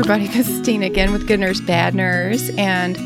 Everybody, 0.00 0.28
this 0.34 0.48
is 0.48 0.62
Tina 0.62 0.86
again 0.86 1.12
with 1.12 1.28
Good 1.28 1.40
Nurse 1.40 1.60
Bad 1.60 1.94
Nurse, 1.94 2.48
and 2.56 2.96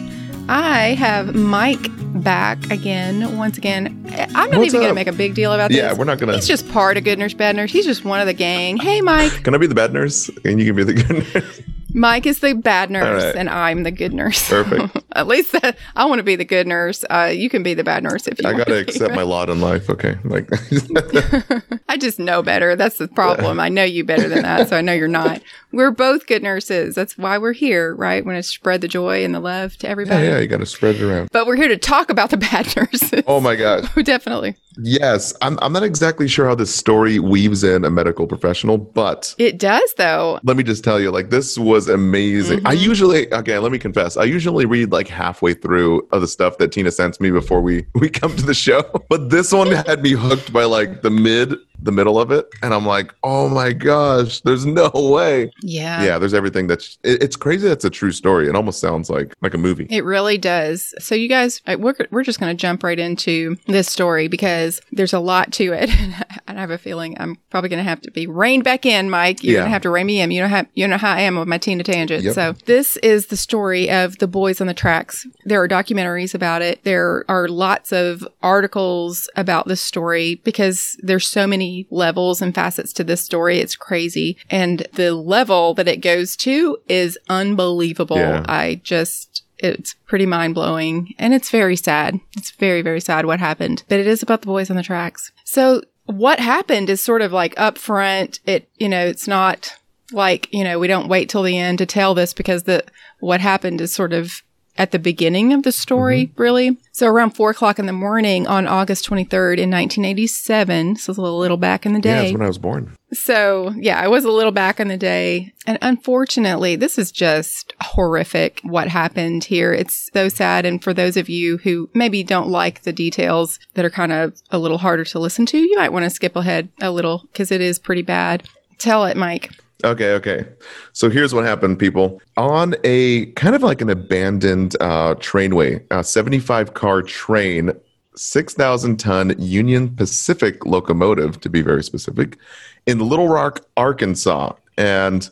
I 0.48 0.94
have 0.94 1.34
Mike 1.34 1.88
back 2.22 2.70
again, 2.70 3.36
once 3.36 3.58
again. 3.58 4.06
I'm 4.32 4.48
not 4.48 4.60
What's 4.60 4.68
even 4.68 4.80
going 4.82 4.88
to 4.90 4.94
make 4.94 5.08
a 5.08 5.12
big 5.12 5.34
deal 5.34 5.52
about 5.52 5.70
this. 5.70 5.78
Yeah, 5.78 5.92
we're 5.92 6.04
not 6.04 6.20
gonna- 6.20 6.34
He's 6.34 6.46
just 6.46 6.68
part 6.70 6.96
of 6.96 7.02
Good 7.02 7.18
Nurse 7.18 7.34
Bad 7.34 7.56
Nurse. 7.56 7.72
He's 7.72 7.84
just 7.84 8.04
one 8.04 8.20
of 8.20 8.28
the 8.28 8.32
gang. 8.32 8.76
Hey, 8.76 9.00
Mike. 9.00 9.42
Can 9.42 9.56
I 9.56 9.58
be 9.58 9.66
the 9.66 9.74
bad 9.74 9.92
nurse 9.92 10.30
and 10.44 10.60
you 10.60 10.66
can 10.66 10.76
be 10.76 10.84
the 10.84 10.92
good 10.94 11.34
nurse? 11.34 11.60
Mike 11.94 12.26
is 12.26 12.40
the 12.40 12.54
bad 12.54 12.90
nurse, 12.90 13.22
right. 13.24 13.36
and 13.36 13.48
I'm 13.48 13.84
the 13.84 13.90
good 13.90 14.12
nurse. 14.12 14.48
Perfect. 14.48 14.98
At 15.12 15.28
least 15.28 15.52
that, 15.52 15.78
I 15.94 16.04
want 16.06 16.18
to 16.18 16.22
be 16.24 16.34
the 16.36 16.44
good 16.44 16.66
nurse. 16.66 17.04
Uh, 17.08 17.32
you 17.32 17.48
can 17.48 17.62
be 17.62 17.72
the 17.72 17.84
bad 17.84 18.02
nurse 18.02 18.26
if 18.26 18.38
you 18.38 18.44
want. 18.44 18.56
I 18.56 18.58
gotta 18.58 18.70
to 18.80 18.84
be. 18.84 18.90
accept 18.90 19.14
my 19.14 19.22
lot 19.22 19.48
in 19.48 19.60
life. 19.60 19.88
Okay, 19.88 20.16
like 20.24 20.48
I 21.88 21.96
just 21.96 22.18
know 22.18 22.42
better. 22.42 22.76
That's 22.76 22.98
the 22.98 23.08
problem. 23.08 23.60
I 23.60 23.68
know 23.68 23.84
you 23.84 24.04
better 24.04 24.28
than 24.28 24.42
that, 24.42 24.68
so 24.68 24.76
I 24.76 24.80
know 24.80 24.92
you're 24.92 25.08
not. 25.08 25.40
We're 25.72 25.90
both 25.90 26.26
good 26.26 26.42
nurses. 26.42 26.94
That's 26.94 27.16
why 27.18 27.38
we're 27.38 27.52
here, 27.52 27.94
right? 27.94 28.24
We 28.24 28.32
want 28.32 28.44
to 28.44 28.48
spread 28.48 28.80
the 28.80 28.88
joy 28.88 29.24
and 29.24 29.34
the 29.34 29.40
love 29.40 29.76
to 29.78 29.86
yeah, 29.86 29.90
everybody. 29.90 30.26
yeah, 30.26 30.38
you 30.38 30.46
gotta 30.46 30.66
spread 30.66 30.96
it 30.96 31.02
around. 31.02 31.28
But 31.32 31.46
we're 31.46 31.56
here 31.56 31.68
to 31.68 31.76
talk 31.78 32.10
about 32.10 32.30
the 32.30 32.36
bad 32.36 32.74
nurses. 32.76 33.22
Oh 33.26 33.40
my 33.40 33.54
gosh, 33.56 33.84
Definitely. 34.04 34.56
yes. 34.78 35.32
I'm 35.42 35.58
I'm 35.62 35.72
not 35.72 35.82
exactly 35.84 36.26
sure 36.28 36.46
how 36.46 36.54
this 36.54 36.74
story 36.74 37.18
weaves 37.20 37.62
in 37.64 37.84
a 37.84 37.90
medical 37.90 38.26
professional, 38.26 38.78
but 38.78 39.34
It 39.38 39.58
does, 39.58 39.94
though. 39.96 40.40
let 40.42 40.56
me 40.56 40.62
just 40.64 40.82
tell 40.84 41.00
you, 41.00 41.10
like 41.10 41.30
this 41.30 41.56
was 41.58 41.83
amazing. 41.88 42.60
I 42.66 42.74
mm-hmm. 42.74 42.84
usually, 42.84 43.32
okay, 43.32 43.58
let 43.58 43.72
me 43.72 43.78
confess, 43.78 44.16
I 44.16 44.24
usually 44.24 44.66
read 44.66 44.92
like 44.92 45.08
halfway 45.08 45.54
through 45.54 46.06
of 46.12 46.20
the 46.20 46.28
stuff 46.28 46.58
that 46.58 46.72
Tina 46.72 46.90
sends 46.90 47.20
me 47.20 47.30
before 47.30 47.60
we 47.60 47.86
we 47.94 48.08
come 48.08 48.34
to 48.36 48.44
the 48.44 48.54
show. 48.54 48.82
But 49.08 49.30
this 49.30 49.52
one 49.52 49.70
had 49.70 50.02
me 50.02 50.12
hooked 50.12 50.52
by 50.52 50.64
like 50.64 51.02
the 51.02 51.10
mid, 51.10 51.54
the 51.82 51.92
middle 51.92 52.18
of 52.20 52.30
it, 52.30 52.46
and 52.62 52.72
I'm 52.72 52.86
like, 52.86 53.14
oh 53.22 53.48
my 53.48 53.72
gosh, 53.72 54.40
there's 54.40 54.64
no 54.66 54.90
way. 54.94 55.50
Yeah. 55.62 56.02
yeah 56.02 56.18
there's 56.18 56.34
everything 56.34 56.66
that's 56.66 56.98
it, 57.02 57.22
it's 57.22 57.36
crazy 57.36 57.68
that's 57.68 57.84
a 57.84 57.90
true 57.90 58.12
story 58.12 58.48
it 58.48 58.54
almost 58.56 58.80
sounds 58.80 59.10
like 59.10 59.34
like 59.42 59.54
a 59.54 59.58
movie 59.58 59.86
It 59.90 60.04
really 60.04 60.38
does. 60.38 60.94
So, 60.98 61.14
you 61.14 61.28
guys, 61.28 61.60
we're, 61.78 61.94
we're 62.10 62.22
just 62.22 62.40
going 62.40 62.54
to 62.56 62.60
jump 62.60 62.82
right 62.82 62.98
into 62.98 63.56
this 63.66 63.88
story 63.88 64.28
because 64.28 64.80
there's 64.92 65.12
a 65.12 65.18
lot 65.20 65.52
to 65.54 65.72
it. 65.72 65.90
and 66.46 66.58
I 66.58 66.60
have 66.60 66.70
a 66.70 66.78
feeling 66.78 67.16
I'm 67.20 67.36
probably 67.50 67.68
going 67.70 67.82
to 67.84 67.88
have 67.88 68.00
to 68.02 68.10
be 68.10 68.26
reined 68.26 68.64
back 68.64 68.86
in, 68.86 69.10
Mike. 69.10 69.42
You're 69.42 69.54
Yeah. 69.54 69.60
going 69.60 69.68
to 69.68 69.72
have 69.72 69.82
to 69.82 69.90
rein 69.90 70.06
me 70.06 70.20
in. 70.20 70.30
You 70.30 70.42
know 70.42 70.48
how, 70.48 70.64
you 70.74 70.86
know 70.88 70.96
how 70.98 71.12
I 71.12 71.20
am 71.20 71.36
with 71.38 71.48
my 71.48 71.58
Tina 71.58 71.82
tangent. 71.82 72.22
Yep. 72.24 72.34
So, 72.34 72.52
this 72.66 72.96
is 72.98 73.26
the 73.26 73.36
story 73.36 73.90
of 73.90 74.18
the 74.18 74.28
boys 74.28 74.60
on 74.60 74.66
the 74.66 74.74
tracks. 74.74 75.26
There 75.44 75.62
are 75.62 75.68
documentaries 75.68 76.34
about 76.34 76.62
it. 76.62 76.82
There 76.84 77.24
are 77.28 77.48
lots 77.48 77.92
of 77.92 78.26
articles 78.42 79.28
about 79.36 79.66
this 79.68 79.80
story 79.80 80.36
because 80.44 80.96
there's 81.02 81.26
so 81.26 81.46
many 81.46 81.63
levels 81.90 82.42
and 82.42 82.54
facets 82.54 82.92
to 82.94 83.04
this 83.04 83.20
story. 83.20 83.58
It's 83.58 83.76
crazy. 83.76 84.36
And 84.50 84.86
the 84.94 85.14
level 85.14 85.74
that 85.74 85.88
it 85.88 86.00
goes 86.00 86.36
to 86.38 86.78
is 86.88 87.18
unbelievable. 87.28 88.16
Yeah. 88.16 88.44
I 88.48 88.80
just, 88.82 89.44
it's 89.58 89.94
pretty 90.06 90.26
mind 90.26 90.54
blowing 90.54 91.14
and 91.18 91.34
it's 91.34 91.50
very 91.50 91.76
sad. 91.76 92.20
It's 92.36 92.50
very, 92.52 92.82
very 92.82 93.00
sad 93.00 93.26
what 93.26 93.40
happened, 93.40 93.84
but 93.88 94.00
it 94.00 94.06
is 94.06 94.22
about 94.22 94.42
the 94.42 94.46
boys 94.46 94.70
on 94.70 94.76
the 94.76 94.82
tracks. 94.82 95.32
So 95.44 95.82
what 96.06 96.40
happened 96.40 96.90
is 96.90 97.02
sort 97.02 97.22
of 97.22 97.32
like 97.32 97.54
upfront. 97.54 98.40
It, 98.46 98.68
you 98.76 98.88
know, 98.88 99.06
it's 99.06 99.26
not 99.26 99.74
like, 100.12 100.52
you 100.52 100.64
know, 100.64 100.78
we 100.78 100.86
don't 100.86 101.08
wait 101.08 101.28
till 101.28 101.42
the 101.42 101.58
end 101.58 101.78
to 101.78 101.86
tell 101.86 102.14
this 102.14 102.34
because 102.34 102.64
the, 102.64 102.84
what 103.20 103.40
happened 103.40 103.80
is 103.80 103.92
sort 103.92 104.12
of 104.12 104.42
at 104.76 104.90
the 104.90 104.98
beginning 104.98 105.52
of 105.52 105.62
the 105.62 105.72
story, 105.72 106.26
mm-hmm. 106.26 106.42
really. 106.42 106.76
So 106.92 107.06
around 107.06 107.30
four 107.30 107.50
o'clock 107.50 107.78
in 107.78 107.86
the 107.86 107.92
morning 107.92 108.46
on 108.46 108.66
August 108.66 109.08
23rd 109.08 109.58
in 109.58 109.70
1987, 109.70 110.96
so 110.96 111.10
it's 111.10 111.18
a 111.18 111.22
little, 111.22 111.38
little 111.38 111.56
back 111.56 111.86
in 111.86 111.92
the 111.92 112.00
day. 112.00 112.10
yeah 112.10 112.22
that's 112.22 112.32
when 112.32 112.42
i 112.42 112.46
was 112.46 112.58
born 112.58 112.96
So, 113.12 113.72
yeah, 113.76 114.00
I 114.00 114.08
was 114.08 114.24
a 114.24 114.30
little 114.30 114.50
back 114.50 114.80
in 114.80 114.88
the 114.88 114.96
day. 114.96 115.52
And 115.66 115.78
unfortunately, 115.80 116.74
this 116.74 116.98
is 116.98 117.12
just 117.12 117.72
horrific 117.80 118.60
what 118.64 118.88
happened 118.88 119.44
here. 119.44 119.72
It's 119.72 120.10
so 120.12 120.28
sad. 120.28 120.66
And 120.66 120.82
for 120.82 120.92
those 120.92 121.16
of 121.16 121.28
you 121.28 121.58
who 121.58 121.88
maybe 121.94 122.24
don't 122.24 122.48
like 122.48 122.82
the 122.82 122.92
details 122.92 123.60
that 123.74 123.84
are 123.84 123.90
kind 123.90 124.12
of 124.12 124.40
a 124.50 124.58
little 124.58 124.78
harder 124.78 125.04
to 125.04 125.18
listen 125.20 125.46
to, 125.46 125.58
you 125.58 125.76
might 125.76 125.92
want 125.92 126.04
to 126.04 126.10
skip 126.10 126.34
ahead 126.34 126.68
a 126.80 126.90
little 126.90 127.28
because 127.32 127.52
it 127.52 127.60
is 127.60 127.78
pretty 127.78 128.02
bad. 128.02 128.48
Tell 128.78 129.04
it, 129.04 129.16
Mike. 129.16 129.50
Okay 129.84 130.12
okay. 130.14 130.46
So 130.92 131.10
here's 131.10 131.34
what 131.34 131.44
happened 131.44 131.78
people. 131.78 132.20
On 132.36 132.74
a 132.84 133.26
kind 133.32 133.54
of 133.54 133.62
like 133.62 133.80
an 133.80 133.90
abandoned 133.90 134.76
uh 134.80 135.14
trainway 135.16 135.84
a 135.90 136.02
75 136.02 136.74
car 136.74 137.02
train 137.02 137.72
6000 138.16 138.96
ton 138.96 139.34
union 139.38 139.94
pacific 139.94 140.64
locomotive 140.64 141.40
to 141.40 141.48
be 141.48 141.62
very 141.62 141.82
specific 141.82 142.38
in 142.86 142.98
little 142.98 143.28
rock 143.28 143.60
arkansas. 143.76 144.52
And 144.76 145.28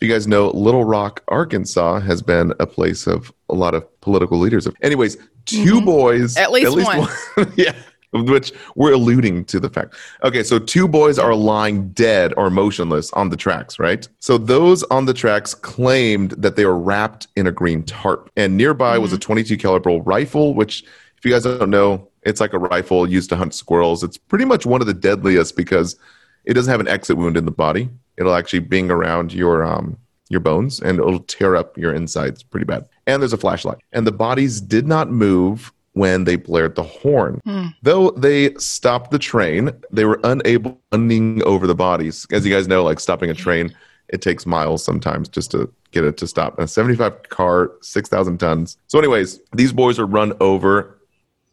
you 0.00 0.08
guys 0.08 0.26
know 0.26 0.50
little 0.50 0.84
rock 0.84 1.22
arkansas 1.28 2.00
has 2.00 2.22
been 2.22 2.52
a 2.58 2.66
place 2.66 3.06
of 3.06 3.32
a 3.48 3.54
lot 3.54 3.74
of 3.74 4.00
political 4.00 4.38
leaders. 4.38 4.66
Anyways 4.82 5.16
2 5.46 5.80
boys 5.82 6.36
At 6.36 6.52
least 6.52 6.76
one. 6.76 7.08
yeah 7.56 7.74
which 8.12 8.52
we're 8.74 8.92
alluding 8.92 9.44
to 9.46 9.58
the 9.58 9.68
fact. 9.68 9.94
Okay 10.22 10.42
so 10.42 10.58
two 10.58 10.86
boys 10.86 11.18
are 11.18 11.34
lying 11.34 11.88
dead 11.90 12.32
or 12.36 12.50
motionless 12.50 13.12
on 13.12 13.30
the 13.30 13.36
tracks 13.36 13.78
right? 13.78 14.08
So 14.20 14.38
those 14.38 14.82
on 14.84 15.06
the 15.06 15.14
tracks 15.14 15.54
claimed 15.54 16.32
that 16.32 16.56
they 16.56 16.66
were 16.66 16.78
wrapped 16.78 17.28
in 17.36 17.46
a 17.46 17.52
green 17.52 17.82
tarp. 17.82 18.30
And 18.36 18.56
nearby 18.56 18.98
was 18.98 19.12
a 19.12 19.18
22 19.18 19.56
caliber 19.56 19.98
rifle 19.98 20.54
which 20.54 20.84
if 21.16 21.24
you 21.24 21.30
guys 21.30 21.44
don't 21.44 21.70
know 21.70 22.08
it's 22.24 22.40
like 22.40 22.52
a 22.52 22.58
rifle 22.58 23.08
used 23.08 23.30
to 23.30 23.36
hunt 23.36 23.54
squirrels. 23.54 24.04
It's 24.04 24.16
pretty 24.16 24.44
much 24.44 24.64
one 24.64 24.80
of 24.80 24.86
the 24.86 24.94
deadliest 24.94 25.56
because 25.56 25.96
it 26.44 26.54
doesn't 26.54 26.70
have 26.70 26.80
an 26.80 26.88
exit 26.88 27.16
wound 27.16 27.36
in 27.36 27.44
the 27.44 27.50
body. 27.50 27.88
It'll 28.16 28.34
actually 28.34 28.60
bing 28.60 28.90
around 28.90 29.32
your 29.32 29.64
um 29.64 29.96
your 30.28 30.40
bones 30.40 30.80
and 30.80 30.98
it'll 30.98 31.20
tear 31.20 31.56
up 31.56 31.76
your 31.76 31.92
insides 31.92 32.42
pretty 32.42 32.64
bad. 32.64 32.88
And 33.06 33.20
there's 33.20 33.34
a 33.34 33.38
flashlight. 33.38 33.78
And 33.92 34.06
the 34.06 34.12
bodies 34.12 34.60
did 34.60 34.86
not 34.86 35.10
move 35.10 35.72
when 35.92 36.24
they 36.24 36.36
blared 36.36 36.74
the 36.74 36.82
horn. 36.82 37.40
Hmm. 37.44 37.66
Though 37.82 38.10
they 38.12 38.54
stopped 38.54 39.10
the 39.10 39.18
train 39.18 39.70
they 39.90 40.04
were 40.04 40.20
unable 40.24 40.80
running 40.92 41.42
over 41.44 41.66
the 41.66 41.74
bodies. 41.74 42.26
As 42.32 42.46
you 42.46 42.52
guys 42.52 42.68
know 42.68 42.82
like 42.82 43.00
stopping 43.00 43.30
a 43.30 43.34
train 43.34 43.74
it 44.08 44.20
takes 44.20 44.44
miles 44.44 44.84
sometimes 44.84 45.28
just 45.28 45.50
to 45.52 45.72
get 45.90 46.04
it 46.04 46.16
to 46.18 46.26
stop. 46.26 46.58
A 46.58 46.68
75 46.68 47.28
car 47.28 47.72
6000 47.80 48.38
tons. 48.38 48.76
So 48.86 48.98
anyways 48.98 49.40
these 49.54 49.72
boys 49.72 49.98
are 49.98 50.06
run 50.06 50.32
over 50.40 50.98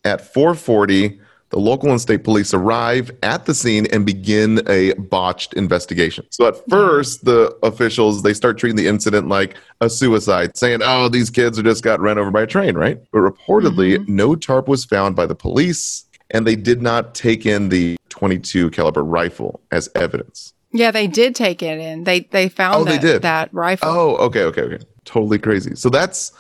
at 0.04 0.22
440 0.22 1.20
the 1.50 1.60
local 1.60 1.90
and 1.90 2.00
state 2.00 2.24
police 2.24 2.54
arrive 2.54 3.12
at 3.24 3.46
the 3.46 3.54
scene 3.54 3.88
and 3.92 4.06
begin 4.06 4.62
a 4.68 4.94
botched 4.94 5.54
investigation 5.54 6.26
so 6.30 6.48
at 6.48 6.54
mm-hmm. 6.56 6.72
first 6.72 7.26
the 7.26 7.56
officials 7.64 8.24
they 8.24 8.34
start 8.34 8.58
treating 8.58 8.76
the 8.76 8.88
incident 8.88 9.28
like 9.28 9.56
a 9.82 9.90
suicide 9.90 10.56
saying 10.56 10.80
oh 10.84 11.10
these 11.10 11.30
kids 11.30 11.58
are 11.60 11.64
just 11.64 11.84
got 11.84 12.00
run 12.00 12.18
over 12.18 12.32
by 12.32 12.42
a 12.44 12.48
train 12.48 12.76
right 12.76 13.00
but 13.12 13.20
reportedly 13.20 13.98
mm-hmm. 13.98 14.16
no 14.16 14.36
tarp 14.36 14.68
was 14.68 14.86
found 14.86 15.16
by 15.16 15.26
the 15.26 15.36
police 15.36 16.06
and 16.32 16.46
they 16.46 16.56
did 16.56 16.82
not 16.82 17.16
take 17.16 17.46
in 17.46 17.70
the 17.70 17.98
22 18.10 18.70
caliber 18.72 19.04
rifle 19.04 19.62
as 19.72 19.90
evidence 19.96 20.54
Yeah, 20.72 20.92
they 20.92 21.08
did 21.08 21.36
take 21.36 21.64
it 21.64 21.80
in. 21.80 22.04
They 22.04 22.22
they 22.32 22.50
found 22.50 22.76
Oh, 22.76 22.84
they 22.84 23.00
did? 23.00 23.24
that 23.24 23.52
rifle. 23.54 23.90
Oh, 23.90 24.16
okay, 24.28 24.44
okay, 24.44 24.62
okay. 24.62 24.86
Totally 25.06 25.40
crazy. 25.40 25.76
So 25.76 25.90
that's 25.90 26.32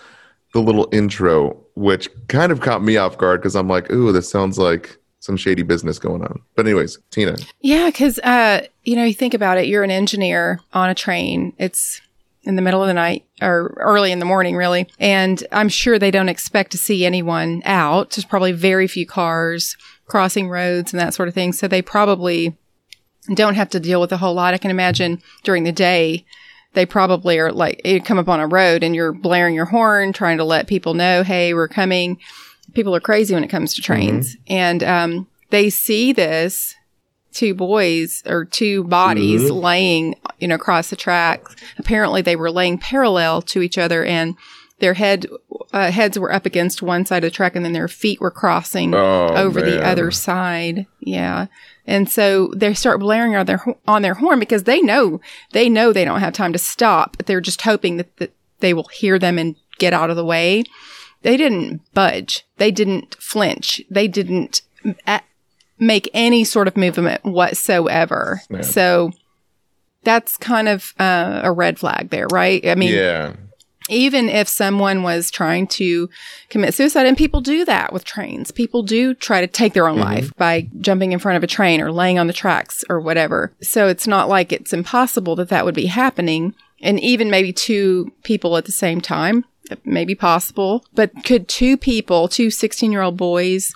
the 0.54 0.60
little 0.60 0.88
intro, 0.92 1.58
which 1.80 2.10
kind 2.28 2.52
of 2.52 2.60
caught 2.60 2.84
me 2.84 2.98
off 2.98 3.18
guard 3.18 3.40
because 3.40 3.56
I'm 3.56 3.70
like, 3.70 3.90
ooh, 3.90 4.12
this 4.12 4.30
sounds 4.30 4.60
like 4.60 4.98
some 5.22 5.38
shady 5.38 5.64
business 5.64 5.98
going 5.98 6.22
on. 6.22 6.42
But 6.56 6.66
anyways, 6.66 7.00
Tina, 7.10 7.38
Yeah, 7.62 7.88
because 7.88 8.20
uh, 8.20 8.68
you 8.84 8.98
know, 8.98 9.06
you 9.06 9.14
think 9.14 9.34
about 9.34 9.58
it. 9.58 9.68
You're 9.68 9.84
an 9.84 9.92
engineer 9.92 10.60
on 10.74 10.90
a 10.90 10.96
train. 10.96 11.54
It's 11.58 12.02
in 12.44 12.58
the 12.58 12.62
middle 12.62 12.82
of 12.82 12.88
the 12.88 12.94
night 12.94 13.26
or 13.42 13.74
early 13.78 14.12
in 14.12 14.20
the 14.20 14.26
morning, 14.26 14.58
really, 14.58 14.88
and 15.00 15.42
I'm 15.54 15.70
sure 15.70 15.98
they 15.98 16.12
don't 16.12 16.30
expect 16.30 16.72
to 16.72 16.78
see 16.78 17.06
anyone 17.06 17.62
out. 17.64 18.12
There's 18.12 18.26
probably 18.26 18.52
very 18.52 18.88
few 18.88 19.06
cars 19.06 19.78
crossing 20.06 20.50
roads 20.50 20.92
and 20.92 21.00
that 21.00 21.14
sort 21.14 21.30
of 21.30 21.34
thing. 21.34 21.54
So 21.54 21.68
they 21.68 21.82
probably 21.82 22.58
don't 23.34 23.56
have 23.56 23.70
to 23.70 23.80
deal 23.80 24.02
with 24.02 24.12
a 24.12 24.18
whole 24.18 24.34
lot. 24.34 24.54
I 24.54 24.58
can 24.58 24.72
imagine 24.72 25.22
during 25.44 25.64
the 25.64 25.72
day. 25.72 26.26
They 26.74 26.86
probably 26.86 27.40
are 27.40 27.52
like, 27.52 27.82
you 27.84 28.02
come 28.02 28.20
up 28.20 28.30
on 28.30 28.40
a 28.40 28.48
road 28.48 28.84
and 28.84 28.96
you're 28.96 29.12
blaring 29.12 29.56
your 29.56 29.66
horn, 29.66 30.14
trying 30.14 30.38
to 30.38 30.44
let 30.44 30.68
people 30.68 30.94
know, 30.94 31.24
hey, 31.24 31.54
we're 31.54 31.68
coming. 31.68 32.20
People 32.74 32.96
are 32.96 33.00
crazy 33.00 33.34
when 33.34 33.44
it 33.44 33.50
comes 33.50 33.74
to 33.74 33.82
trains. 33.82 34.38
And 34.48 34.84
um, 34.84 35.28
they 35.50 35.70
see 35.70 36.14
this 36.14 36.76
two 37.32 37.54
boys 37.54 38.24
or 38.26 38.46
two 38.46 38.84
bodies 38.86 39.50
laying, 39.50 40.16
you 40.40 40.48
know, 40.48 40.56
across 40.56 40.90
the 40.90 40.96
tracks. 40.96 41.56
Apparently, 41.78 42.22
they 42.22 42.36
were 42.36 42.52
laying 42.52 42.78
parallel 42.78 43.42
to 43.44 43.62
each 43.62 43.78
other, 43.78 44.04
and 44.04 44.36
their 44.80 44.94
head 44.96 45.26
uh, 45.74 45.92
heads 45.92 46.18
were 46.18 46.32
up 46.34 46.46
against 46.46 46.82
one 46.82 47.06
side 47.06 47.24
of 47.24 47.32
the 47.32 47.36
track, 47.36 47.56
and 47.56 47.64
then 47.66 47.74
their 47.74 47.88
feet 47.88 48.20
were 48.20 48.32
crossing 48.32 48.94
Oh, 48.96 49.28
over 49.36 49.62
the 49.62 49.84
other 49.86 50.10
side. 50.12 50.86
Yeah, 51.00 51.48
and 51.86 52.10
so 52.10 52.52
they 52.56 52.74
start 52.74 53.00
blaring 53.00 53.36
on 53.36 53.46
their 53.46 53.64
on 53.88 54.02
their 54.02 54.16
horn 54.16 54.40
because 54.40 54.64
they 54.64 54.82
know 54.82 55.22
they 55.52 55.70
know 55.70 55.92
they 55.94 56.06
don't 56.06 56.20
have 56.22 56.34
time 56.34 56.54
to 56.54 56.60
stop. 56.60 57.18
But 57.18 57.26
they're 57.28 57.42
just 57.42 57.62
hoping 57.62 57.98
that, 57.98 58.16
that 58.18 58.34
they 58.60 58.74
will 58.74 58.88
hear 58.94 59.20
them 59.20 59.38
and 59.38 59.56
get 59.78 59.94
out 59.94 60.10
of 60.10 60.16
the 60.16 60.26
way. 60.26 60.64
They 61.22 61.36
didn't 61.38 61.82
budge. 61.94 62.46
They 62.58 62.72
didn't 62.72 63.16
flinch. 63.16 63.82
They 63.90 64.08
didn't 64.08 64.62
a- 65.06 65.22
make 65.78 66.10
any 66.14 66.44
sort 66.46 66.68
of 66.68 66.78
movement 66.78 67.24
whatsoever. 67.26 68.42
So 68.62 69.12
that's 70.04 70.38
kind 70.38 70.70
of 70.70 70.94
uh, 70.98 71.42
a 71.44 71.52
red 71.52 71.78
flag 71.78 72.10
there, 72.10 72.28
right? 72.32 72.66
I 72.66 72.76
mean, 72.76 72.94
yeah. 72.94 73.34
Even 73.90 74.30
if 74.30 74.48
someone 74.48 75.04
was 75.04 75.32
trying 75.32 75.68
to 75.68 76.10
commit 76.50 76.74
suicide, 76.74 77.06
and 77.06 77.18
people 77.18 77.42
do 77.42 77.66
that 77.66 77.92
with 77.94 78.06
trains, 78.06 78.52
people 78.52 78.84
do 78.84 79.14
try 79.14 79.42
to 79.42 79.48
take 79.48 79.74
their 79.74 79.88
own 79.88 79.98
mm-hmm. 79.98 80.06
life 80.06 80.36
by 80.38 80.68
jumping 80.80 81.12
in 81.12 81.20
front 81.20 81.38
of 81.38 81.44
a 81.44 81.48
train 81.48 81.82
or 81.82 81.92
laying 81.92 82.20
on 82.20 82.28
the 82.28 82.34
tracks 82.34 82.84
or 82.90 83.00
whatever. 83.00 83.52
So 83.62 83.88
it's 83.88 84.08
not 84.08 84.30
like 84.30 84.52
it's 84.52 84.74
impossible 84.74 85.36
that 85.38 85.50
that 85.50 85.66
would 85.66 85.76
be 85.76 85.88
happening. 85.88 86.54
And 86.82 87.00
even 87.00 87.30
maybe 87.30 87.52
two 87.52 88.12
people 88.24 88.56
at 88.58 88.66
the 88.66 88.72
same 88.72 89.02
time, 89.02 89.46
it 89.70 89.86
may 89.86 90.06
be 90.06 90.16
possible. 90.16 90.86
But 90.94 91.12
could 91.24 91.48
two 91.48 91.78
people, 91.78 92.28
two 92.28 92.50
16 92.50 92.92
year 92.92 93.02
old 93.02 93.18
boys, 93.18 93.74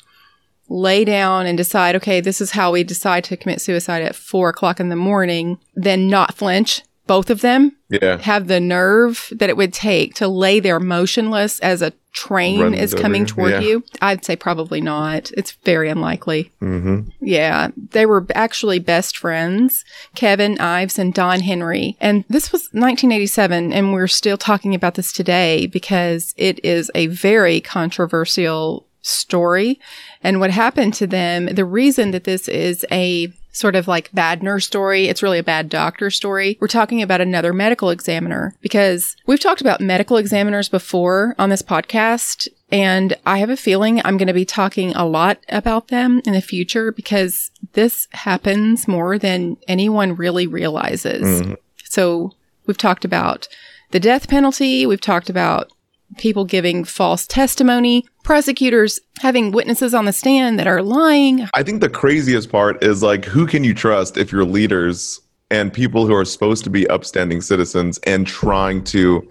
lay 0.69 1.05
down 1.05 1.45
and 1.45 1.57
decide, 1.57 1.95
okay, 1.95 2.21
this 2.21 2.41
is 2.41 2.51
how 2.51 2.71
we 2.71 2.83
decide 2.83 3.23
to 3.25 3.37
commit 3.37 3.61
suicide 3.61 4.01
at 4.01 4.15
four 4.15 4.49
o'clock 4.49 4.79
in 4.79 4.89
the 4.89 4.95
morning, 4.95 5.59
then 5.75 6.07
not 6.07 6.35
flinch? 6.35 6.81
Both 7.05 7.29
of 7.29 7.41
them 7.41 7.73
Yeah. 7.89 8.17
have 8.19 8.47
the 8.47 8.59
nerve 8.59 9.27
that 9.31 9.49
it 9.49 9.57
would 9.57 9.73
take 9.73 10.13
to 10.15 10.27
lay 10.27 10.59
there 10.59 10.79
motionless 10.79 11.59
as 11.59 11.81
a 11.81 11.91
train 12.13 12.73
is 12.75 12.93
coming 12.93 13.25
toward 13.25 13.51
Yeah. 13.53 13.59
you? 13.61 13.83
I'd 14.01 14.23
say 14.23 14.35
probably 14.35 14.79
not. 14.79 15.31
It's 15.35 15.51
very 15.65 15.89
unlikely. 15.89 16.51
hmm 16.59 17.01
Yeah, 17.19 17.69
they 17.91 18.05
were 18.05 18.25
actually 18.35 18.79
best 18.79 19.17
friends, 19.17 19.83
Kevin 20.15 20.59
Ives 20.59 20.99
and 20.99 21.13
Don 21.13 21.41
Henry. 21.41 21.97
And 21.99 22.23
this 22.29 22.51
was 22.51 22.69
1987, 22.71 23.73
and 23.73 23.93
we're 23.93 24.07
still 24.07 24.37
talking 24.37 24.75
about 24.75 24.93
this 24.95 25.11
today 25.11 25.65
because 25.67 26.33
it 26.37 26.63
is 26.63 26.89
a 26.95 27.07
very 27.07 27.59
controversial 27.59 28.85
story. 29.01 29.79
And 30.23 30.39
what 30.39 30.51
happened 30.51 30.93
to 30.95 31.07
them, 31.07 31.47
the 31.47 31.65
reason 31.65 32.11
that 32.11 32.23
this 32.23 32.47
is 32.47 32.85
a 32.91 33.33
sort 33.53 33.75
of 33.75 33.87
like 33.87 34.11
bad 34.13 34.43
nurse 34.43 34.65
story, 34.65 35.07
it's 35.07 35.23
really 35.23 35.39
a 35.39 35.43
bad 35.43 35.69
doctor 35.69 36.09
story. 36.09 36.57
We're 36.59 36.67
talking 36.67 37.01
about 37.01 37.21
another 37.21 37.53
medical 37.53 37.91
examiner 37.91 38.55
because 38.61 39.15
we've 39.25 39.39
talked 39.39 39.61
about 39.61 39.79
medical 39.79 40.17
examiners 40.17 40.67
before 40.67 41.35
on 41.39 41.49
this 41.49 41.61
podcast. 41.61 42.49
And 42.71 43.15
I 43.25 43.37
have 43.37 43.51
a 43.51 43.55
feeling 43.55 44.01
I'm 44.03 44.17
going 44.17 44.27
to 44.27 44.33
be 44.33 44.45
talking 44.45 44.93
a 44.95 45.05
lot 45.05 45.37
about 45.49 45.89
them 45.89 46.21
in 46.25 46.33
the 46.33 46.41
future 46.41 46.91
because 46.91 47.51
this 47.73 48.07
happens 48.11 48.87
more 48.87 49.19
than 49.19 49.57
anyone 49.67 50.15
really 50.15 50.47
realizes. 50.47 51.41
Mm-hmm. 51.41 51.53
So 51.83 52.31
we've 52.65 52.77
talked 52.77 53.05
about 53.05 53.47
the 53.91 53.99
death 53.99 54.27
penalty. 54.27 54.87
We've 54.87 54.99
talked 54.99 55.29
about 55.29 55.71
people 56.17 56.45
giving 56.45 56.83
false 56.83 57.27
testimony, 57.27 58.05
prosecutors 58.23 58.99
having 59.19 59.51
witnesses 59.51 59.93
on 59.93 60.05
the 60.05 60.13
stand 60.13 60.59
that 60.59 60.67
are 60.67 60.81
lying. 60.81 61.47
I 61.53 61.63
think 61.63 61.81
the 61.81 61.89
craziest 61.89 62.49
part 62.51 62.83
is 62.83 63.03
like, 63.03 63.25
who 63.25 63.45
can 63.45 63.63
you 63.63 63.73
trust 63.73 64.17
if 64.17 64.31
your 64.31 64.45
leaders 64.45 65.19
and 65.51 65.71
people 65.71 66.07
who 66.07 66.15
are 66.15 66.25
supposed 66.25 66.63
to 66.63 66.69
be 66.69 66.87
upstanding 66.87 67.41
citizens 67.41 67.99
and 67.99 68.25
trying 68.25 68.83
to 68.85 69.27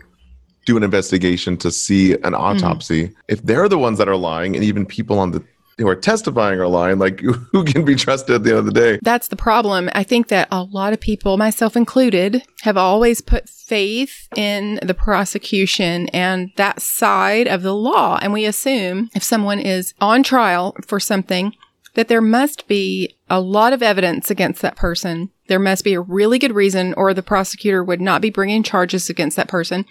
do 0.65 0.77
an 0.77 0.83
investigation 0.83 1.57
to 1.57 1.71
see 1.71 2.13
an 2.13 2.21
mm-hmm. 2.21 2.35
autopsy, 2.35 3.13
if 3.29 3.43
they're 3.43 3.69
the 3.69 3.79
ones 3.79 3.99
that 3.99 4.09
are 4.09 4.17
lying, 4.17 4.55
and 4.55 4.65
even 4.65 4.87
people 4.87 5.19
on 5.19 5.33
the 5.33 5.45
who 5.79 5.89
are 5.89 5.97
testifying 5.97 6.61
are 6.61 6.69
lying, 6.69 6.99
like 6.99 7.21
who 7.53 7.65
can 7.65 7.85
be 7.85 7.95
trusted 7.95 8.35
at 8.35 8.43
the 8.45 8.51
end 8.51 8.59
of 8.59 8.67
the 8.67 8.73
day? 8.73 8.99
That's 9.03 9.29
the 9.29 9.37
problem. 9.37 9.91
I 9.95 10.03
think 10.03 10.29
that 10.29 10.49
a 10.51 10.63
lot 10.63 10.93
of 10.93 11.01
people, 11.01 11.37
myself 11.37 11.77
included, 11.77 12.43
have 12.63 12.77
always 12.77 13.21
put 13.21 13.49
faith 13.49 14.29
in 14.37 14.79
the 14.83 14.95
prosecution 14.95 16.09
and 16.11 16.51
that 16.57 16.83
side 16.83 17.47
of 17.47 17.63
the 17.63 17.75
law. 17.75 18.19
And 18.21 18.33
we 18.33 18.45
assume 18.45 19.11
if 19.15 19.23
someone 19.23 19.59
is 19.59 19.95
on 20.01 20.23
trial 20.23 20.77
for 20.87 21.01
something, 21.01 21.55
that 21.95 22.09
there 22.09 22.21
must 22.21 22.67
be 22.69 23.17
a 23.29 23.41
lot 23.41 23.73
of 23.73 23.83
evidence 23.83 24.31
against 24.31 24.63
that 24.63 24.77
person. 24.77 25.31
There 25.49 25.59
must 25.59 25.85
be 25.85 25.95
a 25.95 26.01
really 26.01 26.39
good 26.39 26.55
reason, 26.55 26.95
or 26.95 27.13
the 27.13 27.23
prosecutor 27.23 27.85
would 27.85 28.01
not 28.01 28.23
be 28.23 28.31
bringing 28.31 28.63
charges 28.63 29.11
against 29.11 29.37
that 29.37 29.49
person, 29.49 29.85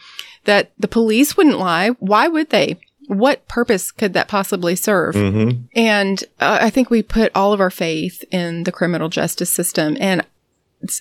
that 0.46 0.72
the 0.78 0.88
police 0.88 1.38
wouldn't 1.38 1.60
lie. 1.60 1.90
Why 2.00 2.28
would 2.28 2.50
they? 2.50 2.80
What 3.12 3.46
purpose 3.50 3.92
could 3.92 4.14
that 4.14 4.30
possibly 4.30 4.74
serve? 4.78 5.16
Mm-hmm. 5.16 5.64
And 5.76 6.24
uh, 6.40 6.60
I 6.62 6.70
think 6.70 6.90
we 6.90 7.04
put 7.04 7.30
all 7.36 7.52
of 7.52 7.60
our 7.60 7.70
faith 7.70 8.24
in 8.32 8.64
the 8.64 8.72
criminal 8.72 9.10
justice 9.10 9.50
system. 9.54 9.98
And 10.00 10.26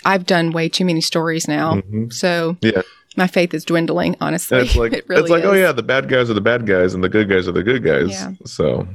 I've 0.05 0.27
done 0.27 0.51
way 0.51 0.69
too 0.69 0.85
many 0.85 1.01
stories 1.01 1.47
now. 1.47 1.81
So 2.09 2.57
Yeah. 2.63 2.83
my 3.17 3.29
faith 3.29 3.55
is 3.55 3.65
dwindling, 3.65 4.17
honestly. 4.21 4.59
It's 4.59 4.75
like 4.75 4.93
it 4.99 5.09
really 5.09 5.23
it's 5.23 5.31
like, 5.31 5.45
oh 5.45 5.53
yeah, 5.53 5.71
the 5.71 5.85
bad 5.85 6.09
guys 6.09 6.29
are 6.29 6.35
the 6.35 6.41
bad 6.41 6.67
guys 6.67 6.95
and 6.95 7.05
the 7.05 7.09
good 7.09 7.29
guys 7.29 7.47
are 7.47 7.53
the 7.53 7.63
good 7.63 7.85
guys. 7.85 8.11
Yeah. 8.11 8.33
So 8.45 8.89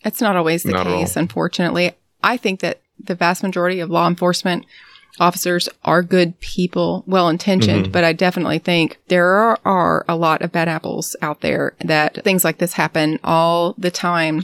It's 0.00 0.22
not 0.22 0.34
always 0.34 0.62
the 0.62 0.72
Not 0.72 0.86
case, 0.86 1.16
unfortunately. 1.16 1.92
I 2.22 2.38
think 2.38 2.60
that 2.60 2.80
the 2.98 3.14
vast 3.14 3.42
majority 3.42 3.80
of 3.80 3.90
law 3.90 4.08
enforcement 4.08 4.64
officers 5.20 5.68
are 5.84 6.02
good 6.02 6.38
people, 6.40 7.04
well 7.06 7.28
intentioned, 7.28 7.84
mm-hmm. 7.84 7.92
but 7.92 8.04
I 8.04 8.12
definitely 8.12 8.58
think 8.58 8.98
there 9.08 9.26
are, 9.26 9.58
are 9.64 10.04
a 10.08 10.16
lot 10.16 10.42
of 10.42 10.52
bad 10.52 10.68
apples 10.68 11.16
out 11.22 11.40
there 11.40 11.74
that 11.80 12.22
things 12.24 12.44
like 12.44 12.58
this 12.58 12.74
happen 12.74 13.18
all 13.22 13.74
the 13.78 13.90
time. 13.90 14.42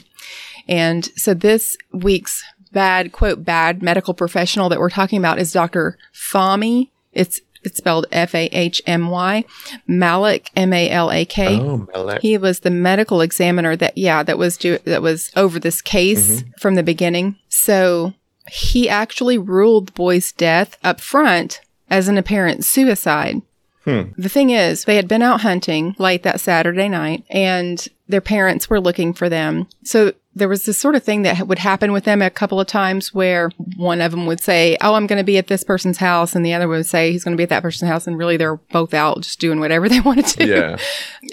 And 0.68 1.06
so 1.16 1.34
this 1.34 1.76
week's 1.92 2.44
bad, 2.72 3.12
quote, 3.12 3.44
bad 3.44 3.82
medical 3.82 4.14
professional 4.14 4.68
that 4.68 4.78
we're 4.78 4.90
talking 4.90 5.18
about 5.18 5.38
is 5.38 5.52
Dr. 5.52 5.98
Fahmy. 6.14 6.90
It's, 7.12 7.40
it's 7.64 7.78
spelled 7.78 8.06
F-A-H-M-Y, 8.12 9.44
Malak, 9.88 10.50
M-A-L-A-K. 10.54 11.60
oh, 11.60 11.88
Malek. 11.92 12.22
He 12.22 12.38
was 12.38 12.60
the 12.60 12.70
medical 12.70 13.20
examiner 13.20 13.74
that, 13.76 13.98
yeah, 13.98 14.22
that 14.22 14.38
was 14.38 14.56
do, 14.56 14.78
that 14.84 15.02
was 15.02 15.32
over 15.36 15.58
this 15.58 15.82
case 15.82 16.42
mm-hmm. 16.42 16.50
from 16.58 16.76
the 16.76 16.84
beginning. 16.84 17.36
So 17.48 18.14
he 18.48 18.88
actually 18.88 19.38
ruled 19.38 19.88
the 19.88 19.92
boy's 19.92 20.32
death 20.32 20.78
up 20.82 21.00
front 21.00 21.60
as 21.88 22.08
an 22.08 22.18
apparent 22.18 22.64
suicide. 22.64 23.42
Hmm. 23.84 24.02
The 24.16 24.28
thing 24.28 24.50
is, 24.50 24.84
they 24.84 24.96
had 24.96 25.08
been 25.08 25.22
out 25.22 25.40
hunting 25.40 25.96
late 25.98 26.22
that 26.22 26.40
Saturday 26.40 26.88
night 26.88 27.24
and 27.30 27.86
their 28.08 28.20
parents 28.20 28.68
were 28.68 28.80
looking 28.80 29.14
for 29.14 29.28
them. 29.28 29.68
So 29.84 30.12
there 30.34 30.48
was 30.48 30.64
this 30.64 30.78
sort 30.78 30.94
of 30.94 31.02
thing 31.02 31.22
that 31.22 31.48
would 31.48 31.58
happen 31.58 31.92
with 31.92 32.04
them 32.04 32.22
a 32.22 32.30
couple 32.30 32.60
of 32.60 32.66
times 32.66 33.12
where 33.14 33.50
one 33.76 34.00
of 34.00 34.10
them 34.10 34.26
would 34.26 34.40
say, 34.40 34.76
Oh, 34.80 34.94
I'm 34.94 35.06
going 35.06 35.18
to 35.18 35.24
be 35.24 35.38
at 35.38 35.48
this 35.48 35.64
person's 35.64 35.98
house. 35.98 36.34
And 36.34 36.44
the 36.44 36.54
other 36.54 36.68
would 36.68 36.86
say 36.86 37.10
he's 37.10 37.24
going 37.24 37.32
to 37.32 37.36
be 37.36 37.42
at 37.42 37.48
that 37.48 37.62
person's 37.62 37.90
house. 37.90 38.06
And 38.06 38.18
really 38.18 38.36
they're 38.36 38.56
both 38.56 38.94
out 38.94 39.22
just 39.22 39.40
doing 39.40 39.60
whatever 39.60 39.88
they 39.88 40.00
wanted 40.00 40.26
to. 40.26 40.46
Yeah. 40.46 40.76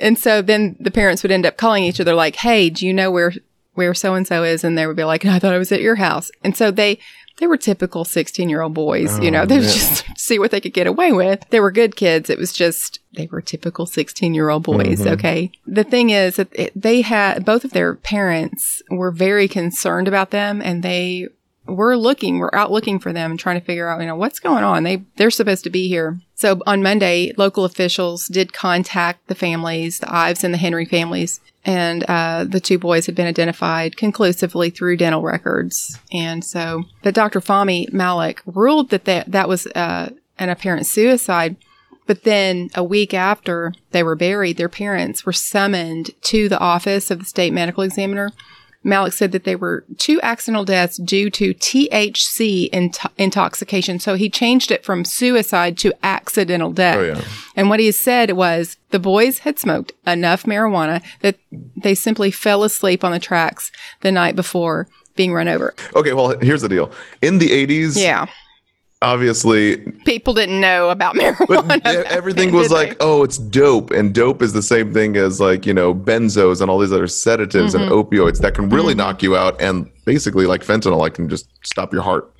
And 0.01 0.17
so 0.17 0.41
then 0.41 0.77
the 0.79 0.91
parents 0.91 1.23
would 1.23 1.31
end 1.31 1.45
up 1.45 1.57
calling 1.57 1.83
each 1.83 1.99
other 1.99 2.15
like, 2.15 2.37
"Hey, 2.37 2.69
do 2.69 2.87
you 2.87 2.93
know 2.93 3.11
where 3.11 3.33
where 3.77 3.93
so 3.93 4.13
and 4.13 4.27
so 4.27 4.43
is?" 4.43 4.63
And 4.63 4.77
they 4.77 4.87
would 4.87 4.95
be 4.95 5.03
like, 5.03 5.25
"I 5.25 5.39
thought 5.39 5.53
I 5.53 5.57
was 5.57 5.71
at 5.71 5.81
your 5.81 5.95
house." 5.95 6.29
And 6.43 6.57
so 6.57 6.71
they 6.71 6.99
they 7.37 7.47
were 7.47 7.57
typical 7.57 8.03
16-year-old 8.03 8.73
boys, 8.73 9.19
you 9.19 9.29
know. 9.29 9.43
Oh, 9.43 9.45
they 9.45 9.59
would 9.59 9.69
just 9.69 10.05
see 10.17 10.39
what 10.39 10.51
they 10.51 10.59
could 10.59 10.73
get 10.73 10.87
away 10.87 11.11
with. 11.11 11.47
They 11.49 11.59
were 11.59 11.71
good 11.71 11.95
kids. 11.95 12.29
It 12.29 12.37
was 12.39 12.51
just 12.51 12.99
they 13.15 13.27
were 13.27 13.41
typical 13.41 13.85
16-year-old 13.85 14.63
boys, 14.63 15.01
mm-hmm. 15.01 15.09
okay? 15.09 15.51
The 15.65 15.83
thing 15.83 16.09
is 16.09 16.37
that 16.37 16.49
it, 16.53 16.71
they 16.75 17.01
had 17.01 17.45
both 17.45 17.63
of 17.63 17.73
their 17.73 17.95
parents 17.95 18.81
were 18.89 19.11
very 19.11 19.47
concerned 19.47 20.07
about 20.07 20.31
them 20.31 20.61
and 20.61 20.83
they 20.83 21.27
we're 21.67 21.95
looking, 21.95 22.39
we're 22.39 22.49
out 22.53 22.71
looking 22.71 22.97
for 22.97 23.11
them 23.11 23.31
and 23.31 23.39
trying 23.39 23.59
to 23.59 23.65
figure 23.65 23.89
out, 23.89 23.99
you 23.99 24.07
know, 24.07 24.15
what's 24.15 24.39
going 24.39 24.63
on. 24.63 24.83
They, 24.83 25.03
they're 25.17 25.29
supposed 25.29 25.65
to 25.65 25.69
be 25.69 25.89
here. 25.89 26.17
So 26.35 26.61
on 26.65 26.81
Monday, 26.81 27.33
local 27.37 27.65
officials 27.65 28.27
did 28.27 28.53
contact 28.53 29.27
the 29.27 29.35
families, 29.35 29.99
the 29.99 30.13
Ives 30.13 30.45
and 30.45 30.53
the 30.53 30.59
Henry 30.59 30.85
families, 30.85 31.41
and 31.67 32.05
uh, 32.05 32.45
the 32.45 32.61
two 32.61 32.79
boys 32.79 33.05
had 33.05 33.13
been 33.13 33.27
identified 33.27 33.97
conclusively 33.97 34.69
through 34.69 34.95
dental 34.95 35.21
records. 35.21 35.99
And 36.13 36.43
so 36.43 36.85
the 37.03 37.11
Dr. 37.11 37.41
Fahmy 37.41 37.91
Malak 37.91 38.41
ruled 38.45 38.89
that 38.89 39.03
that, 39.03 39.29
that 39.29 39.49
was 39.49 39.67
uh, 39.67 40.11
an 40.39 40.49
apparent 40.49 40.87
suicide. 40.87 41.57
But 42.05 42.23
then 42.23 42.69
a 42.73 42.85
week 42.85 43.13
after 43.13 43.73
they 43.91 44.01
were 44.01 44.15
buried, 44.15 44.55
their 44.55 44.69
parents 44.69 45.25
were 45.25 45.33
summoned 45.33 46.11
to 46.21 46.47
the 46.47 46.57
office 46.57 47.11
of 47.11 47.19
the 47.19 47.25
state 47.25 47.51
medical 47.51 47.83
examiner. 47.83 48.31
Malak 48.87 49.11
said 49.13 49.33
that 49.33 49.43
there 49.43 49.57
were 49.57 49.83
two 49.97 50.19
accidental 50.21 50.63
deaths 50.63 50.97
due 50.97 51.29
to 51.31 51.53
THC 51.53 52.69
into- 52.69 53.09
intoxication. 53.17 53.99
So 53.99 54.15
he 54.15 54.29
changed 54.29 54.71
it 54.71 54.85
from 54.85 55.03
suicide 55.03 55.77
to 55.79 55.93
accidental 56.03 56.71
death. 56.71 56.95
Oh, 56.97 57.03
yeah. 57.03 57.21
And 57.55 57.69
what 57.69 57.79
he 57.81 57.91
said 57.91 58.31
was 58.31 58.77
the 58.91 58.99
boys 58.99 59.39
had 59.39 59.59
smoked 59.59 59.91
enough 60.05 60.43
marijuana 60.43 61.03
that 61.21 61.37
they 61.75 61.93
simply 61.95 62.31
fell 62.31 62.63
asleep 62.63 63.03
on 63.03 63.11
the 63.11 63.19
tracks 63.19 63.71
the 64.01 64.11
night 64.11 64.35
before 64.35 64.87
being 65.17 65.33
run 65.33 65.47
over. 65.49 65.73
Okay, 65.95 66.13
well, 66.13 66.37
here's 66.39 66.61
the 66.61 66.69
deal. 66.69 66.91
In 67.21 67.39
the 67.39 67.49
80s, 67.49 67.97
Yeah. 67.97 68.27
Obviously, 69.01 69.77
People 70.05 70.33
didn't 70.33 70.59
know 70.59 70.89
about 70.89 71.15
marijuana. 71.17 71.67
but 71.83 71.85
everything 72.07 72.51
was 72.53 72.71
like, 72.71 72.95
oh, 72.99 73.23
it's 73.23 73.37
dope. 73.37 73.91
And 73.91 74.13
dope 74.13 74.41
is 74.41 74.53
the 74.53 74.61
same 74.61 74.93
thing 74.93 75.15
as 75.17 75.39
like, 75.39 75.65
you 75.65 75.73
know, 75.73 75.93
benzos 75.93 76.61
and 76.61 76.69
all 76.69 76.79
these 76.79 76.91
other 76.91 77.07
sedatives 77.07 77.73
Mm-hmm. 77.73 77.83
and 77.83 77.91
opioids 77.91 78.39
that 78.41 78.53
can 78.53 78.69
really 78.69 78.93
knock 78.95 79.21
you 79.23 79.35
out. 79.35 79.59
And 79.61 79.89
basically, 80.05 80.45
like 80.45 80.61
fentanyl, 80.63 80.97
like 80.97 81.13
can 81.15 81.29
just 81.29 81.47
stop 81.65 81.91
your 81.93 82.01
heart. 82.01 82.31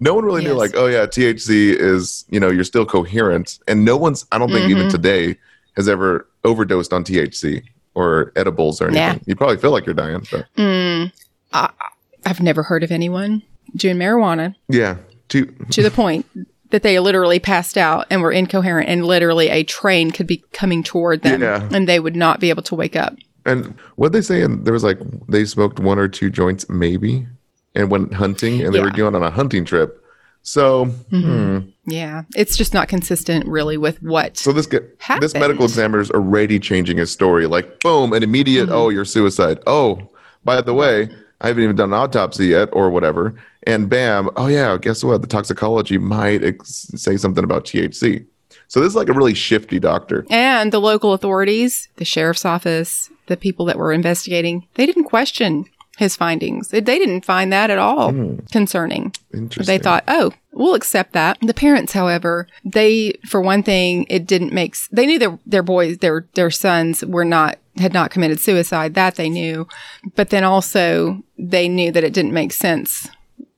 No 0.00 0.14
one 0.14 0.24
really 0.24 0.42
knew, 0.42 0.54
like, 0.54 0.72
oh, 0.74 0.86
yeah, 0.86 1.06
THC 1.06 1.74
is, 1.76 2.24
you 2.28 2.40
know, 2.40 2.50
you're 2.50 2.64
still 2.64 2.84
coherent. 2.86 3.58
And 3.68 3.84
no 3.84 3.96
one's, 3.96 4.26
I 4.32 4.38
don't 4.38 4.50
think 4.50 4.68
even 4.68 4.84
Mm-hmm. 4.84 4.90
today 4.96 5.38
has 5.76 5.88
ever 5.88 6.26
overdosed 6.44 6.92
on 6.92 7.04
THC 7.04 7.62
or 7.94 8.32
edibles 8.36 8.80
or 8.80 8.88
anything. 8.88 9.06
Nah. 9.06 9.18
You 9.26 9.36
probably 9.36 9.58
feel 9.58 9.70
like 9.70 9.86
you're 9.86 9.94
dying. 9.94 10.24
But 10.30 10.46
I've 12.24 12.40
never 12.40 12.62
heard 12.62 12.82
of 12.82 12.90
anyone 12.90 13.42
doing 13.76 13.96
marijuana 13.96 14.54
yeah. 14.68 14.96
To, 15.32 15.46
to 15.70 15.82
the 15.82 15.90
point 15.90 16.24
that 16.70 16.82
they 16.82 16.98
literally 17.00 17.38
passed 17.38 17.76
out 17.76 18.06
and 18.10 18.22
were 18.22 18.32
incoherent, 18.32 18.88
and 18.88 19.04
literally 19.04 19.48
a 19.50 19.62
train 19.64 20.10
could 20.10 20.26
be 20.26 20.42
coming 20.52 20.82
toward 20.82 21.20
them, 21.22 21.42
Yeah. 21.42 21.68
and 21.72 21.86
they 21.88 22.00
would 22.00 22.16
not 22.16 22.40
be 22.40 22.48
able 22.48 22.62
to 22.62 22.74
wake 22.74 22.96
up. 22.96 23.14
And 23.44 23.74
what 23.96 24.12
they 24.12 24.20
say, 24.22 24.40
and 24.42 24.64
there 24.64 24.72
was 24.72 24.84
like 24.84 24.98
they 25.28 25.44
smoked 25.44 25.80
one 25.80 25.98
or 25.98 26.08
two 26.08 26.30
joints, 26.30 26.68
maybe, 26.70 27.26
and 27.74 27.90
went 27.90 28.14
hunting, 28.14 28.62
and 28.62 28.74
they 28.74 28.80
were 28.80 28.90
going 28.90 29.14
on 29.14 29.22
a 29.22 29.30
hunting 29.30 29.64
trip. 29.64 29.98
So, 30.44 30.86
hmm. 31.10 31.58
Yeah, 31.84 32.22
it's 32.34 32.56
just 32.56 32.74
not 32.74 32.88
consistent, 32.88 33.46
really, 33.46 33.76
with 33.76 34.02
what. 34.02 34.36
so 34.36 34.52
this 34.52 34.66
this 35.20 35.34
medical 35.34 35.64
examiner 35.64 36.00
is 36.00 36.10
already 36.10 36.58
changing 36.58 36.96
his 36.98 37.10
story. 37.12 37.46
Like, 37.46 37.80
boom, 37.80 38.12
an 38.12 38.22
immediate, 38.22 38.64
Mm-hmm. 38.66 38.74
oh, 38.74 38.88
you're 38.88 39.04
suicide. 39.04 39.58
Oh, 39.66 39.98
by 40.44 40.60
the 40.60 40.74
way, 40.74 41.08
I 41.42 41.48
haven't 41.48 41.64
even 41.64 41.76
done 41.76 41.92
an 41.92 41.98
autopsy 41.98 42.46
yet, 42.46 42.68
or 42.72 42.88
whatever. 42.90 43.34
And 43.64 43.88
bam, 43.88 44.30
oh 44.36 44.46
yeah, 44.46 44.76
guess 44.80 45.04
what? 45.04 45.20
The 45.20 45.28
toxicology 45.28 45.98
might 45.98 46.42
ex- 46.42 46.90
say 46.94 47.16
something 47.16 47.44
about 47.44 47.64
THC. 47.64 48.24
So 48.68 48.80
this 48.80 48.88
is 48.88 48.96
like 48.96 49.08
a 49.08 49.12
really 49.12 49.34
shifty 49.34 49.78
doctor. 49.78 50.24
and 50.30 50.72
the 50.72 50.80
local 50.80 51.12
authorities, 51.12 51.88
the 51.96 52.04
sheriff's 52.06 52.44
office, 52.46 53.10
the 53.26 53.36
people 53.36 53.66
that 53.66 53.76
were 53.76 53.92
investigating, 53.92 54.66
they 54.74 54.86
didn't 54.86 55.04
question 55.04 55.66
his 55.98 56.16
findings. 56.16 56.68
They 56.68 56.80
didn't 56.80 57.24
find 57.24 57.52
that 57.52 57.70
at 57.70 57.78
all 57.78 58.12
hmm. 58.12 58.36
concerning. 58.50 59.14
Interesting. 59.32 59.72
They 59.72 59.82
thought, 59.82 60.04
oh, 60.08 60.32
we'll 60.52 60.74
accept 60.74 61.12
that. 61.12 61.38
The 61.40 61.54
parents, 61.54 61.92
however, 61.92 62.46
they, 62.64 63.14
for 63.28 63.40
one 63.40 63.62
thing, 63.62 64.06
it 64.08 64.26
didn't 64.26 64.52
make. 64.52 64.74
s- 64.74 64.88
They 64.90 65.06
knew 65.06 65.18
their 65.18 65.38
their 65.46 65.62
boys, 65.62 65.98
their 65.98 66.26
their 66.34 66.50
sons, 66.50 67.04
were 67.04 67.24
not 67.24 67.58
had 67.76 67.92
not 67.92 68.10
committed 68.10 68.40
suicide. 68.40 68.94
That 68.94 69.16
they 69.16 69.28
knew, 69.28 69.68
but 70.16 70.30
then 70.30 70.44
also 70.44 71.22
they 71.38 71.68
knew 71.68 71.92
that 71.92 72.04
it 72.04 72.12
didn't 72.12 72.32
make 72.32 72.52
sense 72.52 73.08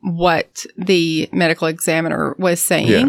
what 0.01 0.67
the 0.77 1.29
medical 1.33 1.67
examiner 1.67 2.35
was 2.39 2.61
saying. 2.61 3.09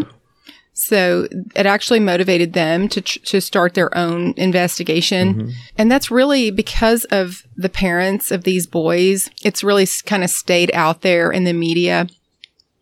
So 0.78 1.26
it 1.54 1.64
actually 1.64 2.00
motivated 2.00 2.52
them 2.52 2.86
to 2.90 3.00
tr- 3.00 3.18
to 3.20 3.40
start 3.40 3.72
their 3.72 3.96
own 3.96 4.34
investigation, 4.36 5.34
mm-hmm. 5.34 5.50
and 5.78 5.90
that's 5.90 6.10
really 6.10 6.50
because 6.50 7.04
of 7.06 7.44
the 7.56 7.70
parents 7.70 8.30
of 8.30 8.44
these 8.44 8.66
boys. 8.66 9.30
It's 9.42 9.64
really 9.64 9.86
kind 10.04 10.22
of 10.22 10.28
stayed 10.28 10.70
out 10.74 11.00
there 11.00 11.32
in 11.32 11.44
the 11.44 11.54
media 11.54 12.08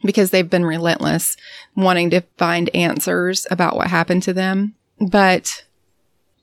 because 0.02 0.30
they've 0.30 0.50
been 0.50 0.64
relentless 0.64 1.36
wanting 1.76 2.10
to 2.10 2.22
find 2.36 2.68
answers 2.74 3.46
about 3.48 3.76
what 3.76 3.86
happened 3.86 4.24
to 4.24 4.32
them. 4.32 4.74
But 4.98 5.64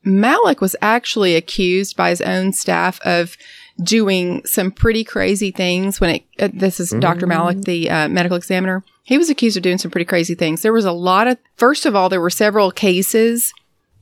Malak 0.05 0.62
was 0.62 0.77
actually 0.81 1.36
accused 1.36 1.98
by 1.98 2.12
his 2.12 2.22
own 2.22 2.53
staff 2.53 3.01
of 3.01 3.36
doing 3.82 4.46
some 4.46 4.72
pretty 4.72 5.04
crazy 5.04 5.51
things 5.51 6.00
when 6.00 6.16
it, 6.16 6.24
uh, 6.40 6.50
this 6.54 6.80
is 6.80 6.92
Dr. 7.00 7.25
Malak, 7.28 7.62
the 7.62 7.90
uh, 7.90 8.08
medical 8.08 8.38
examiner. 8.38 8.84
He 9.04 9.18
was 9.18 9.30
accused 9.30 9.58
of 9.58 9.63
doing 9.63 9.78
some 9.78 9.92
pretty 9.92 10.06
crazy 10.06 10.36
things. 10.36 10.62
There 10.62 10.74
was 10.74 10.86
a 10.86 10.92
lot 10.92 11.28
of, 11.28 11.38
first 11.56 11.86
of 11.86 11.96
all, 11.96 12.10
there 12.10 12.22
were 12.22 12.30
several 12.30 12.72
cases 12.72 13.54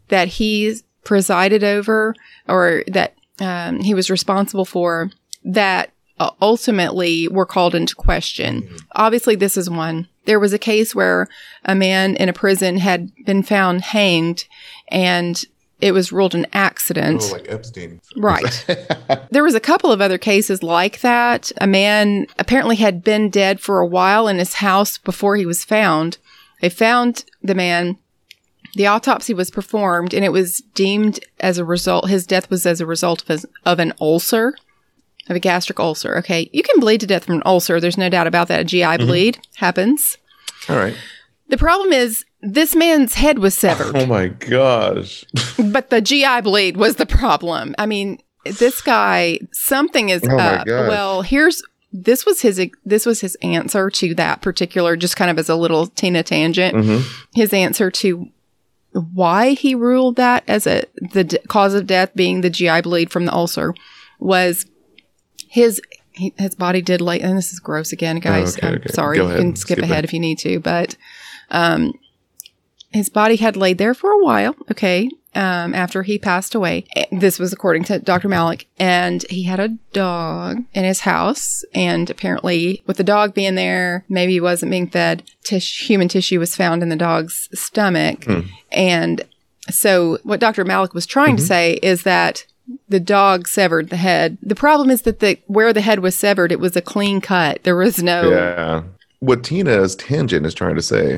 that 0.10 0.28
he 0.28 0.76
presided 1.04 1.64
over 1.64 2.16
or 2.48 2.84
that 2.88 3.16
um, 3.40 3.80
he 3.80 3.94
was 3.94 4.10
responsible 4.10 4.66
for 4.66 5.12
that 5.44 5.92
uh, 6.20 6.32
ultimately 6.42 7.28
were 7.30 7.46
called 7.46 7.74
into 7.74 7.96
question. 7.96 8.68
Obviously, 8.94 9.36
this 9.36 9.56
is 9.56 9.70
one. 9.70 10.08
There 10.26 10.40
was 10.40 10.54
a 10.54 10.60
case 10.60 10.94
where 10.94 11.28
a 11.64 11.74
man 11.74 12.16
in 12.18 12.28
a 12.28 12.34
prison 12.34 12.78
had 12.78 13.10
been 13.26 13.42
found 13.42 13.82
hanged 13.82 14.46
and 14.90 15.44
it 15.82 15.94
was 15.94 16.12
ruled 16.12 16.36
an 16.36 16.46
accident. 16.52 17.24
Oh, 17.26 17.34
like 17.34 17.50
Epstein. 17.50 18.02
Right. 18.18 18.66
there 19.32 19.44
was 19.44 19.56
a 19.56 19.60
couple 19.60 19.92
of 19.92 20.02
other 20.02 20.18
cases 20.18 20.62
like 20.62 21.02
that. 21.02 21.52
A 21.60 21.68
man 21.68 22.28
apparently 22.38 22.76
had 22.76 23.04
been 23.04 23.30
dead 23.30 23.60
for 23.60 23.80
a 23.80 23.88
while 23.88 24.28
in 24.28 24.38
his 24.38 24.56
house 24.56 24.98
before 24.98 25.36
he 25.38 25.46
was 25.46 25.64
found. 25.64 26.18
They 26.62 26.70
found 26.70 27.24
the 27.42 27.56
man. 27.56 27.98
The 28.76 28.88
autopsy 28.88 29.34
was 29.34 29.50
performed 29.50 30.14
and 30.14 30.24
it 30.24 30.32
was 30.32 30.62
deemed 30.76 31.20
as 31.40 31.58
a 31.58 31.66
result, 31.66 32.10
his 32.10 32.28
death 32.28 32.50
was 32.50 32.66
as 32.66 32.80
a 32.82 32.86
result 32.86 33.24
of, 33.24 33.28
his, 33.30 33.46
of 33.66 33.80
an 33.80 33.94
ulcer, 34.00 34.56
of 35.28 35.36
a 35.36 35.40
gastric 35.40 35.80
ulcer. 35.80 36.18
Okay. 36.18 36.50
You 36.52 36.62
can 36.62 36.80
bleed 36.80 37.00
to 37.02 37.08
death 37.08 37.26
from 37.26 37.36
an 37.36 37.44
ulcer. 37.46 37.80
There's 37.80 37.98
no 37.98 38.10
doubt 38.10 38.28
about 38.28 38.48
that. 38.50 38.60
A 38.60 38.64
GI 38.66 38.82
mm-hmm. 38.82 39.08
bleed 39.08 39.40
happens. 39.56 40.18
All 40.68 40.76
right. 40.76 40.96
The 41.50 41.58
problem 41.58 41.92
is 41.92 42.26
this 42.42 42.76
man's 42.76 43.16
head 43.16 43.40
was 43.40 43.56
severed. 43.56 43.96
Oh 43.96 44.06
my 44.06 44.28
gosh. 44.28 45.26
But 45.72 45.90
the 45.90 46.02
GI 46.02 46.42
bleed 46.42 46.78
was 46.78 46.96
the 46.96 47.06
problem. 47.06 47.76
I 47.78 47.86
mean, 47.86 48.20
this 48.46 48.82
guy, 48.82 49.40
something 49.52 50.10
is 50.10 50.24
Oh 50.28 50.38
up. 50.38 50.66
Well, 50.68 51.22
here's 51.22 51.62
this 51.92 52.26
was 52.26 52.42
his 52.42 52.62
this 52.86 53.06
was 53.06 53.22
his 53.22 53.36
answer 53.42 53.90
to 53.90 54.16
that 54.16 54.42
particular, 54.42 54.96
just 54.96 55.18
kind 55.18 55.30
of 55.30 55.38
as 55.38 55.50
a 55.50 55.56
little 55.56 55.88
Tina 55.88 56.24
tangent. 56.24 56.76
Mm-hmm. 56.76 57.08
His 57.34 57.52
answer 57.52 57.92
to 57.92 58.30
why 58.92 59.52
he 59.52 59.76
ruled 59.76 60.16
that 60.16 60.44
as 60.48 60.66
a 60.66 60.84
the 61.14 61.24
d- 61.24 61.38
cause 61.48 61.74
of 61.74 61.88
death 61.88 62.12
being 62.16 62.42
the 62.42 62.50
GI 62.50 62.82
bleed 62.82 63.12
from 63.12 63.26
the 63.26 63.34
ulcer 63.34 63.74
was 64.20 64.66
his 65.48 65.82
his 66.12 66.56
body 66.56 66.82
did 66.82 67.02
lay 67.02 67.20
and 67.20 67.38
this 67.38 67.54
is 67.54 67.60
gross 67.60 67.92
again 67.94 68.20
guys 68.20 68.58
okay, 68.58 68.68
i'm 68.68 68.74
okay. 68.76 68.90
sorry 68.90 69.18
you 69.18 69.24
can 69.24 69.56
skip, 69.56 69.78
Skip 69.78 69.84
ahead 69.84 70.04
it. 70.04 70.06
if 70.06 70.14
you 70.14 70.20
need 70.20 70.38
to 70.40 70.60
but 70.60 70.98
um 71.52 71.94
his 72.92 73.10
body 73.10 73.36
had 73.36 73.56
laid 73.56 73.78
there 73.78 73.94
for 73.94 74.12
a 74.12 74.24
while 74.24 74.56
okay 74.72 75.10
um 75.36 75.76
after 75.76 76.04
he 76.04 76.18
passed 76.18 76.56
away 76.56 76.86
this 77.12 77.38
was 77.38 77.54
according 77.54 77.84
to 77.84 78.00
dr 78.00 78.28
malak 78.28 78.66
and 78.80 79.24
he 79.30 79.44
had 79.44 79.60
a 79.60 79.70
dog 79.94 80.64
in 80.74 80.84
his 80.84 81.02
house 81.02 81.64
and 81.74 82.10
apparently 82.10 82.82
with 82.88 82.98
the 82.98 83.04
dog 83.04 83.34
being 83.34 83.56
there 83.56 84.06
maybe 84.10 84.34
he 84.34 84.42
wasn't 84.42 84.72
being 84.72 84.88
fed 84.88 85.24
tish, 85.44 85.88
human 85.88 86.08
tissue 86.08 86.40
was 86.40 86.56
found 86.56 86.82
in 86.82 86.90
the 86.90 86.96
dog's 86.96 87.48
stomach 87.54 88.26
and 88.72 89.22
so 89.70 90.18
what 90.24 90.40
dr 90.40 90.64
malak 90.66 90.94
was 90.96 91.06
trying 91.06 91.36
to 91.36 91.44
say 91.44 91.74
is 91.84 92.04
that 92.04 92.46
the 92.88 93.00
dog 93.00 93.48
severed 93.48 93.90
the 93.90 93.98
head. 93.98 94.38
The 94.44 94.54
problem 94.56 94.90
is 94.92 95.02
that 95.04 95.20
the 95.22 95.40
where 95.48 95.74
the 95.74 95.82
head 95.82 96.00
was 96.00 96.16
severed, 96.16 96.52
it 96.52 96.60
was 96.60 96.76
a 96.76 96.82
clean 96.84 97.20
cut. 97.20 97.64
There 97.64 97.76
was 97.76 98.02
no 98.04 98.30
Yeah. 98.30 98.84
What 99.20 99.44
Tina's 99.44 99.96
tangent 99.96 100.46
is 100.46 100.54
trying 100.54 100.76
to 100.76 100.82
say 100.82 101.16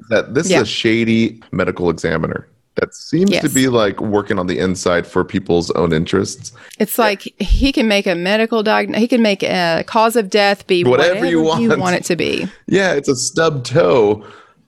is 0.00 0.08
that 0.10 0.34
this 0.34 0.50
Yeah. 0.50 0.58
is 0.58 0.62
a 0.62 0.66
shady 0.66 1.40
medical 1.52 1.90
examiner 1.90 2.46
that 2.74 2.94
seems 2.94 3.30
to 3.38 3.48
be 3.48 3.68
like 3.68 4.00
working 4.02 4.38
on 4.38 4.46
the 4.48 4.58
inside 4.58 5.06
for 5.06 5.24
people's 5.24 5.70
own 5.70 5.92
interests. 5.94 6.52
It's 6.78 6.98
like 6.98 7.22
he 7.40 7.72
can 7.72 7.88
make 7.88 8.06
a 8.06 8.14
medical 8.14 8.62
diagnosis. 8.62 9.00
He 9.00 9.08
can 9.08 9.22
make 9.22 9.42
a 9.42 9.82
cause 9.86 10.14
of 10.16 10.28
death 10.28 10.66
be 10.66 10.84
Whatever 10.84 11.08
whatever, 11.14 11.26
you 11.26 11.38
you 11.60 11.68
want. 11.70 11.78
want. 11.78 11.96
it 11.96 12.04
to 12.04 12.16
be. 12.16 12.46
Yeah, 12.66 12.92
it's 12.92 13.08
a 13.08 13.16
stub 13.16 13.64
toe, 13.64 14.22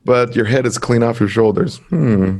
but 0.08 0.34
your 0.34 0.46
head 0.46 0.64
is 0.66 0.78
clean 0.78 1.02
off 1.02 1.20
your 1.20 1.28
shoulders. 1.28 1.76
Hmm. 1.90 2.38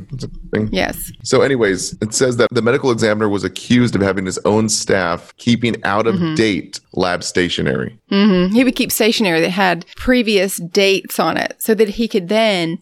Yes. 0.71 1.11
So, 1.23 1.41
anyways, 1.41 1.93
it 2.01 2.13
says 2.13 2.35
that 2.37 2.49
the 2.51 2.61
medical 2.61 2.91
examiner 2.91 3.29
was 3.29 3.43
accused 3.43 3.95
of 3.95 4.01
having 4.01 4.25
his 4.25 4.37
own 4.43 4.67
staff 4.69 5.33
keeping 5.37 5.81
out 5.85 6.07
of 6.07 6.15
Mm-hmm. 6.15 6.35
date 6.35 6.79
lab 6.93 7.23
stationery. 7.23 7.97
Mm-hmm. 8.11 8.53
He 8.55 8.63
would 8.63 8.75
keep 8.75 8.91
stationery 8.91 9.39
that 9.41 9.51
had 9.51 9.85
previous 9.95 10.57
dates 10.57 11.19
on 11.19 11.37
it, 11.37 11.55
so 11.59 11.73
that 11.75 11.87
he 11.89 12.07
could 12.07 12.27
then, 12.27 12.79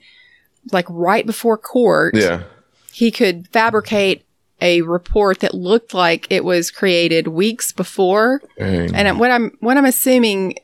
like 0.72 0.86
right 0.90 1.26
before 1.26 1.58
court, 1.58 2.16
Yeah. 2.16 2.44
he 2.94 3.12
could 3.12 3.48
fabricate 3.50 4.24
a 4.60 4.82
report 4.82 5.42
that 5.42 5.54
looked 5.54 5.94
like 5.94 6.26
it 6.32 6.44
was 6.44 6.72
created 6.72 7.28
weeks 7.28 7.72
before 7.72 8.42
Dang. 8.58 8.96
And 8.96 9.20
what 9.20 9.30
I'm 9.30 9.52
what 9.60 9.78
I'm 9.78 9.86
assuming, 9.86 10.56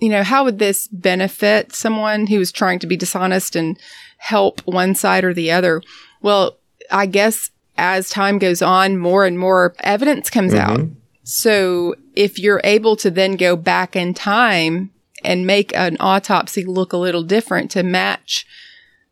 you 0.00 0.08
know, 0.08 0.22
how 0.22 0.44
would 0.44 0.58
this 0.58 0.88
benefit 0.88 1.74
someone 1.74 2.26
who's 2.26 2.50
trying 2.50 2.78
to 2.80 2.86
be 2.86 2.96
dishonest 2.96 3.54
and 3.54 3.78
help 4.16 4.60
one 4.66 4.94
side 4.94 5.24
or 5.24 5.34
the 5.34 5.50
other? 5.50 5.82
Well, 6.22 6.56
I 6.90 7.06
guess 7.06 7.50
as 7.76 8.10
time 8.10 8.38
goes 8.38 8.62
on, 8.62 8.98
more 8.98 9.24
and 9.24 9.38
more 9.38 9.74
evidence 9.80 10.30
comes 10.30 10.54
out. 10.54 10.80
Mm-hmm. 10.80 10.94
So 11.24 11.94
if 12.14 12.38
you're 12.38 12.60
able 12.64 12.96
to 12.96 13.10
then 13.10 13.36
go 13.36 13.56
back 13.56 13.94
in 13.94 14.14
time 14.14 14.90
and 15.22 15.46
make 15.46 15.74
an 15.76 15.96
autopsy 16.00 16.64
look 16.64 16.92
a 16.92 16.98
little 16.98 17.22
different 17.22 17.70
to 17.72 17.82
match 17.82 18.46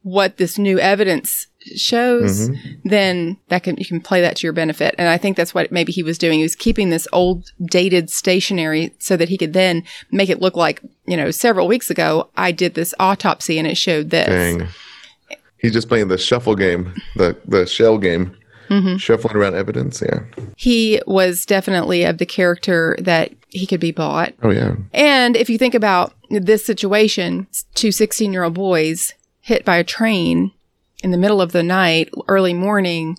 what 0.02 0.38
this 0.38 0.58
new 0.58 0.78
evidence 0.78 1.47
shows, 1.76 2.50
then 2.84 3.36
that 3.48 3.62
can 3.62 3.76
you 3.76 3.84
can 3.84 4.00
play 4.00 4.20
that 4.20 4.36
to 4.36 4.46
your 4.46 4.52
benefit. 4.52 4.94
And 4.98 5.08
I 5.08 5.16
think 5.18 5.36
that's 5.36 5.54
what 5.54 5.70
maybe 5.72 5.92
he 5.92 6.02
was 6.02 6.18
doing. 6.18 6.38
He 6.38 6.42
was 6.42 6.56
keeping 6.56 6.90
this 6.90 7.06
old 7.12 7.52
dated 7.64 8.10
stationery 8.10 8.94
so 8.98 9.16
that 9.16 9.28
he 9.28 9.36
could 9.38 9.52
then 9.52 9.84
make 10.10 10.28
it 10.30 10.40
look 10.40 10.56
like, 10.56 10.80
you 11.06 11.16
know, 11.16 11.30
several 11.30 11.66
weeks 11.68 11.90
ago 11.90 12.28
I 12.36 12.52
did 12.52 12.74
this 12.74 12.94
autopsy 12.98 13.58
and 13.58 13.66
it 13.66 13.76
showed 13.76 14.10
this. 14.10 14.28
Dang. 14.28 14.68
He's 15.58 15.72
just 15.72 15.88
playing 15.88 16.08
the 16.08 16.18
shuffle 16.18 16.54
game, 16.54 16.94
the 17.16 17.36
the 17.46 17.66
shell 17.66 17.98
game, 17.98 18.34
Mm-hmm. 18.70 18.96
shuffling 18.98 19.34
around 19.34 19.54
evidence. 19.54 20.02
Yeah. 20.02 20.20
He 20.54 21.00
was 21.06 21.46
definitely 21.46 22.04
of 22.04 22.18
the 22.18 22.26
character 22.26 22.96
that 23.00 23.32
he 23.48 23.66
could 23.66 23.80
be 23.80 23.92
bought. 23.92 24.34
Oh 24.42 24.50
yeah. 24.50 24.74
And 24.92 25.36
if 25.36 25.48
you 25.48 25.56
think 25.56 25.74
about 25.74 26.12
this 26.28 26.66
situation, 26.66 27.46
two 27.74 27.90
16 27.90 28.30
year 28.30 28.44
old 28.44 28.52
boys 28.52 29.14
hit 29.40 29.64
by 29.64 29.76
a 29.78 29.84
train 29.84 30.52
in 31.02 31.10
the 31.10 31.18
middle 31.18 31.40
of 31.40 31.52
the 31.52 31.62
night, 31.62 32.10
early 32.28 32.54
morning, 32.54 33.16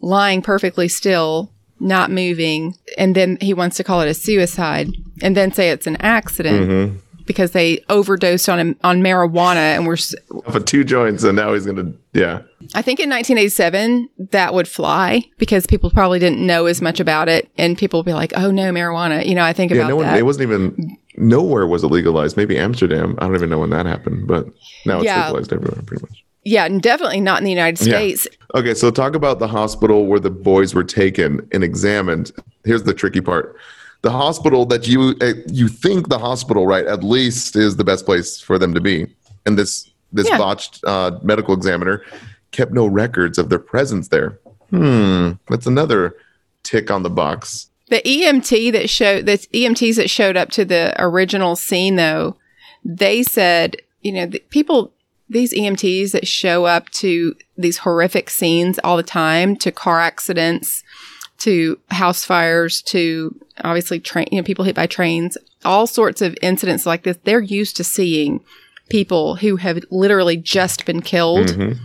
lying 0.00 0.42
perfectly 0.42 0.88
still, 0.88 1.52
not 1.80 2.10
moving, 2.10 2.74
and 2.96 3.14
then 3.14 3.38
he 3.40 3.54
wants 3.54 3.76
to 3.76 3.84
call 3.84 4.00
it 4.00 4.08
a 4.08 4.14
suicide 4.14 4.88
and 5.22 5.36
then 5.36 5.52
say 5.52 5.70
it's 5.70 5.86
an 5.86 5.96
accident. 6.00 6.68
Mm-hmm. 6.68 6.98
because 7.26 7.50
they 7.50 7.84
overdosed 7.90 8.48
on 8.48 8.74
on 8.82 9.02
marijuana 9.02 9.76
and 9.76 9.86
were. 9.86 9.98
For 10.50 10.60
two 10.60 10.82
joints, 10.82 11.24
and 11.24 11.36
now 11.36 11.52
he's 11.52 11.66
gonna. 11.66 11.92
Yeah. 12.14 12.40
I 12.74 12.80
think 12.82 13.00
in 13.00 13.10
1987 13.10 14.08
that 14.30 14.54
would 14.54 14.66
fly 14.66 15.22
because 15.38 15.66
people 15.66 15.90
probably 15.90 16.18
didn't 16.18 16.44
know 16.44 16.64
as 16.66 16.80
much 16.80 17.00
about 17.00 17.28
it, 17.28 17.50
and 17.58 17.76
people 17.76 17.98
would 18.00 18.06
be 18.06 18.14
like, 18.14 18.32
"Oh 18.34 18.50
no, 18.50 18.72
marijuana." 18.72 19.26
You 19.26 19.34
know, 19.34 19.44
I 19.44 19.52
think 19.52 19.70
Yeah. 19.72 19.78
about 19.80 19.88
No 19.90 19.96
one. 19.96 20.06
that. 20.06 20.18
It 20.18 20.22
wasn't 20.24 20.44
even. 20.50 20.96
Nowhere 21.18 21.66
was 21.66 21.82
it 21.84 21.88
legalized. 21.88 22.36
Maybe 22.38 22.56
Amsterdam. 22.56 23.14
I 23.18 23.26
don't 23.26 23.34
even 23.34 23.50
know 23.50 23.58
when 23.58 23.70
that 23.70 23.84
happened, 23.86 24.26
but 24.26 24.46
now 24.86 24.96
it's 24.96 25.04
Yeah. 25.04 25.26
legalized 25.26 25.52
everywhere, 25.52 25.82
pretty 25.84 26.02
much. 26.08 26.24
Yeah, 26.48 26.64
and 26.64 26.80
definitely 26.82 27.20
not 27.20 27.38
in 27.38 27.44
the 27.44 27.50
United 27.50 27.78
Yeah. 27.86 27.96
States. 27.96 28.26
Okay, 28.54 28.74
so 28.74 28.90
talk 28.90 29.14
about 29.14 29.38
the 29.38 29.48
hospital 29.48 30.06
where 30.06 30.20
the 30.20 30.30
boys 30.30 30.74
were 30.74 30.84
taken 30.84 31.46
and 31.52 31.62
examined. 31.62 32.32
Here's 32.64 32.84
the 32.84 32.94
tricky 32.94 33.20
part: 33.20 33.56
the 34.02 34.10
hospital 34.10 34.64
that 34.66 34.88
you 34.88 35.14
uh, 35.20 35.34
you 35.46 35.68
think 35.68 36.08
the 36.08 36.18
hospital, 36.18 36.66
right? 36.66 36.86
At 36.86 37.04
least 37.04 37.56
is 37.56 37.76
the 37.76 37.84
best 37.84 38.06
place 38.06 38.40
for 38.40 38.58
them 38.58 38.72
to 38.74 38.80
be. 38.80 39.06
And 39.46 39.58
this 39.58 39.88
this 40.12 40.28
Yeah. 40.28 40.38
botched 40.38 40.80
uh, 40.84 41.18
medical 41.22 41.52
examiner 41.54 42.02
kept 42.52 42.72
no 42.72 42.86
records 42.86 43.36
of 43.38 43.50
their 43.50 43.58
presence 43.58 44.08
there. 44.08 44.38
Hmm, 44.70 45.32
that's 45.48 45.66
another 45.66 46.14
tick 46.62 46.90
on 46.90 47.02
the 47.02 47.10
box. 47.10 47.68
The 47.90 48.00
EMT 48.06 48.72
that 48.72 48.88
showed 48.90 49.26
the 49.26 49.38
EMTs 49.52 49.96
that 49.96 50.08
showed 50.10 50.36
up 50.36 50.50
to 50.50 50.64
the 50.64 50.94
original 50.98 51.56
scene 51.56 51.96
though, 51.96 52.36
they 52.84 53.22
said, 53.22 53.76
you 54.02 54.12
know, 54.12 54.26
the 54.26 54.38
people 54.50 54.92
these 55.28 55.52
EMTs 55.52 56.12
that 56.12 56.26
show 56.26 56.64
up 56.64 56.88
to 56.90 57.34
these 57.56 57.78
horrific 57.78 58.30
scenes 58.30 58.78
all 58.82 58.96
the 58.96 59.02
time, 59.02 59.56
to 59.56 59.70
car 59.70 60.00
accidents, 60.00 60.82
to 61.38 61.78
house 61.90 62.24
fires, 62.24 62.82
to 62.82 63.34
obviously 63.62 64.00
train, 64.00 64.26
you 64.30 64.38
know, 64.38 64.44
people 64.44 64.64
hit 64.64 64.74
by 64.76 64.86
trains, 64.86 65.36
all 65.64 65.86
sorts 65.86 66.22
of 66.22 66.36
incidents 66.42 66.86
like 66.86 67.02
this. 67.02 67.18
They're 67.24 67.40
used 67.40 67.76
to 67.76 67.84
seeing 67.84 68.40
people 68.88 69.36
who 69.36 69.56
have 69.56 69.80
literally 69.90 70.36
just 70.36 70.86
been 70.86 71.02
killed, 71.02 71.48
mm-hmm. 71.48 71.82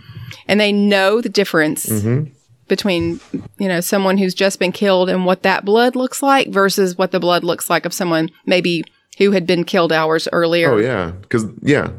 and 0.47 0.59
they 0.59 0.71
know 0.71 1.21
the 1.21 1.29
difference 1.29 1.85
mm-hmm. 1.85 2.31
between 2.67 3.19
you 3.57 3.67
know 3.67 3.81
someone 3.81 4.17
who's 4.17 4.33
just 4.33 4.59
been 4.59 4.71
killed 4.71 5.09
and 5.09 5.25
what 5.25 5.43
that 5.43 5.65
blood 5.65 5.95
looks 5.95 6.21
like 6.21 6.50
versus 6.50 6.97
what 6.97 7.12
the 7.12 7.19
blood 7.19 7.43
looks 7.43 7.69
like 7.69 7.85
of 7.85 7.93
someone 7.93 8.29
maybe 8.45 8.83
who 9.17 9.31
had 9.31 9.45
been 9.45 9.63
killed 9.63 9.91
hours 9.91 10.27
earlier. 10.31 10.71
Oh 10.71 10.77
yeah, 10.77 11.12
because 11.21 11.45
yeah, 11.62 11.91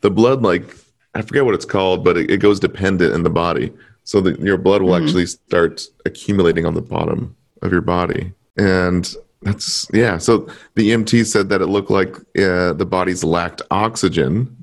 the 0.00 0.10
blood 0.10 0.42
like 0.42 0.76
I 1.14 1.22
forget 1.22 1.44
what 1.44 1.54
it's 1.54 1.64
called, 1.64 2.04
but 2.04 2.16
it, 2.16 2.30
it 2.30 2.36
goes 2.38 2.60
dependent 2.60 3.12
in 3.14 3.22
the 3.24 3.30
body, 3.30 3.72
so 4.04 4.20
that 4.20 4.38
your 4.40 4.56
blood 4.56 4.82
will 4.82 4.94
actually 4.96 5.26
start 5.26 5.86
accumulating 6.06 6.66
on 6.66 6.74
the 6.74 6.82
bottom 6.82 7.36
of 7.62 7.72
your 7.72 7.80
body, 7.80 8.32
and 8.56 9.12
that's 9.42 9.88
yeah. 9.92 10.18
So 10.18 10.48
the 10.74 10.90
EMT 10.90 11.26
said 11.26 11.48
that 11.48 11.60
it 11.62 11.66
looked 11.66 11.90
like 11.90 12.14
uh, 12.38 12.72
the 12.74 12.86
bodies 12.88 13.24
lacked 13.24 13.62
oxygen, 13.70 14.56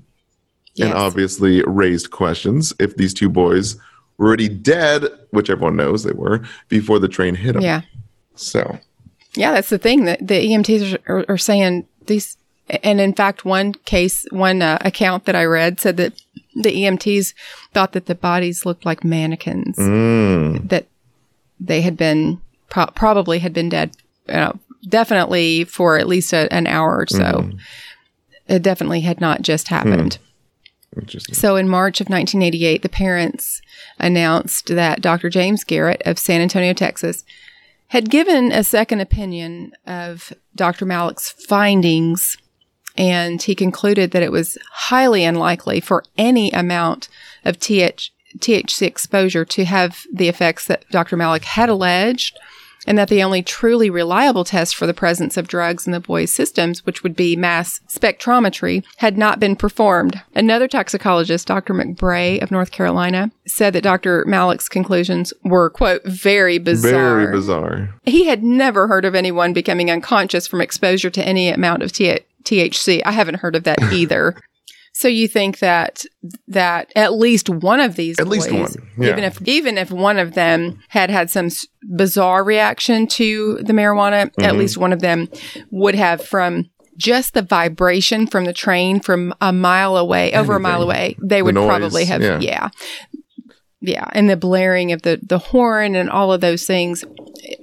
Yes. 0.76 0.90
and 0.90 0.94
obviously 0.98 1.64
raised 1.64 2.12
questions 2.12 2.72
if 2.80 2.98
these 2.98 3.12
two 3.14 3.30
boys 3.30 3.76
were 4.18 4.28
already 4.28 4.48
dead, 4.48 5.06
which 5.32 5.50
everyone 5.50 5.76
knows 5.76 6.04
they 6.04 6.12
were 6.14 6.42
before 6.70 7.00
the 7.00 7.08
train 7.08 7.34
hit 7.34 7.54
them. 7.54 7.64
yeah, 7.64 7.82
So 8.36 8.78
yeah, 9.36 9.52
that's 9.54 9.70
the 9.70 9.80
thing 9.80 10.06
that 10.06 10.20
the 10.28 10.36
EMTs 10.36 11.00
are, 11.08 11.12
are, 11.20 11.26
are 11.30 11.38
saying 11.38 11.88
these. 12.06 12.38
And 12.84 13.00
in 13.00 13.14
fact, 13.14 13.46
one 13.46 13.74
case, 13.74 14.26
one 14.32 14.62
uh, 14.62 14.78
account 14.82 15.26
that 15.26 15.36
I 15.36 15.46
read 15.46 15.80
said 15.80 15.98
that 15.98 16.14
the 16.56 16.72
EMTs 16.84 17.34
thought 17.74 17.94
that 17.94 18.08
the 18.08 18.16
bodies 18.16 18.66
looked 18.66 18.86
like 18.86 19.04
mannequins. 19.04 19.78
mm, 19.78 20.68
that 20.70 20.88
they 21.60 21.82
had 21.82 21.96
been 21.96 22.42
pro- 22.70 22.88
probably 22.88 23.40
had 23.40 23.54
been 23.54 23.70
dead 23.70 23.96
you 24.28 24.34
know, 24.36 24.60
definitely 24.90 25.64
for 25.64 25.98
at 25.98 26.08
least 26.08 26.34
a, 26.34 26.52
an 26.54 26.68
hour 26.68 26.98
or 26.98 27.08
so. 27.08 27.50
It 28.48 28.62
definitely 28.64 29.02
had 29.02 29.22
not 29.22 29.42
just 29.42 29.68
happened. 29.70 30.20
Interesting. 30.96 31.36
so 31.36 31.58
in 31.58 31.68
march 31.70 32.02
of 32.02 32.08
1988 32.10 32.82
the 32.82 32.90
parents 32.90 33.62
announced 34.00 34.68
that 34.68 35.00
dr 35.02 35.30
james 35.30 35.64
garriott 35.64 36.02
of 36.06 36.18
san 36.18 36.42
antonio 36.42 36.74
texas 36.74 37.24
had 37.90 38.10
given 38.10 38.52
a 38.52 38.64
second 38.64 39.02
opinion 39.02 39.74
of 39.86 40.34
dr 40.56 40.84
malak's 40.86 41.30
findings 41.30 42.38
and 42.98 43.42
he 43.42 43.56
concluded 43.56 44.12
that 44.12 44.24
it 44.24 44.32
was 44.32 44.58
highly 44.72 45.24
unlikely 45.24 45.80
for 45.80 46.04
any 46.18 46.52
amount 46.52 47.08
of 47.46 47.60
TH, 47.60 48.12
THC 48.40 48.82
exposure 48.82 49.46
to 49.46 49.66
have 49.66 50.04
the 50.12 50.28
effects 50.28 50.66
that 50.68 50.88
Dr. 50.90 51.16
Malak 51.16 51.44
had 51.44 51.70
alleged, 51.70 52.38
and 52.88 52.98
that 52.98 53.10
the 53.10 53.22
only 53.22 53.44
truly 53.44 53.90
reliable 53.90 54.46
test 54.46 54.74
for 54.74 54.88
the 54.88 54.94
presence 54.94 55.36
of 55.36 55.48
drugs 55.48 55.86
in 55.86 55.92
the 55.92 56.00
boys' 56.00 56.32
systems, 56.32 56.86
which 56.86 57.04
would 57.04 57.16
be 57.16 57.36
mass 57.36 57.82
spectrometry, 57.90 58.84
had 58.98 59.18
not 59.18 59.42
been 59.42 59.58
performed. 59.58 60.22
Another 60.34 60.70
toxicologist, 60.70 61.48
Dr. 61.48 61.74
McBay 61.74 62.42
of 62.42 62.50
North 62.50 62.72
Carolina, 62.72 63.30
said 63.46 63.74
that 63.74 63.84
Dr. 63.84 64.24
Malak's 64.26 64.70
conclusions 64.70 65.34
were, 65.44 65.70
quote, 65.70 66.04
very 66.06 66.60
bizarre. 66.60 67.20
Very 67.20 67.32
bizarre. 67.32 67.94
He 68.06 68.26
had 68.26 68.42
never 68.42 68.88
heard 68.88 69.04
of 69.04 69.16
anyone 69.16 69.52
becoming 69.52 69.92
unconscious 69.92 70.48
from 70.48 70.62
exposure 70.62 71.10
to 71.10 71.28
any 71.28 71.50
amount 71.50 71.84
of 71.84 71.92
T- 71.92 72.20
THC. 72.48 73.02
I 73.06 73.12
haven't 73.12 73.36
heard 73.36 73.56
of 73.56 73.64
that 73.64 73.82
either. 73.94 74.36
so 74.94 75.08
you 75.08 75.28
think 75.28 75.60
that 75.60 76.04
that 76.48 76.92
at 76.96 77.14
least 77.14 77.50
one 77.50 77.80
of 77.80 77.96
these 77.96 78.18
At 78.20 78.28
least 78.28 78.52
one, 78.52 78.74
yeah. 78.98 79.10
even 79.10 79.24
if 79.24 79.42
even 79.44 79.78
if 79.78 79.92
one 79.92 80.18
of 80.18 80.34
them 80.34 80.80
had 80.90 81.10
had 81.10 81.30
some 81.30 81.48
s- 81.48 81.68
bizarre 81.96 82.44
reaction 82.44 83.06
to 83.08 83.60
the 83.64 83.74
marijuana, 83.74 84.22
at 84.24 84.34
Mm-hmm. 84.36 84.58
least 84.58 84.78
one 84.78 84.94
of 84.94 85.00
them 85.02 85.30
would 85.72 85.96
have 85.96 86.26
from 86.26 86.70
just 86.98 87.36
the 87.36 87.44
vibration 87.44 88.26
from 88.26 88.46
the 88.46 88.54
train 88.54 89.00
from 89.00 89.32
a 89.40 89.54
mile 89.54 89.98
away, 89.98 90.34
over 90.34 90.56
a 90.56 90.60
mile 90.60 90.82
away, 90.82 91.16
they 91.22 91.44
would 91.44 91.54
noise, 91.54 91.68
probably 91.68 92.06
have, 92.06 92.24
yeah. 92.24 92.40
yeah. 92.42 92.70
Yeah, 93.80 94.10
and 94.14 94.28
the 94.28 94.36
blaring 94.38 94.92
of 94.92 95.04
the 95.04 95.20
the 95.22 95.38
horn 95.38 95.96
and 95.96 96.10
all 96.10 96.34
of 96.34 96.42
those 96.42 96.66
things, 96.66 97.06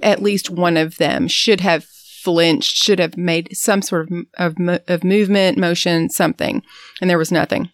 at 0.01 0.21
least 0.21 0.49
one 0.49 0.77
of 0.77 0.95
them 0.97 1.27
should 1.27 1.59
have 1.59 1.85
flinched, 2.25 2.75
should 2.75 2.99
have 2.99 3.15
made 3.17 3.45
some 3.55 3.81
sort 3.81 4.09
of 4.11 4.17
of, 4.45 4.55
of 4.87 5.03
movement, 5.03 5.57
motion, 5.57 6.09
something, 6.09 6.61
and 6.99 7.09
there 7.09 7.17
was 7.17 7.31
nothing. 7.31 7.69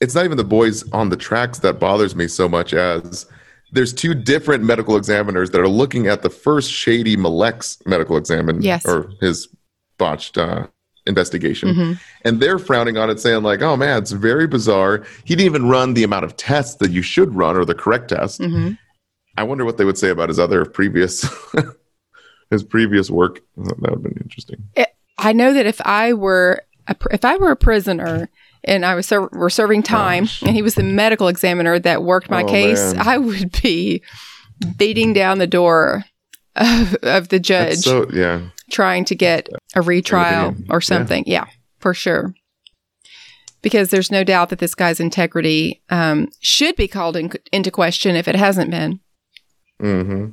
it's 0.00 0.14
not 0.14 0.24
even 0.24 0.36
the 0.36 0.44
boys 0.58 0.88
on 0.92 1.08
the 1.10 1.16
tracks 1.28 1.58
that 1.60 1.78
bothers 1.80 2.14
me 2.16 2.26
so 2.28 2.48
much 2.48 2.72
as 2.72 3.26
there's 3.72 3.92
two 3.92 4.14
different 4.14 4.62
medical 4.62 4.96
examiners 4.96 5.50
that 5.50 5.60
are 5.60 5.68
looking 5.82 6.06
at 6.06 6.22
the 6.22 6.30
first 6.30 6.70
shady 6.70 7.16
Malak's 7.16 7.78
medical 7.86 8.16
examine 8.16 8.62
Yes. 8.62 8.86
or 8.86 9.10
his 9.20 9.48
botched 9.98 10.38
uh, 10.38 10.66
investigation. 11.06 11.68
Mhm. 11.74 12.00
And 12.24 12.38
they're 12.40 12.60
frowning 12.60 12.96
on 12.96 13.10
it, 13.10 13.18
saying, 13.20 13.42
like, 13.42 13.62
oh 13.62 13.76
man, 13.76 13.98
it's 14.02 14.12
very 14.12 14.46
bizarre. 14.46 15.04
He 15.24 15.34
didn't 15.34 15.46
even 15.46 15.68
run 15.68 15.94
the 15.94 16.04
amount 16.04 16.24
of 16.24 16.36
tests 16.36 16.76
that 16.76 16.92
you 16.92 17.02
should 17.02 17.34
run 17.34 17.56
or 17.56 17.64
the 17.64 17.74
correct 17.74 18.08
test. 18.10 18.40
Mhm. 18.40 18.78
I 19.36 19.42
wonder 19.42 19.64
what 19.64 19.76
they 19.76 19.84
would 19.84 19.98
say 19.98 20.10
about 20.10 20.28
his 20.28 20.38
other 20.38 20.64
previous 20.64 21.14
his 22.54 22.64
previous 22.64 23.10
work. 23.10 23.40
That 23.56 23.78
would 23.80 23.90
have 23.90 24.02
been 24.02 24.18
interesting. 24.22 24.64
I 25.18 25.32
know 25.32 25.52
that 25.52 25.66
if 25.66 25.80
I 25.84 26.12
were 26.14 26.62
a, 26.88 26.96
if 27.10 27.24
I 27.24 27.36
were 27.36 27.50
a 27.50 27.56
prisoner 27.56 28.28
and 28.64 28.84
I 28.86 28.94
was 28.94 29.06
ser- 29.06 29.28
were 29.32 29.50
serving 29.50 29.82
time, 29.82 30.24
Gosh. 30.24 30.42
and 30.42 30.52
he 30.56 30.62
was 30.62 30.74
the 30.74 30.82
medical 30.82 31.28
examiner 31.28 31.78
that 31.78 32.02
worked 32.02 32.30
my 32.30 32.42
Oh, 32.42 32.46
case, 32.48 32.94
man. 32.94 33.06
I 33.06 33.18
would 33.18 33.60
be 33.62 34.02
beating 34.78 35.12
down 35.12 35.38
the 35.38 35.46
door 35.46 36.04
of, 36.56 36.94
of 37.02 37.28
the 37.28 37.38
judge. 37.38 37.78
So 37.78 38.08
yeah. 38.12 38.40
trying 38.70 39.04
to 39.06 39.14
get 39.14 39.48
a 39.74 39.82
retrial 39.82 40.54
or 40.70 40.80
something. 40.80 41.24
Yeah. 41.26 41.44
for 41.78 41.92
sure. 41.94 42.34
Because 43.62 43.90
there's 43.90 44.10
no 44.10 44.24
doubt 44.24 44.50
that 44.50 44.58
this 44.58 44.74
guy's 44.74 45.00
integrity 45.00 45.82
um, 45.88 46.28
should 46.40 46.76
be 46.76 46.86
called 46.88 47.16
in, 47.16 47.32
into 47.52 47.70
question 47.70 48.14
if 48.14 48.28
it 48.28 48.36
hasn't 48.36 48.70
been. 48.70 49.00
Mm-hmm. 49.80 50.30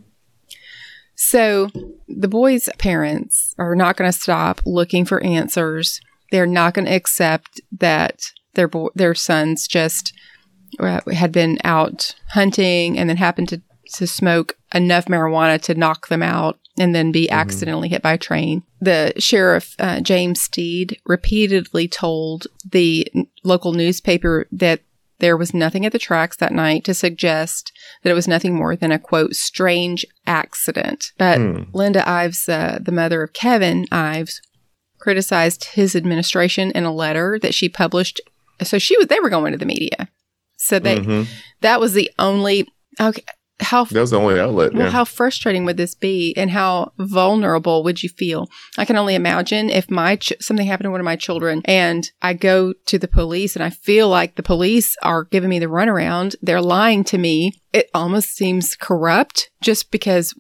So 1.24 1.70
the 2.08 2.28
boys' 2.28 2.68
parents 2.80 3.54
are 3.60 3.76
not 3.76 3.96
going 3.96 4.12
to 4.12 4.20
stop 4.20 4.60
looking 4.66 5.06
for 5.06 5.24
answers. 5.24 6.02
They're 6.32 6.48
not 6.48 6.74
going 6.74 6.86
to 6.86 6.96
accept 6.96 7.62
that 7.78 8.24
their 8.56 8.68
bo- 8.68 8.90
their 8.96 9.14
sons 9.14 9.68
just 9.68 10.14
uh, 10.80 11.02
had 11.12 11.32
been 11.32 11.60
out 11.64 12.16
hunting 12.30 12.98
and 12.98 13.08
then 13.08 13.18
happened 13.18 13.50
to 13.50 13.62
to 13.98 14.08
smoke 14.08 14.58
enough 14.74 15.06
marijuana 15.06 15.62
to 15.62 15.76
knock 15.76 16.08
them 16.08 16.24
out 16.24 16.58
and 16.80 16.96
then 16.96 17.12
be 17.12 17.30
accidentally 17.30 17.90
hit 17.90 18.02
by 18.02 18.14
a 18.14 18.18
train. 18.18 18.64
The 18.80 19.14
sheriff 19.20 19.76
uh, 19.78 20.00
James 20.00 20.42
Steed 20.42 21.00
repeatedly 21.06 21.88
told 21.88 22.48
the 22.68 23.08
n- 23.14 23.28
local 23.44 23.74
newspaper 23.74 24.48
that 24.54 24.82
there 25.22 25.38
was 25.38 25.54
nothing 25.54 25.86
at 25.86 25.94
the 25.94 25.98
tracks 26.00 26.36
that 26.38 26.52
night 26.52 26.84
to 26.84 26.94
suggest 26.94 27.72
that 28.04 28.10
it 28.12 28.14
was 28.14 28.28
nothing 28.28 28.54
more 28.54 28.76
than 28.76 28.92
a 28.92 29.00
quote 29.00 29.34
strange 29.36 30.06
accident. 30.28 31.14
But 31.18 31.38
Hmm. 31.40 31.64
Linda 31.74 32.08
Ives, 32.08 32.50
uh, 32.50 32.80
the 32.82 32.92
mother 32.92 33.24
of 33.24 33.32
Kevin 33.34 33.86
Ives, 33.92 34.42
criticized 35.00 35.64
his 35.74 35.96
administration 35.96 36.72
in 36.72 36.84
a 36.84 36.94
letter 36.94 37.40
that 37.42 37.54
she 37.54 37.70
published. 37.70 38.20
So 38.62 38.78
she 38.78 38.98
was 38.98 39.08
they 39.08 39.20
were 39.20 39.30
going 39.30 39.52
to 39.54 39.58
the 39.58 39.66
media. 39.66 40.10
So 40.58 40.78
they 40.78 41.00
Mhm. 41.00 41.28
that 41.62 41.80
was 41.80 41.94
the 41.94 42.12
only 42.20 42.68
okay. 43.00 43.24
How 43.62 43.86
That 43.86 44.00
was 44.02 44.12
the 44.12 44.20
only 44.20 44.40
outlet. 44.40 44.74
well, 44.74 44.86
yeah. 44.86 44.92
how 44.92 45.06
frustrating 45.06 45.66
would 45.66 45.78
this 45.78 45.96
be, 45.96 46.34
and 46.36 46.52
how 46.52 46.92
vulnerable 46.98 47.84
would 47.84 48.04
you 48.04 48.10
feel? 48.10 48.48
I 48.78 48.86
can 48.86 48.96
only 48.98 49.16
imagine 49.16 49.70
if 49.70 49.90
my 49.90 50.16
ch- 50.18 50.34
something 50.40 50.66
happened 50.68 50.86
to 50.86 50.92
one 50.92 51.00
of 51.00 51.06
my 51.06 51.16
children, 51.16 51.62
and 51.66 52.10
I 52.22 52.34
go 52.34 52.74
to 52.88 52.98
the 53.00 53.08
police, 53.08 53.56
and 53.56 53.64
I 53.64 53.70
feel 53.70 54.10
like 54.10 54.36
the 54.36 54.44
police 54.44 54.96
are 55.04 55.26
giving 55.26 55.50
me 55.50 55.60
the 55.60 55.68
runaround. 55.68 56.36
They're 56.42 56.62
lying 56.62 57.04
to 57.06 57.18
me. 57.18 57.54
It 57.74 57.90
almost 57.94 58.30
seems 58.36 58.76
corrupt, 58.76 59.50
just 59.62 59.92
because. 59.92 60.34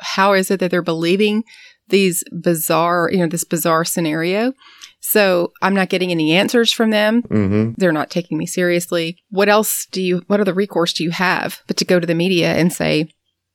How 0.00 0.32
is 0.32 0.48
it 0.48 0.60
that 0.60 0.70
they're 0.70 0.80
believing 0.80 1.42
these 1.88 2.22
bizarre, 2.30 3.10
you 3.10 3.18
know, 3.18 3.26
this 3.26 3.42
bizarre 3.42 3.84
scenario? 3.84 4.52
So 5.00 5.52
I'm 5.62 5.74
not 5.74 5.88
getting 5.88 6.10
any 6.10 6.32
answers 6.32 6.72
from 6.72 6.90
them. 6.90 7.22
hmm 7.22 7.72
They're 7.76 7.92
not 7.92 8.10
taking 8.10 8.36
me 8.38 8.46
seriously. 8.46 9.18
What 9.30 9.48
else 9.48 9.86
do 9.90 10.02
you, 10.02 10.22
what 10.26 10.40
other 10.40 10.52
recourse 10.52 10.92
do 10.92 11.04
you 11.04 11.10
have 11.10 11.60
but 11.66 11.76
to 11.78 11.84
go 11.84 11.98
to 12.00 12.06
the 12.06 12.14
media 12.14 12.54
and 12.54 12.72
say, 12.72 13.08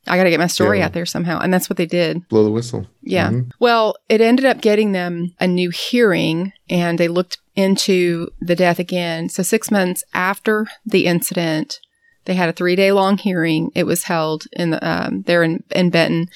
I 0.08 0.17
got 0.17 0.23
to 0.25 0.29
get 0.29 0.39
my 0.39 0.47
story 0.47 0.79
Yeah. 0.79 0.86
out 0.86 0.93
there 0.93 1.06
somehow? 1.06 1.39
And 1.39 1.53
that's 1.53 1.69
what 1.69 1.77
they 1.77 1.86
did. 1.86 2.27
Blow 2.27 2.43
the 2.43 2.51
whistle. 2.51 2.88
Yeah. 3.01 3.29
Mhm. 3.29 3.51
Well, 3.60 3.95
it 4.10 4.19
ended 4.21 4.45
up 4.45 4.62
getting 4.62 4.91
them 4.91 5.34
a 5.39 5.47
new 5.47 5.69
hearing 5.69 6.51
and 6.69 6.97
they 6.97 7.08
looked 7.08 7.38
into 7.56 8.29
the 8.41 8.56
death 8.56 8.79
again. 8.79 9.29
So, 9.29 9.43
six 9.43 9.69
months 9.69 10.03
after 10.13 10.65
the 10.86 11.06
incident, 11.06 11.79
they 12.25 12.34
had 12.34 12.49
a 12.49 12.53
three 12.53 12.75
day 12.75 12.91
long 12.91 13.17
hearing. 13.17 13.69
It 13.75 13.86
was 13.86 14.03
held 14.03 14.45
in 14.53 14.71
the, 14.71 14.86
um, 14.88 15.21
there 15.23 15.43
in, 15.43 15.63
in 15.71 15.89
Benton. 15.89 16.29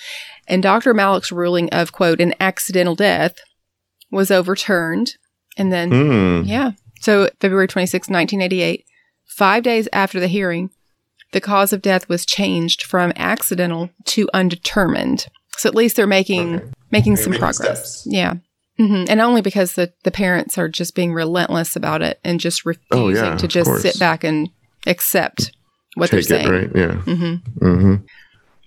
And 0.47 0.61
Dr. 0.63 0.93
Malak's 0.93 1.31
ruling 1.31 1.69
of, 1.71 1.91
quote, 1.91 2.21
an 2.21 2.33
accidental 2.39 2.95
death 2.95 3.35
was 4.11 4.31
overturned. 4.31 5.15
And 5.57 5.71
then 5.71 5.91
Hmm. 5.91 6.41
yeah. 6.47 6.71
So 7.01 7.29
February 7.39 7.67
26, 7.67 8.09
1988, 8.09 8.85
five 9.27 9.63
days 9.63 9.87
after 9.93 10.19
the 10.19 10.27
hearing, 10.27 10.69
the 11.31 11.41
cause 11.41 11.73
of 11.73 11.81
death 11.81 12.07
was 12.09 12.25
changed 12.25 12.83
from 12.83 13.11
accidental 13.15 13.89
to 14.05 14.29
undetermined. 14.33 15.27
So 15.57 15.67
at 15.69 15.75
least 15.75 15.95
they're 15.95 16.07
making 16.07 16.55
Okay. 16.57 16.65
making 16.91 17.15
They're 17.15 17.23
some 17.23 17.31
making 17.31 17.39
progress. 17.41 18.01
steps. 18.01 18.07
Yeah. 18.09 18.33
hmm 18.77 19.05
And 19.09 19.19
only 19.19 19.41
because 19.41 19.73
the, 19.73 19.91
the 20.03 20.11
parents 20.11 20.57
are 20.57 20.69
just 20.69 20.95
being 20.95 21.13
relentless 21.13 21.75
about 21.75 22.01
it 22.01 22.19
and 22.23 22.39
just 22.39 22.65
refusing 22.65 22.89
Oh, 22.91 23.09
yeah, 23.09 23.35
to 23.37 23.47
just 23.47 23.81
sit 23.81 23.99
back 23.99 24.23
and 24.23 24.49
accept 24.85 25.51
what 25.95 26.09
Take 26.11 26.27
they're 26.27 26.37
it, 26.39 26.43
saying. 26.43 26.49
right? 26.49 26.69
Yeah. 26.75 26.93
hmm 27.01 27.35
hmm 27.59 27.95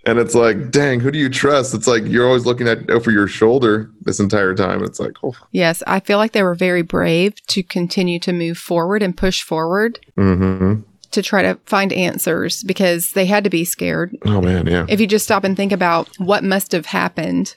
And 0.06 0.18
it's 0.18 0.34
like, 0.34 0.70
dang, 0.70 1.00
who 1.00 1.10
do 1.10 1.18
you 1.18 1.28
trust? 1.28 1.74
It's 1.74 1.86
like 1.86 2.04
you're 2.06 2.26
always 2.26 2.46
looking 2.46 2.66
at 2.68 2.90
over 2.90 3.10
your 3.10 3.28
shoulder 3.28 3.90
this 4.00 4.18
entire 4.18 4.54
time. 4.54 4.82
It's 4.82 4.98
like, 4.98 5.12
oh, 5.22 5.34
Yes, 5.52 5.82
I 5.86 6.00
feel 6.00 6.18
like 6.18 6.32
they 6.32 6.42
were 6.42 6.54
very 6.54 6.82
brave 6.82 7.34
to 7.48 7.62
continue 7.62 8.18
to 8.20 8.32
move 8.32 8.56
forward 8.56 9.02
and 9.02 9.16
push 9.16 9.42
forward 9.42 10.00
hmm 10.14 10.80
to 11.10 11.22
try 11.22 11.42
to 11.42 11.58
find 11.66 11.92
answers 11.92 12.62
because 12.62 13.12
they 13.12 13.26
had 13.26 13.44
to 13.44 13.50
be 13.50 13.64
scared. 13.64 14.16
oh 14.26 14.40
man, 14.40 14.66
yeah. 14.66 14.86
if 14.88 15.00
you 15.00 15.06
just 15.06 15.24
stop 15.24 15.44
and 15.44 15.56
think 15.56 15.72
about 15.72 16.08
what 16.18 16.44
must 16.44 16.72
have 16.72 16.86
happened, 16.86 17.56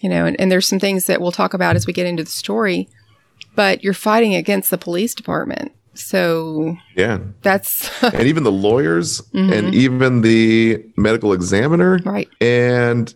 you 0.00 0.08
know, 0.08 0.26
and, 0.26 0.38
and 0.40 0.50
there's 0.50 0.66
some 0.66 0.80
things 0.80 1.06
that 1.06 1.20
we'll 1.20 1.32
talk 1.32 1.54
about 1.54 1.76
as 1.76 1.86
we 1.86 1.92
get 1.92 2.06
into 2.06 2.24
the 2.24 2.30
story, 2.30 2.88
but 3.54 3.84
you're 3.84 3.94
fighting 3.94 4.34
against 4.34 4.70
the 4.70 4.78
police 4.78 5.14
department. 5.14 5.72
So 5.94 6.76
Yeah. 6.96 7.18
that's 7.42 7.90
and 8.02 8.22
even 8.26 8.42
the 8.44 8.52
lawyers 8.52 9.20
Mhm. 9.34 9.52
and 9.52 9.74
even 9.74 10.20
the 10.22 10.84
medical 10.96 11.32
examiner 11.32 11.98
right. 12.04 12.28
and 12.40 13.12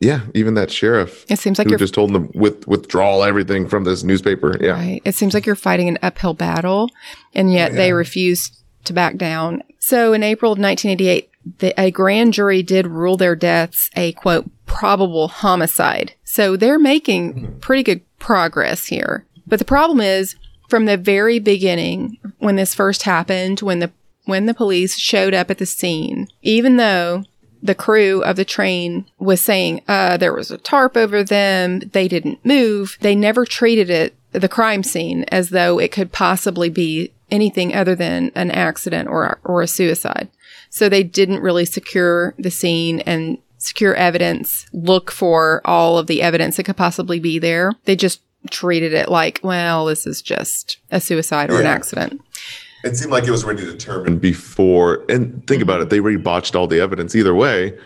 yeah, 0.00 0.20
even 0.34 0.54
that 0.54 0.70
sheriff 0.70 1.24
It 1.30 1.38
seems 1.38 1.58
like 1.58 1.68
you're 1.68 1.78
just 1.78 1.94
told 1.94 2.12
them 2.12 2.30
with 2.34 2.66
withdraw 2.66 3.22
everything 3.22 3.68
from 3.68 3.84
this 3.84 4.02
newspaper. 4.02 4.56
Yeah. 4.60 4.72
right. 4.72 5.00
It 5.04 5.14
seems 5.14 5.32
like 5.34 5.46
you're 5.46 5.54
fighting 5.56 5.88
an 5.88 5.98
uphill 6.02 6.34
battle, 6.34 6.90
and 7.34 7.52
yet 7.52 7.70
Yeah. 7.72 7.76
they 7.78 7.92
refuse 7.92 8.50
to 8.84 8.92
back 8.92 9.16
down. 9.16 9.62
So 9.78 10.12
in 10.12 10.22
April 10.22 10.52
of 10.52 10.58
1988, 10.58 11.30
the, 11.58 11.80
a 11.80 11.90
grand 11.90 12.32
jury 12.34 12.62
did 12.62 12.86
rule 12.86 13.16
their 13.16 13.36
deaths 13.36 13.88
a 13.96 14.12
quote 14.12 14.50
probable 14.66 15.28
homicide. 15.28 16.12
So 16.24 16.56
they're 16.56 16.78
making 16.78 17.56
pretty 17.60 17.82
good 17.82 18.00
progress 18.18 18.86
here. 18.86 19.24
But 19.46 19.58
the 19.58 19.64
problem 19.64 20.00
is 20.00 20.36
from 20.74 20.86
the 20.86 20.96
very 20.96 21.38
beginning 21.38 22.18
when 22.38 22.56
this 22.56 22.74
first 22.74 23.04
happened, 23.04 23.60
when 23.60 23.78
the 23.78 23.92
when 24.24 24.46
the 24.46 24.54
police 24.54 24.98
showed 24.98 25.32
up 25.32 25.48
at 25.48 25.58
the 25.58 25.66
scene, 25.66 26.26
even 26.42 26.78
though 26.78 27.22
the 27.62 27.76
crew 27.76 28.24
of 28.24 28.34
the 28.34 28.44
train 28.44 29.06
was 29.20 29.40
saying 29.40 29.82
uh, 29.86 30.16
there 30.16 30.34
was 30.34 30.50
a 30.50 30.58
tarp 30.58 30.96
over 30.96 31.22
them, 31.22 31.78
they 31.78 32.08
didn't 32.08 32.44
move, 32.44 32.98
they 33.02 33.14
never 33.14 33.44
treated 33.44 33.88
it, 33.88 34.16
the 34.32 34.48
crime 34.48 34.82
scene, 34.82 35.24
as 35.28 35.50
though 35.50 35.78
it 35.78 35.92
could 35.92 36.10
possibly 36.10 36.68
be 36.68 37.12
anything 37.30 37.72
other 37.72 37.94
than 37.94 38.32
an 38.34 38.50
accident 38.50 39.08
or, 39.08 39.38
or 39.44 39.62
a 39.62 39.68
suicide. 39.68 40.28
So 40.70 40.88
they 40.88 41.04
didn't 41.04 41.38
really 41.38 41.66
secure 41.66 42.34
the 42.36 42.50
scene 42.50 42.98
and 42.98 43.38
secure 43.58 43.94
evidence, 43.94 44.66
look 44.72 45.12
for 45.12 45.62
all 45.64 45.98
of 45.98 46.08
the 46.08 46.20
evidence 46.20 46.56
that 46.56 46.64
could 46.64 46.76
possibly 46.76 47.20
be 47.20 47.38
there. 47.38 47.74
They 47.84 47.94
just 47.94 48.22
treated 48.50 48.92
it 48.92 49.08
like, 49.08 49.40
well, 49.42 49.86
this 49.86 50.06
is 50.06 50.20
just 50.22 50.78
a 50.90 51.00
suicide 51.00 51.50
or 51.50 51.60
an 51.60 51.66
accident. 51.66 52.20
It 52.84 52.96
seemed 52.96 53.12
like 53.12 53.24
it 53.24 53.30
was 53.30 53.44
already 53.44 53.64
determined 53.64 54.20
before. 54.20 55.04
And 55.08 55.46
think 55.46 55.62
about 55.62 55.80
it, 55.80 55.88
they 55.90 56.00
already 56.00 56.18
botched 56.18 56.54
all 56.54 56.66
the 56.66 56.80
evidence 56.80 57.14
either 57.14 57.34
way. 57.34 57.78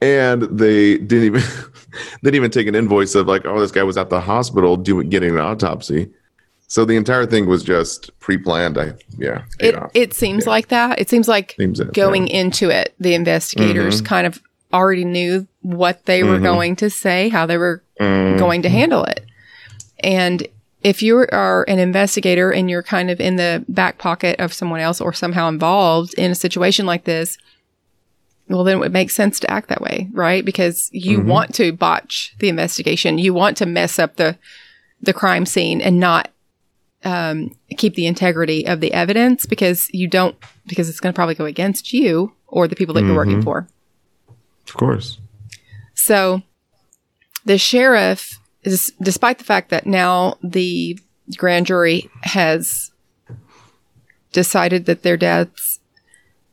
And 0.00 0.42
they 0.44 0.96
didn't 0.96 1.24
even 1.24 1.42
they 2.22 2.30
didn't 2.30 2.36
even 2.36 2.50
take 2.50 2.66
an 2.66 2.74
invoice 2.74 3.14
of 3.14 3.26
like, 3.26 3.44
oh, 3.44 3.60
this 3.60 3.70
guy 3.70 3.82
was 3.82 3.98
at 3.98 4.08
the 4.08 4.20
hospital 4.20 4.76
doing 4.76 5.10
getting 5.10 5.30
an 5.30 5.38
autopsy. 5.40 6.10
So 6.68 6.84
the 6.84 6.96
entire 6.96 7.26
thing 7.26 7.46
was 7.46 7.62
just 7.64 8.18
pre-planned. 8.20 8.78
I 8.78 8.94
yeah. 9.18 9.42
It, 9.58 9.74
off. 9.74 9.90
it 9.92 10.14
seems 10.14 10.46
like 10.46 10.68
that. 10.68 10.98
It 11.00 11.10
seems 11.10 11.26
like 11.28 11.54
Seems 11.58 11.80
going 11.80 12.28
into 12.28 12.70
it, 12.70 12.94
the 13.00 13.14
investigators 13.14 14.00
kind 14.00 14.26
of 14.26 14.40
already 14.72 15.04
knew 15.04 15.46
what 15.62 16.06
they 16.06 16.22
were 16.22 16.38
Mhm. 16.38 16.42
going 16.44 16.76
to 16.76 16.88
say, 16.88 17.28
how 17.28 17.44
they 17.44 17.58
were 17.58 17.82
Mm, 18.00 18.38
going 18.38 18.62
to 18.62 18.70
handle 18.70 19.04
it. 19.04 19.26
And 20.02 20.46
if 20.82 21.02
you 21.02 21.26
are 21.30 21.64
an 21.68 21.78
investigator 21.78 22.50
and 22.50 22.70
you're 22.70 22.82
kind 22.82 23.10
of 23.10 23.20
in 23.20 23.36
the 23.36 23.64
back 23.68 23.98
pocket 23.98 24.40
of 24.40 24.52
someone 24.52 24.80
else 24.80 25.00
or 25.00 25.12
somehow 25.12 25.48
involved 25.48 26.14
in 26.14 26.30
a 26.30 26.34
situation 26.34 26.86
like 26.86 27.04
this, 27.04 27.36
well, 28.48 28.64
then 28.64 28.78
it 28.78 28.80
would 28.80 28.92
make 28.92 29.10
sense 29.10 29.38
to 29.40 29.50
act 29.50 29.68
that 29.68 29.80
way, 29.80 30.08
right? 30.12 30.44
Because 30.44 30.88
you 30.92 31.20
Mhm. 31.20 31.24
want 31.26 31.54
to 31.56 31.72
botch 31.72 32.34
the 32.40 32.48
investigation. 32.48 33.18
You 33.18 33.32
want 33.34 33.56
to 33.58 33.66
mess 33.66 33.98
up 33.98 34.16
the, 34.16 34.38
the 35.00 35.12
crime 35.12 35.46
scene 35.46 35.80
and 35.80 36.00
not 36.00 36.30
um, 37.02 37.56
keep 37.78 37.94
the 37.94 38.06
integrity 38.06 38.66
of 38.66 38.80
the 38.80 38.92
evidence 38.92 39.46
because 39.46 39.88
you 39.90 40.06
don't, 40.06 40.36
because 40.66 40.88
it's 40.90 41.00
going 41.00 41.10
to 41.12 41.16
probably 41.16 41.34
go 41.34 41.46
against 41.46 41.92
you 41.94 42.32
or 42.46 42.68
the 42.68 42.76
people 42.76 42.94
that 42.94 43.04
you're 43.04 43.16
working 43.16 43.40
Mhm. 43.40 43.44
for. 43.44 43.68
of 44.66 44.74
course. 44.74 45.18
So 45.94 46.42
the 47.46 47.56
sheriff 47.56 48.38
is, 48.62 48.92
despite 49.00 49.38
the 49.38 49.44
fact 49.44 49.70
that 49.70 49.86
now 49.86 50.36
the 50.42 50.98
grand 51.36 51.66
jury 51.66 52.10
has 52.22 52.90
decided 54.32 54.86
that 54.86 55.02
their 55.02 55.16
deaths, 55.16 55.80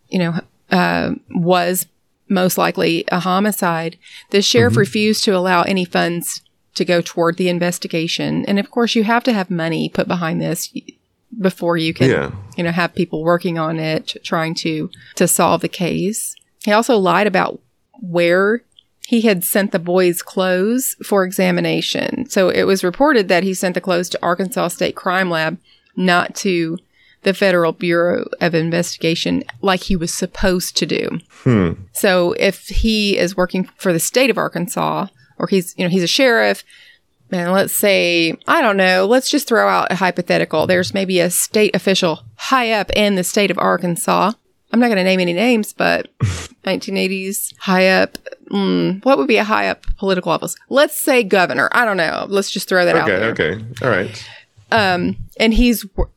you 0.10 0.20
know, 0.20 0.40
uh, 0.72 1.12
was 1.32 1.86
most 2.30 2.58
likely 2.58 3.06
a 3.12 3.20
homicide, 3.20 3.98
the 4.32 4.42
sheriff 4.42 4.76
refused 4.76 5.24
to 5.24 5.32
allow 5.32 5.62
any 5.64 5.86
funds 5.86 6.42
to 6.76 6.86
go 6.86 7.02
toward 7.02 7.38
the 7.38 7.50
investigation. 7.50 8.46
And 8.46 8.60
of 8.60 8.70
course, 8.70 8.96
you 8.96 9.04
have 9.04 9.24
to 9.24 9.34
have 9.34 9.50
money 9.50 9.90
put 9.90 10.08
behind 10.08 10.42
this 10.42 10.72
before 11.40 11.78
you 11.78 11.94
can, 11.94 12.10
Yeah. 12.10 12.32
you 12.58 12.64
know, 12.64 12.72
have 12.72 12.96
people 12.96 13.24
working 13.24 13.58
on 13.58 13.80
it, 13.80 14.16
trying 14.24 14.56
to 14.56 14.90
to 15.16 15.28
solve 15.28 15.62
the 15.62 15.70
case. 15.70 16.36
He 16.64 16.72
also 16.72 16.98
lied 16.98 17.28
about 17.28 17.60
where 18.02 18.62
he 19.08 19.22
had 19.22 19.42
sent 19.42 19.72
the 19.72 19.80
boys' 19.80 20.22
clothes 20.22 20.98
for 21.02 21.24
examination. 21.24 22.30
So 22.30 22.50
it 22.50 22.64
was 22.64 22.84
reported 22.84 23.30
that 23.30 23.44
he 23.44 23.54
sent 23.54 23.74
the 23.74 23.80
clothes 23.80 24.10
to 24.10 24.20
Arkansas 24.22 24.68
State 24.68 24.98
Crime 24.98 25.30
Lab, 25.30 25.58
not 25.96 26.36
to 26.36 26.78
the 27.24 27.34
Federal 27.34 27.72
Bureau 27.72 28.28
of 28.42 28.54
Investigation 28.54 29.46
like 29.62 29.84
he 29.84 29.96
was 29.96 30.14
supposed 30.14 30.76
to 30.76 30.86
do. 30.86 31.22
Hmm. 31.44 31.72
So 31.94 32.34
if 32.34 32.68
he 32.68 33.18
is 33.18 33.38
working 33.38 33.70
for 33.78 33.94
the 33.94 34.00
state 34.02 34.30
of 34.30 34.38
Arkansas 34.38 35.08
or 35.38 35.48
he's, 35.48 35.74
you 35.78 35.86
know, 35.86 35.90
he's 35.90 36.04
a 36.04 36.08
sheriff 36.08 36.66
and 37.32 37.54
let's 37.54 37.74
say, 37.74 38.38
I 38.46 38.62
don't 38.62 38.76
know, 38.76 39.06
let's 39.06 39.30
just 39.30 39.48
throw 39.48 39.70
out 39.70 39.90
a 39.90 39.96
hypothetical. 39.96 40.68
There's 40.68 40.94
maybe 40.94 41.22
a 41.22 41.30
state 41.30 41.74
official 41.78 42.26
high 42.36 42.72
up 42.72 42.92
in 42.94 43.16
the 43.16 43.24
state 43.24 43.52
of 43.52 43.58
Arkansas. 43.58 44.34
I'm 44.74 44.80
not 44.80 44.88
going 44.88 44.98
to 44.98 45.04
name 45.04 45.20
any 45.20 45.34
names, 45.34 45.74
but 45.74 46.08
1980s 46.66 47.54
high 47.60 47.88
up. 47.88 48.18
Mm, 48.52 49.04
what 49.06 49.18
would 49.18 49.28
be 49.28 49.38
a 49.38 49.44
high 49.44 49.68
up 49.70 49.86
political 49.98 50.32
office? 50.32 50.56
Let's 50.70 50.96
say 50.98 51.24
governor. 51.24 51.70
I 51.72 51.86
don't 51.86 51.98
know. 51.98 52.26
Let's 52.30 52.52
just 52.52 52.68
throw 52.70 52.86
that 52.86 52.96
out 52.96 53.10
Okay, 53.10 53.26
okay. 53.54 53.66
All 53.82 53.90
right. 53.90 54.30
um, 54.72 55.16
and 55.40 55.54
he's 55.54 55.84
w- 55.84 56.10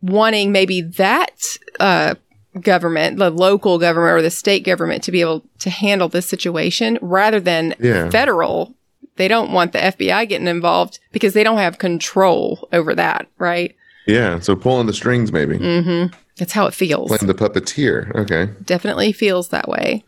wanting 0.00 0.52
maybe 0.52 0.80
that 0.82 1.56
uh, 1.80 2.14
government, 2.60 3.18
the 3.18 3.30
local 3.30 3.78
government 3.78 4.18
or 4.18 4.22
the 4.22 4.30
state 4.30 4.64
government, 4.64 5.02
to 5.04 5.12
be 5.12 5.20
able 5.20 5.42
to 5.60 5.70
handle 5.70 6.08
this 6.08 6.26
situation 6.26 6.98
rather 7.00 7.40
than 7.40 7.74
Yeah. 7.80 8.10
federal. 8.10 8.74
They 9.16 9.28
don't 9.28 9.52
want 9.52 9.72
the 9.72 9.78
FBI 9.78 10.28
getting 10.28 10.46
involved 10.48 10.98
because 11.12 11.34
they 11.34 11.44
don't 11.44 11.58
have 11.58 11.78
control 11.78 12.68
over 12.72 12.94
that, 12.94 13.26
right? 13.38 13.74
Yeah. 14.06 14.38
So 14.40 14.56
pulling 14.56 14.86
the 14.86 14.92
strings 14.94 15.30
maybe. 15.32 15.58
Mm-hmm. 15.58 16.14
That's 16.36 16.52
how 16.52 16.66
it 16.66 16.74
feels. 16.74 17.08
Playing 17.08 17.26
the 17.26 17.34
puppeteer. 17.34 18.14
Okay. 18.14 18.52
Definitely 18.64 19.12
feels 19.12 19.48
that 19.48 19.68
way. 19.68 20.04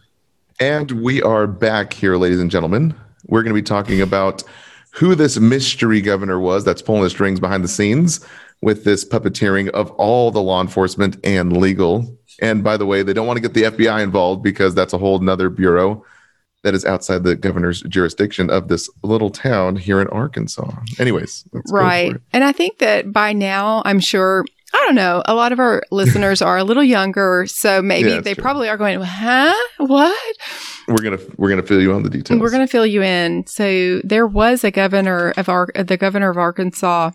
And 0.61 0.91
we 1.03 1.21
are 1.23 1.47
back 1.47 1.93
here, 1.93 2.17
ladies 2.17 2.41
and 2.41 2.51
gentlemen. 2.51 2.95
We're 3.27 3.43
going 3.43 3.55
to 3.55 3.61
be 3.61 3.65
talking 3.65 4.01
about 4.01 4.43
who 4.93 5.15
this 5.15 5.39
mystery 5.39 6.01
governor 6.01 6.39
was 6.39 6.65
that's 6.65 6.83
pulling 6.83 7.03
the 7.03 7.11
strings 7.11 7.41
behind 7.41 7.65
the 7.65 7.69
scenes 7.69 8.25
with 8.63 8.85
this 8.85 9.05
puppeteering 9.05 9.69
of 9.71 9.91
all 9.93 10.31
the 10.31 10.41
law 10.41 10.61
enforcement 10.61 11.17
and 11.25 11.57
legal. 11.57 12.17
And 12.41 12.63
by 12.65 12.77
the 12.77 12.87
way, 12.87 13.03
they 13.03 13.13
don't 13.13 13.27
want 13.27 13.37
to 13.37 13.41
get 13.41 13.55
the 13.55 13.65
FBI 13.65 14.03
involved 14.03 14.43
because 14.43 14.75
that's 14.75 14.93
a 14.93 14.99
whole 14.99 15.19
nother 15.19 15.51
bureau 15.51 16.05
that 16.63 16.75
is 16.75 16.85
outside 16.85 17.25
the 17.25 17.37
governor's 17.37 17.83
jurisdiction 17.83 18.49
of 18.51 18.69
this 18.69 18.89
little 19.03 19.31
town 19.31 19.77
here 19.77 20.01
in 20.01 20.09
Arkansas. 20.09 20.71
Anyways, 20.99 21.45
let's 21.53 21.71
go 21.71 21.79
for 21.79 21.85
Right. 21.85 22.17
And 22.33 22.43
I 22.43 22.53
think 22.53 22.79
that 22.79 23.13
by 23.13 23.35
now, 23.35 23.83
I'm 23.85 24.01
sure, 24.01 24.47
I 24.75 24.87
don't 24.87 24.97
know, 24.97 25.23
a 25.25 25.35
lot 25.35 25.53
of 25.53 25.61
our 25.61 25.83
listeners 25.93 26.43
are 26.43 26.59
a 26.59 26.65
little 26.65 26.83
younger. 26.83 27.47
So 27.47 27.81
maybe 27.81 28.11
Yeah, 28.11 28.21
they 28.21 28.35
true. 28.35 28.43
probably 28.43 28.69
are 28.69 28.77
going, 28.77 29.01
huh? 29.01 29.55
What? 29.79 30.37
We're 30.89 30.97
gonna 31.03 31.19
we're 31.37 31.49
gonna 31.49 31.63
fill 31.63 31.81
you 31.81 31.93
on 31.95 32.03
the 32.03 32.11
details. 32.11 32.41
We're 32.41 32.51
going 32.51 32.67
to 32.67 32.71
fill 32.71 32.85
you 32.87 33.03
in. 33.03 33.47
So 33.47 34.01
there 34.05 34.27
was 34.27 34.65
a 34.65 34.71
governor 34.71 35.33
of 35.37 35.49
Ar- 35.49 35.71
the 35.75 35.97
governor 35.97 36.29
of 36.31 36.37
Arkansas 36.37 37.13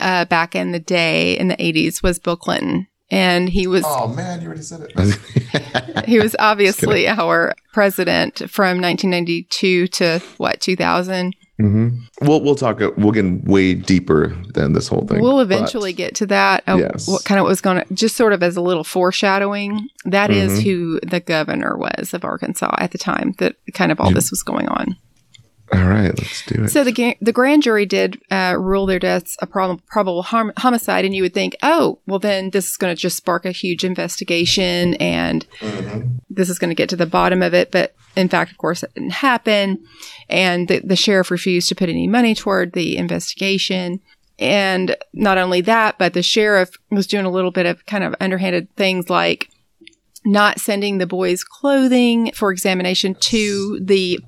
uh, 0.00 0.24
back 0.26 0.54
in 0.56 0.72
the 0.72 0.80
day 0.80 1.38
in 1.38 1.48
the 1.48 1.56
80s 1.56 2.02
was 2.02 2.18
Bill 2.18 2.36
Clinton. 2.36 2.88
And 3.10 3.48
he 3.48 3.66
was 3.66 3.84
Oh 3.86 4.08
man, 4.08 4.40
you 4.40 4.46
already 4.48 4.62
said 4.62 4.80
it. 4.90 6.04
he 6.06 6.18
was 6.18 6.34
obviously 6.38 7.06
our 7.06 7.54
president 7.72 8.38
from 8.50 8.80
1992 8.80 9.86
to 9.88 10.20
what 10.38 10.60
2000. 10.60 11.34
Hmm 11.58 11.88
We'll 12.20 12.40
we'll 12.42 12.54
talk. 12.54 12.80
We'll 12.96 13.12
get 13.12 13.44
way 13.44 13.74
deeper 13.74 14.34
than 14.54 14.72
this 14.72 14.88
whole 14.88 15.06
thing. 15.06 15.20
We'll 15.20 15.36
but- 15.36 15.52
eventually 15.54 15.92
get 15.92 16.14
to 16.16 16.26
that. 16.26 16.64
Uh, 16.66 16.76
Yes. 16.78 17.06
What 17.08 17.24
kind 17.24 17.38
of 17.40 17.46
was 17.46 17.60
going 17.60 17.84
to 17.84 17.94
just 17.94 18.16
sort 18.16 18.32
of 18.32 18.42
as 18.42 18.56
a 18.56 18.60
little 18.60 18.84
foreshadowing. 18.84 19.88
That 20.04 20.30
is 20.30 20.60
Mhm. 20.60 20.62
who 20.64 21.00
the 21.00 21.20
governor 21.20 21.76
was 21.76 22.12
of 22.14 22.24
Arkansas 22.24 22.74
at 22.78 22.90
the 22.90 22.98
time 22.98 23.34
that 23.38 23.56
kind 23.72 23.92
of 23.92 24.00
all 24.00 24.10
this 24.12 24.30
was 24.30 24.42
going 24.42 24.68
on. 24.68 24.96
All 25.74 25.88
right, 25.88 26.16
let's 26.16 26.46
do 26.46 26.64
it. 26.64 26.68
So 26.68 26.84
the 26.84 27.16
the 27.20 27.32
grand 27.32 27.62
jury 27.64 27.84
did 27.84 28.20
uh, 28.30 28.54
rule 28.58 28.86
their 28.86 28.98
deaths 29.00 29.36
a 29.40 29.46
prob- 29.46 29.84
probable 29.86 30.22
harm- 30.22 30.52
homicide, 30.56 31.04
and 31.04 31.14
you 31.14 31.22
would 31.22 31.34
think, 31.34 31.56
oh, 31.62 31.98
well, 32.06 32.20
then 32.20 32.50
this 32.50 32.68
is 32.70 32.76
going 32.76 32.94
to 32.94 33.00
just 33.00 33.16
spark 33.16 33.44
a 33.44 33.50
huge 33.50 33.82
investigation, 33.84 34.94
and 34.94 35.46
Mhm. 35.60 36.20
this 36.30 36.48
is 36.48 36.58
going 36.58 36.70
to 36.70 36.74
get 36.76 36.88
to 36.90 36.96
the 36.96 37.06
bottom 37.06 37.42
of 37.42 37.54
it. 37.54 37.70
But 37.72 37.94
in 38.14 38.28
fact, 38.28 38.52
of 38.52 38.58
course, 38.58 38.82
that 38.82 38.94
didn't 38.94 39.10
happen. 39.14 39.82
And 40.28 40.68
the, 40.68 40.80
the 40.84 40.96
sheriff 40.96 41.30
refused 41.30 41.68
to 41.70 41.74
put 41.74 41.88
any 41.88 42.06
money 42.06 42.34
toward 42.34 42.72
the 42.72 42.96
investigation. 42.96 44.00
And 44.38 44.96
not 45.12 45.38
only 45.38 45.60
that, 45.62 45.98
but 45.98 46.12
the 46.12 46.22
sheriff 46.22 46.70
was 46.90 47.06
doing 47.06 47.24
a 47.24 47.30
little 47.30 47.50
bit 47.50 47.66
of 47.66 47.84
kind 47.86 48.04
of 48.04 48.14
underhanded 48.20 48.68
things 48.76 49.10
like 49.10 49.48
not 50.26 50.58
sending 50.58 50.98
the 50.98 51.06
boys' 51.06 51.44
clothing 51.44 52.32
for 52.34 52.50
examination 52.50 53.14
to 53.20 53.78
the 53.82 54.18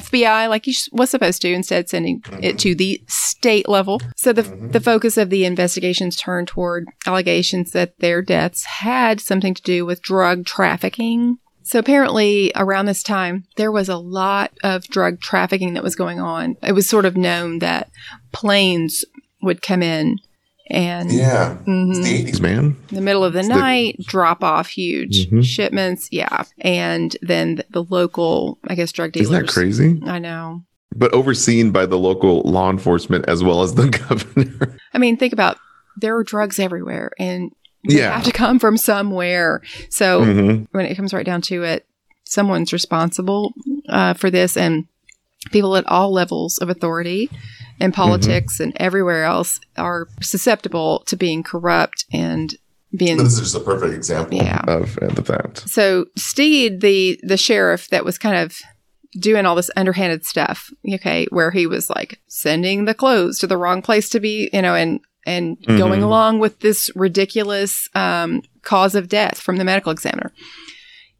FBI 0.00 0.48
like 0.48 0.64
he 0.64 0.76
was 0.92 1.10
supposed 1.10 1.42
to, 1.42 1.52
instead 1.52 1.88
sending 1.88 2.22
it 2.40 2.58
to 2.60 2.74
the 2.74 3.02
state 3.06 3.68
level. 3.68 4.00
So 4.16 4.32
the, 4.32 4.42
the 4.42 4.80
focus 4.80 5.16
of 5.16 5.30
the 5.30 5.44
investigations 5.44 6.16
turned 6.16 6.48
toward 6.48 6.86
allegations 7.06 7.72
that 7.72 7.98
their 7.98 8.22
deaths 8.22 8.64
had 8.64 9.20
something 9.20 9.54
to 9.54 9.62
do 9.62 9.84
with 9.86 10.02
drug 10.02 10.44
trafficking. 10.44 11.38
So 11.62 11.78
apparently 11.78 12.52
around 12.56 12.86
this 12.86 13.02
time, 13.02 13.44
there 13.56 13.72
was 13.72 13.88
a 13.88 13.96
lot 13.96 14.52
of 14.64 14.84
drug 14.84 15.20
trafficking 15.20 15.74
that 15.74 15.84
was 15.84 15.94
going 15.94 16.20
on. 16.20 16.56
It 16.62 16.72
was 16.72 16.88
sort 16.88 17.04
of 17.04 17.16
known 17.16 17.60
that 17.60 17.90
planes 18.32 19.04
would 19.42 19.62
come 19.62 19.82
in 19.82 20.18
and 20.72 21.12
yeah, 21.12 21.56
Mhm. 21.66 21.90
it's 21.90 21.98
the 22.00 22.14
'80s, 22.14 22.40
man. 22.40 22.76
in 22.88 22.94
the 22.96 23.00
middle 23.00 23.22
of 23.24 23.32
the 23.34 23.40
It's 23.40 23.48
the- 23.48 23.54
night, 23.54 23.96
drop 24.04 24.42
off 24.42 24.68
huge 24.68 25.28
Mhm. 25.30 25.44
shipments. 25.44 26.08
Yeah. 26.10 26.42
And 26.60 27.14
then 27.22 27.56
the, 27.56 27.66
the 27.70 27.84
local, 27.84 28.58
I 28.66 28.74
guess, 28.74 28.90
drug 28.90 29.12
dealers. 29.12 29.28
Isn't 29.30 29.46
that 29.46 29.52
crazy? 29.52 30.00
I 30.04 30.18
know. 30.18 30.62
But 30.94 31.12
overseen 31.14 31.70
by 31.70 31.86
the 31.86 31.98
local 31.98 32.40
law 32.42 32.68
enforcement 32.70 33.26
as 33.28 33.42
well 33.44 33.62
as 33.62 33.74
the 33.74 33.88
governor. 34.08 34.76
I 34.92 34.98
mean, 34.98 35.16
think 35.16 35.32
about 35.32 35.58
there 35.96 36.16
are 36.16 36.24
drugs 36.24 36.58
everywhere 36.58 37.12
and 37.18 37.52
they 37.88 37.98
Yeah. 37.98 38.14
have 38.14 38.24
to 38.24 38.32
come 38.32 38.58
from 38.58 38.76
somewhere. 38.76 39.60
So 39.90 40.22
Mhm. 40.24 40.66
when 40.72 40.86
it 40.86 40.94
comes 40.96 41.12
right 41.14 41.26
down 41.26 41.42
to 41.42 41.62
it, 41.64 41.84
someone's 42.24 42.72
responsible 42.72 43.52
uh, 43.88 44.14
for 44.14 44.30
this, 44.30 44.56
and 44.56 44.84
people 45.50 45.76
at 45.76 45.84
all 45.86 46.12
levels 46.12 46.56
of 46.58 46.70
authority 46.70 47.26
Mm-hmm. 47.26 47.36
And 47.82 47.92
politics 47.92 48.60
and 48.60 48.72
everywhere 48.76 49.24
else 49.24 49.60
are 49.76 50.08
susceptible 50.20 51.02
to 51.06 51.16
being 51.16 51.42
corrupt 51.42 52.04
and 52.12 52.54
being 52.96 53.16
This 53.16 53.34
is 53.34 53.40
just 53.40 53.54
a 53.54 53.60
perfect 53.60 53.94
example 53.94 54.38
Yeah. 54.38 54.62
of, 54.68 54.96
of 54.98 55.24
that. 55.26 55.62
So 55.66 56.06
Steed, 56.16 56.80
the 56.80 57.18
the 57.22 57.36
sheriff 57.36 57.88
that 57.88 58.04
was 58.04 58.18
kind 58.18 58.36
of 58.36 58.56
doing 59.18 59.44
all 59.44 59.54
this 59.54 59.70
underhanded 59.76 60.24
stuff, 60.24 60.70
okay, 60.94 61.26
where 61.30 61.50
he 61.50 61.66
was 61.66 61.90
like 61.90 62.20
sending 62.28 62.84
the 62.86 62.94
clothes 62.94 63.38
to 63.40 63.46
the 63.46 63.56
wrong 63.58 63.82
place 63.82 64.08
to 64.10 64.20
be, 64.20 64.48
you 64.52 64.62
know, 64.62 64.74
and 64.74 65.00
and 65.26 65.56
Mhm. 65.66 65.78
going 65.78 66.02
along 66.02 66.38
with 66.40 66.60
this 66.60 66.90
ridiculous 66.96 67.88
um, 67.94 68.42
cause 68.62 68.94
of 68.94 69.08
death 69.08 69.38
from 69.40 69.56
the 69.56 69.64
medical 69.64 69.92
examiner. 69.92 70.32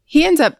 He 0.05 0.25
ends 0.25 0.41
up 0.41 0.59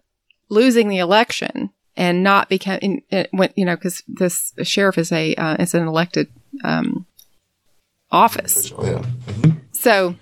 losing 0.49 0.87
the 0.89 0.99
election 0.99 1.69
and 1.95 2.23
not 2.23 2.49
becoming, 2.49 3.03
when 3.31 3.49
you 3.55 3.65
know, 3.65 3.75
because 3.75 4.03
this 4.07 4.53
sheriff 4.63 4.97
is 4.97 5.11
a 5.11 5.35
uh, 5.35 5.55
is 5.59 5.73
an 5.73 5.87
elected 5.87 6.27
um, 6.63 7.05
office. 8.11 8.71
Yeah. 8.81 9.03
So 9.71 10.15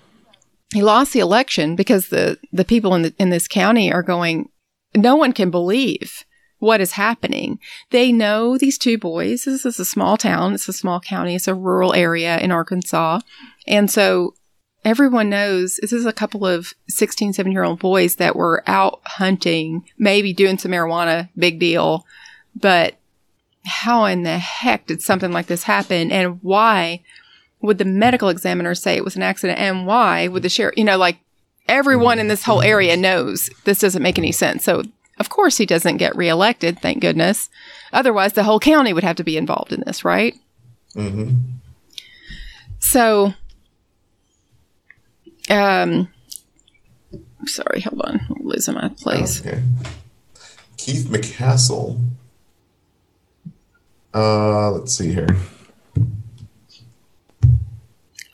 he 0.72 0.82
lost 0.82 1.12
the 1.12 1.20
election 1.20 1.76
because 1.76 2.08
the 2.08 2.38
the 2.52 2.64
people 2.64 2.94
in 2.94 3.02
the 3.02 3.14
in 3.18 3.30
this 3.30 3.48
county 3.48 3.92
are 3.92 4.02
going. 4.02 4.48
No 4.94 5.16
one 5.16 5.32
can 5.32 5.50
believe 5.50 6.24
what 6.58 6.80
is 6.80 6.92
happening. 6.92 7.58
They 7.90 8.12
know 8.12 8.58
these 8.58 8.76
two 8.76 8.98
boys. 8.98 9.44
This 9.44 9.64
is 9.64 9.80
a 9.80 9.84
small 9.86 10.18
town. 10.18 10.52
It's 10.52 10.68
a 10.68 10.72
small 10.74 11.00
county. 11.00 11.34
It's 11.34 11.48
a 11.48 11.54
rural 11.54 11.94
area 11.94 12.38
in 12.38 12.52
Arkansas, 12.52 13.20
and 13.66 13.90
so 13.90 14.34
everyone 14.84 15.28
knows 15.28 15.76
this 15.76 15.92
is 15.92 16.06
a 16.06 16.12
couple 16.12 16.46
of 16.46 16.74
16 16.88 17.32
17 17.32 17.52
year 17.52 17.64
old 17.64 17.78
boys 17.78 18.16
that 18.16 18.36
were 18.36 18.62
out 18.66 19.00
hunting 19.04 19.84
maybe 19.98 20.32
doing 20.32 20.58
some 20.58 20.72
marijuana 20.72 21.28
big 21.36 21.58
deal. 21.58 22.06
But 22.54 22.96
how 23.64 24.04
in 24.06 24.24
the 24.24 24.38
heck 24.38 24.86
did 24.86 25.02
something 25.02 25.32
like 25.32 25.46
this 25.46 25.62
happen? 25.64 26.10
And 26.10 26.42
why 26.42 27.02
would 27.60 27.78
the 27.78 27.84
medical 27.84 28.28
examiner 28.28 28.74
say 28.74 28.96
it 28.96 29.04
was 29.04 29.16
an 29.16 29.22
accident? 29.22 29.58
And 29.58 29.86
why 29.86 30.28
would 30.28 30.42
the 30.42 30.48
sheriff 30.48 30.76
you 30.76 30.84
know 30.84 30.98
like 30.98 31.18
everyone 31.68 32.18
in 32.18 32.28
this 32.28 32.42
whole 32.42 32.62
area 32.62 32.96
knows 32.96 33.48
this 33.64 33.78
doesn't 33.78 34.02
make 34.02 34.18
any 34.18 34.32
sense. 34.32 34.64
So 34.64 34.82
of 35.18 35.28
course 35.28 35.58
he 35.58 35.66
doesn't 35.66 35.98
get 35.98 36.16
reelected 36.16 36.80
thank 36.80 37.00
goodness. 37.00 37.48
Otherwise 37.92 38.32
the 38.32 38.44
whole 38.44 38.60
county 38.60 38.92
would 38.92 39.04
have 39.04 39.16
to 39.16 39.24
be 39.24 39.36
involved 39.36 39.72
in 39.72 39.82
this 39.86 40.04
right? 40.04 40.36
Mm-hmm. 40.94 41.36
so 42.78 43.32
um 45.50 46.08
sorry 47.46 47.80
hold 47.80 48.00
on 48.02 48.20
i'm 48.30 48.46
losing 48.46 48.74
my 48.74 48.88
place 48.88 49.40
Okay. 49.40 49.62
Keith 50.76 51.06
McKaskle. 51.06 52.00
Uh, 54.12 54.70
let's 54.72 54.92
see 54.92 55.12
here. 55.12 55.28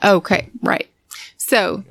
Okay, 0.02 0.48
right. 0.62 0.88
So, 1.36 1.84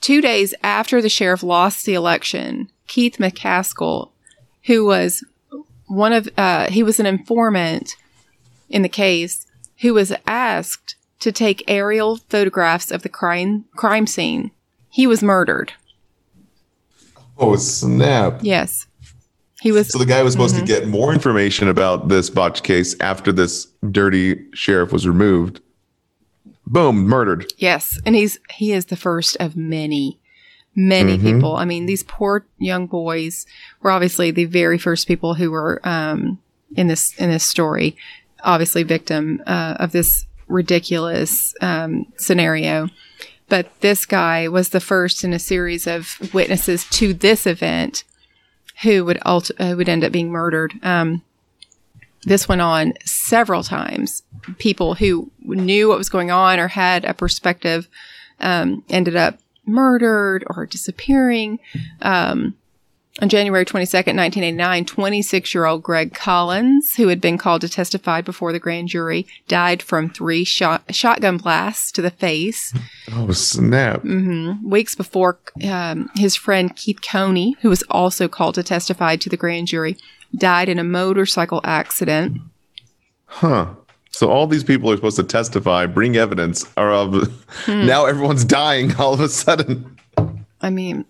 two 0.00 0.22
days 0.22 0.54
after 0.62 1.02
the 1.02 1.10
sheriff 1.10 1.42
lost 1.42 1.84
the 1.84 1.92
election, 1.92 2.70
Keith 2.86 3.16
McKaskle, 3.18 4.10
who 4.64 4.86
was 4.86 5.22
one 5.86 6.14
of, 6.14 6.28
uh, 6.38 6.70
he 6.70 6.82
was 6.82 6.98
an 6.98 7.06
informant 7.06 7.96
in 8.70 8.80
the 8.80 8.88
case, 8.88 9.46
who 9.80 9.92
was 9.92 10.14
asked 10.26 10.96
to 11.20 11.30
take 11.32 11.62
aerial 11.68 12.16
photographs 12.28 12.90
of 12.90 13.02
the 13.02 13.08
crime 13.08 13.64
crime 13.76 14.06
scene. 14.06 14.50
He 14.88 15.06
was 15.06 15.22
murdered. 15.22 15.72
Oh 17.38 17.56
snap! 17.56 18.40
Yes, 18.42 18.86
he 19.62 19.72
was. 19.72 19.88
So 19.88 19.98
the 19.98 20.06
guy 20.06 20.22
was 20.22 20.32
supposed 20.34 20.56
Mm-hmm. 20.56 20.66
to 20.66 20.72
get 20.72 20.88
more 20.88 21.12
information 21.12 21.68
about 21.68 22.08
this 22.08 22.28
botch 22.28 22.62
case 22.62 22.94
after 23.00 23.32
this 23.32 23.68
dirty 23.90 24.44
sheriff 24.52 24.92
was 24.92 25.06
removed. 25.06 25.60
Boom, 26.66 27.04
murdered. 27.06 27.52
Yes, 27.56 27.98
and 28.04 28.14
he's 28.14 28.38
he 28.50 28.72
is 28.72 28.86
the 28.86 28.96
first 28.96 29.36
of 29.40 29.56
many, 29.56 30.18
many 30.76 31.16
Mhm. 31.18 31.22
people. 31.22 31.56
I 31.56 31.64
mean, 31.64 31.86
these 31.86 32.02
poor 32.02 32.46
young 32.58 32.86
boys 32.86 33.46
were 33.82 33.90
obviously 33.90 34.30
the 34.30 34.44
very 34.44 34.78
first 34.78 35.08
people 35.08 35.34
who 35.34 35.50
were 35.50 35.80
um, 35.88 36.38
in 36.76 36.88
this 36.88 37.14
in 37.16 37.30
this 37.30 37.44
story, 37.44 37.96
obviously 38.44 38.82
victim 38.82 39.42
uh, 39.46 39.76
of 39.80 39.92
this 39.92 40.26
ridiculous 40.50 41.54
um, 41.60 42.06
scenario. 42.16 42.88
But 43.48 43.68
this 43.80 44.06
guy 44.06 44.48
was 44.48 44.68
the 44.68 44.80
first 44.80 45.24
in 45.24 45.32
a 45.32 45.38
series 45.38 45.86
of 45.86 46.32
witnesses 46.32 46.84
to 46.90 47.12
this 47.12 47.46
event 47.46 48.04
who 48.82 49.04
would 49.04 49.18
ult- 49.26 49.50
uh, 49.58 49.74
would 49.76 49.88
end 49.88 50.04
up 50.04 50.12
being 50.12 50.30
murdered. 50.30 50.72
Um, 50.82 51.22
this 52.22 52.48
went 52.48 52.60
on 52.60 52.94
several 53.04 53.62
times. 53.62 54.22
People 54.58 54.94
who 54.94 55.30
knew 55.40 55.88
what 55.88 55.98
was 55.98 56.10
going 56.10 56.30
on 56.30 56.58
or 56.58 56.68
had 56.68 57.04
a 57.04 57.14
perspective 57.14 57.88
um, 58.40 58.84
ended 58.88 59.16
up 59.16 59.38
murdered 59.66 60.44
or 60.48 60.66
disappearing. 60.66 61.58
Um, 62.02 62.56
on 63.20 63.28
January 63.28 63.64
22nd, 63.64 64.16
1989, 64.16 64.84
26 64.86 65.54
year 65.54 65.66
old 65.66 65.82
Greg 65.82 66.14
Collins, 66.14 66.94
who 66.94 67.08
had 67.08 67.20
been 67.20 67.36
called 67.38 67.60
to 67.60 67.68
testify 67.68 68.20
before 68.20 68.52
the 68.52 68.58
grand 68.58 68.88
jury, 68.88 69.26
died 69.48 69.82
from 69.82 70.08
three 70.10 70.44
shot- 70.44 70.94
shotgun 70.94 71.36
blasts 71.36 71.92
to 71.92 72.02
the 72.02 72.10
face. 72.10 72.72
Oh, 73.12 73.30
snap. 73.32 74.02
hmm 74.02 74.52
Weeks 74.68 74.94
before, 74.94 75.38
um, 75.68 76.10
his 76.16 76.36
friend 76.36 76.74
Keith 76.74 77.00
Coney, 77.02 77.56
who 77.60 77.68
was 77.68 77.82
also 77.90 78.28
called 78.28 78.54
to 78.56 78.62
testify 78.62 79.16
to 79.16 79.28
the 79.28 79.36
grand 79.36 79.66
jury, 79.66 79.96
died 80.36 80.68
in 80.68 80.78
a 80.78 80.84
motorcycle 80.84 81.60
accident. 81.64 82.38
Huh. 83.26 83.74
So 84.12 84.28
all 84.28 84.46
these 84.46 84.64
people 84.64 84.90
are 84.90 84.96
supposed 84.96 85.16
to 85.16 85.22
testify, 85.24 85.86
bring 85.86 86.16
evidence, 86.16 86.66
are 86.76 86.90
of 86.92 87.14
Hmm. 87.66 87.86
now 87.86 88.06
everyone's 88.06 88.44
dying 88.44 88.94
all 88.96 89.14
of 89.14 89.20
a 89.20 89.28
sudden. 89.28 89.96
I 90.60 90.70
mean, 90.70 91.04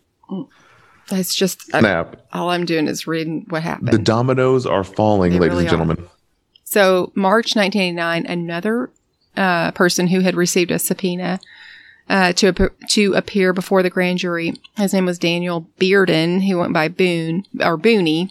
it's 1.12 1.34
just 1.34 1.74
I, 1.74 1.80
Snap. 1.80 2.16
all 2.32 2.50
I'm 2.50 2.64
doing 2.64 2.88
is 2.88 3.06
reading 3.06 3.46
what 3.48 3.62
happened. 3.62 3.88
The 3.88 3.98
dominoes 3.98 4.66
are 4.66 4.84
falling, 4.84 5.32
They 5.32 5.38
ladies 5.38 5.52
really 5.52 5.64
and 5.64 5.70
gentlemen. 5.70 6.08
So, 6.64 7.10
March 7.14 7.56
1989, 7.56 8.26
another 8.26 8.90
uh, 9.36 9.72
person 9.72 10.06
who 10.08 10.20
had 10.20 10.36
received 10.36 10.70
a 10.70 10.78
subpoena 10.78 11.40
uh, 12.08 12.32
to 12.34 12.48
ap- 12.48 12.88
to 12.90 13.14
appear 13.14 13.52
before 13.52 13.82
the 13.82 13.90
grand 13.90 14.18
jury, 14.18 14.54
his 14.76 14.92
name 14.92 15.06
was 15.06 15.18
Daniel 15.18 15.66
Bearden, 15.80 16.46
who 16.46 16.58
went 16.58 16.72
by 16.72 16.88
Boone 16.88 17.44
or 17.60 17.76
Booney. 17.76 18.30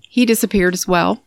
He 0.00 0.26
disappeared 0.26 0.74
as 0.74 0.88
well. 0.88 1.22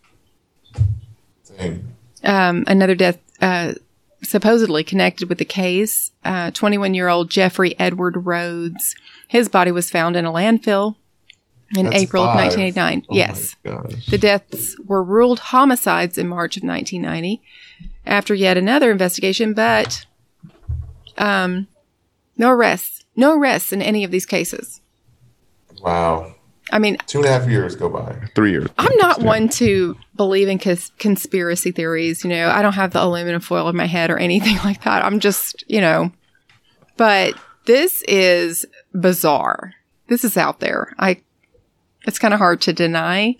Um, 2.24 2.64
another 2.68 2.96
death 2.96 3.20
uh, 3.42 3.74
supposedly 4.22 4.84
connected 4.84 5.30
with 5.30 5.38
the 5.38 5.46
case. 5.46 6.12
21 6.24 6.94
year 6.94 7.10
old 7.10 7.30
Jeffrey 7.30 7.78
Edward 7.80 8.26
Rhodes. 8.26 8.96
His 9.34 9.50
body 9.50 9.72
was 9.72 9.90
found 9.90 10.16
in 10.16 10.26
a 10.26 10.32
landfill 10.32 10.96
in 11.76 11.88
That's 11.88 12.04
April 12.04 12.22
of 12.22 12.36
1989. 12.36 13.08
Oh 13.10 13.16
yes. 13.16 13.56
my 13.66 13.72
gosh. 13.72 14.06
The 14.06 14.20
deaths 14.20 14.80
were 14.86 15.04
ruled 15.04 15.40
homicides 15.40 16.20
in 16.20 16.28
March 16.28 16.56
of 16.56 16.62
1990 16.62 17.42
after 18.06 18.36
yet 18.36 18.60
another 18.60 18.92
investigation, 18.92 19.56
but 19.56 20.06
um, 21.18 21.68
no 22.38 22.52
arrests. 22.52 23.06
No 23.16 23.36
arrests 23.36 23.74
in 23.74 23.82
any 23.82 24.04
of 24.04 24.12
these 24.12 24.28
cases. 24.28 24.82
Wow. 25.82 26.36
I 26.72 26.78
mean, 26.78 26.98
Two 27.08 27.18
and 27.18 27.28
a 27.28 27.32
half 27.32 27.50
years 27.50 27.76
go 27.76 27.90
by. 27.90 28.16
Three 28.36 28.52
years. 28.52 28.70
I'm 28.78 28.96
not 28.98 29.24
one 29.24 29.50
to 29.50 29.98
believe 30.16 30.48
in 30.48 30.60
cons- 30.60 30.92
conspiracy 31.00 31.72
theories. 31.72 32.24
You 32.24 32.30
know, 32.30 32.50
I 32.50 32.62
don't 32.62 32.74
have 32.74 32.94
the 32.94 33.04
aluminum 33.04 33.42
foil 33.42 33.68
in 33.68 33.76
my 33.76 33.88
head 33.88 34.12
or 34.12 34.18
anything 34.20 34.58
like 34.64 34.84
that. 34.84 35.04
I'm 35.04 35.20
just, 35.20 35.64
you 35.68 35.82
know, 35.82 36.12
but 36.98 37.34
this 37.66 38.04
is 38.04 38.64
bizarre. 39.00 39.74
This 40.08 40.24
is 40.24 40.38
out 40.38 40.60
there. 40.60 40.94
I, 41.00 41.22
it's 42.06 42.20
kind 42.20 42.34
of 42.34 42.40
hard 42.40 42.62
to 42.62 42.74
deny 42.74 43.36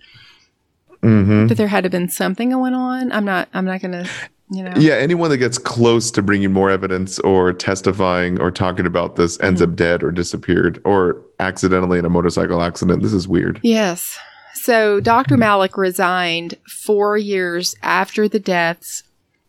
Mm-hmm. 1.02 1.48
that 1.48 1.56
there 1.56 1.68
had 1.68 1.82
to 1.82 1.86
have 1.88 1.92
been 1.92 2.08
something 2.08 2.48
going 2.48 2.72
on. 2.72 3.12
I'm 3.12 3.26
not, 3.26 3.50
I'm 3.52 3.66
not 3.66 3.82
going 3.82 3.92
to, 3.92 4.08
you 4.50 4.62
know. 4.62 4.72
Yeah, 4.74 4.94
anyone 4.94 5.28
that 5.28 5.36
gets 5.36 5.58
close 5.58 6.10
to 6.12 6.22
bringing 6.22 6.50
more 6.50 6.70
evidence 6.70 7.18
or 7.18 7.52
testifying 7.52 8.40
or 8.40 8.50
talking 8.50 8.86
about 8.86 9.16
this 9.16 9.38
ends 9.40 9.60
Mm-hmm. 9.60 9.72
up 9.72 9.76
dead 9.76 10.02
or 10.02 10.10
disappeared 10.10 10.80
or 10.86 11.20
accidentally 11.40 11.98
in 11.98 12.06
a 12.06 12.08
motorcycle 12.08 12.62
accident. 12.62 13.02
This 13.02 13.12
is 13.12 13.28
weird. 13.28 13.60
Yes. 13.62 14.18
So 14.54 14.98
Dr. 14.98 15.36
Malak 15.36 15.76
resigned 15.76 16.54
four 16.66 17.18
years 17.18 17.74
after 17.82 18.26
the 18.26 18.40
deaths 18.40 19.02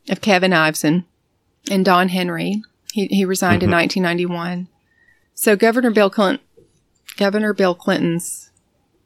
of 0.09 0.19
Kevin 0.19 0.51
Iveson 0.51 1.05
and 1.71 1.85
Don 1.85 2.09
Henry. 2.09 2.63
He, 2.91 3.05
he 3.05 3.23
resigned 3.23 3.63
in 3.63 3.71
1991. 3.71 4.67
So 5.35 5.55
Governor 5.55 5.91
Bill 5.91 6.09
Clinton, 6.09 6.43
Governor 7.17 7.53
Bill 7.53 7.75
Clinton's 7.75 8.49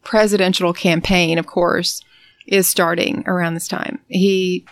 presidential 0.03 0.73
campaign, 0.73 1.37
of 1.37 1.45
course, 1.47 2.01
is 2.47 2.67
starting 2.69 3.23
around 3.27 3.53
this 3.55 3.67
time. 3.67 3.99
He, 4.07 4.65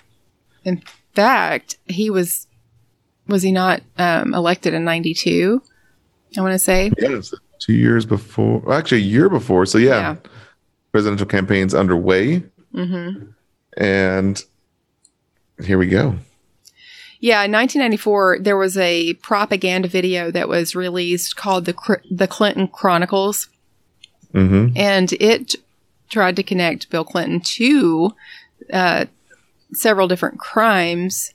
in 0.63 0.81
fact, 1.13 1.77
he 1.85 2.09
was, 2.09 2.47
was 3.27 3.43
he 3.43 3.51
not 3.51 3.81
um, 3.97 4.33
elected 4.33 4.73
in 4.73 4.83
92? 4.85 5.61
I 6.37 6.41
want 6.41 6.53
to 6.53 6.59
say. 6.59 6.91
Yes. 6.99 7.33
Two 7.59 7.73
years 7.73 8.05
before, 8.05 8.59
well, 8.59 8.77
actually, 8.77 9.01
a 9.01 9.05
year 9.05 9.29
before. 9.29 9.65
So, 9.65 9.77
yeah, 9.79 9.97
Yeah. 9.99 10.15
presidential 10.91 11.25
campaign's 11.25 11.73
underway. 11.73 12.43
Mm-hmm. 12.73 13.25
And 13.77 14.43
here 15.63 15.77
we 15.79 15.87
go. 15.87 16.15
Yeah, 17.19 17.43
in 17.43 17.51
1994, 17.51 18.39
there 18.41 18.57
was 18.57 18.77
a 18.77 19.13
propaganda 19.15 19.87
video 19.87 20.29
that 20.31 20.47
was 20.47 20.75
released 20.75 21.35
called 21.35 21.65
the 21.65 21.75
the 22.11 22.27
Clinton 22.27 22.67
Chronicles, 22.67 23.49
Mm-hmm. 24.33 24.77
and 24.77 25.13
it 25.13 25.55
tried 26.09 26.35
to 26.35 26.43
connect 26.43 26.89
Bill 26.89 27.05
Clinton 27.05 27.39
to 27.39 28.11
uh, 28.71 29.05
several 29.73 30.07
different 30.07 30.37
crimes, 30.39 31.33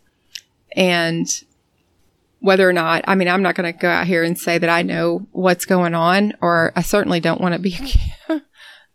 and 0.77 1.27
whether 2.41 2.69
or 2.69 2.73
not, 2.73 3.05
I 3.07 3.15
mean, 3.15 3.29
I'm 3.29 3.43
not 3.43 3.55
going 3.55 3.73
to 3.73 3.79
go 3.79 3.89
out 3.89 4.07
here 4.07 4.23
and 4.23 4.39
say 4.39 4.59
that 4.59 4.69
I 4.71 4.83
know 4.83 5.27
what's 5.33 5.65
going 5.65 5.95
on, 5.95 6.35
or 6.41 6.73
I 6.77 6.83
certainly 6.83 7.21
don't 7.21 7.41
want 7.41 7.55
to 7.55 7.61
be. 7.61 7.77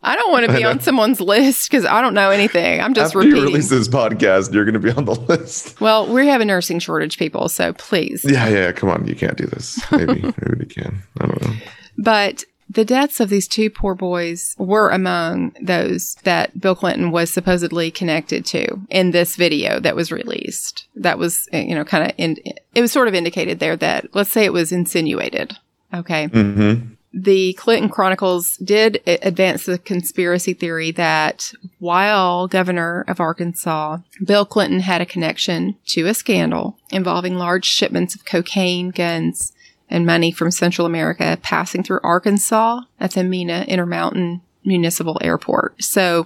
I 0.03 0.15
don't 0.15 0.31
want 0.31 0.45
to 0.45 0.53
be 0.57 0.63
on 0.63 0.79
someone's 0.79 1.19
list 1.19 1.69
because 1.69 1.85
I 1.85 2.01
don't 2.01 2.13
know 2.13 2.29
anything. 2.29 2.81
I'm 2.81 2.93
just 2.93 3.07
After 3.07 3.19
repeating. 3.19 3.39
you 3.39 3.45
release 3.45 3.69
this 3.69 3.87
podcast, 3.87 4.53
you're 4.53 4.65
going 4.65 4.73
to 4.73 4.79
be 4.79 4.91
on 4.91 5.05
the 5.05 5.15
list. 5.15 5.79
well, 5.81 6.11
we 6.11 6.27
have 6.27 6.41
a 6.41 6.45
nursing 6.45 6.79
shortage, 6.79 7.17
people, 7.17 7.49
so 7.49 7.73
please. 7.73 8.25
Yeah, 8.27 8.47
yeah, 8.47 8.71
come 8.71 8.89
on. 8.89 9.07
You 9.07 9.15
can't 9.15 9.37
do 9.37 9.45
this. 9.45 9.79
Maybe, 9.91 10.21
maybe 10.21 10.59
you 10.59 10.65
can. 10.65 11.01
I 11.19 11.25
don't 11.27 11.41
know. 11.41 11.53
But 11.97 12.43
the 12.69 12.85
deaths 12.85 13.19
of 13.19 13.29
these 13.29 13.47
two 13.47 13.69
poor 13.69 13.95
boys 13.95 14.53
were 14.57 14.89
among 14.89 15.55
those 15.61 16.15
that 16.23 16.59
Bill 16.59 16.75
Clinton 16.75 17.11
was 17.11 17.31
supposedly 17.31 17.89
connected 17.91 18.45
to 18.47 18.81
in 18.89 19.11
this 19.11 19.35
video 19.35 19.79
that 19.79 19.95
was 19.95 20.11
released. 20.11 20.87
That 20.95 21.17
was, 21.17 21.47
uh, 21.53 21.57
you 21.57 21.73
know, 21.73 21.85
kind 21.85 22.09
of, 22.09 22.15
in, 22.17 22.37
it 22.75 22.81
was 22.81 22.91
sort 22.91 23.07
of 23.07 23.15
indicated 23.15 23.59
there 23.59 23.77
that, 23.77 24.13
let's 24.13 24.31
say 24.31 24.43
it 24.43 24.53
was 24.53 24.71
insinuated. 24.71 25.55
Okay. 25.93 26.27
Mm-hmm. 26.27 26.93
The 27.13 27.53
Clinton 27.53 27.89
Chronicles 27.89 28.57
did 28.57 29.01
advance 29.05 29.65
the 29.65 29.77
conspiracy 29.77 30.53
theory 30.53 30.91
that 30.91 31.53
while 31.79 32.47
governor 32.47 33.05
of 33.07 33.19
Arkansas, 33.19 33.99
Bill 34.23 34.45
Clinton 34.45 34.81
had 34.81 35.01
a 35.01 35.05
connection 35.05 35.77
to 35.87 36.07
a 36.07 36.13
scandal 36.13 36.77
involving 36.91 37.37
large 37.37 37.65
shipments 37.65 38.13
of 38.13 38.25
cocaine, 38.25 38.89
guns, 38.89 39.53
and 39.89 40.05
money 40.05 40.31
from 40.31 40.51
Central 40.51 40.85
America 40.85 41.37
passing 41.41 41.83
through 41.83 42.01
Arkansas 42.03 42.81
at 42.99 43.11
the 43.11 43.23
Mena 43.23 43.63
Intermountain 43.67 44.41
Municipal 44.65 45.17
Airport. 45.21 45.81
So, 45.81 46.25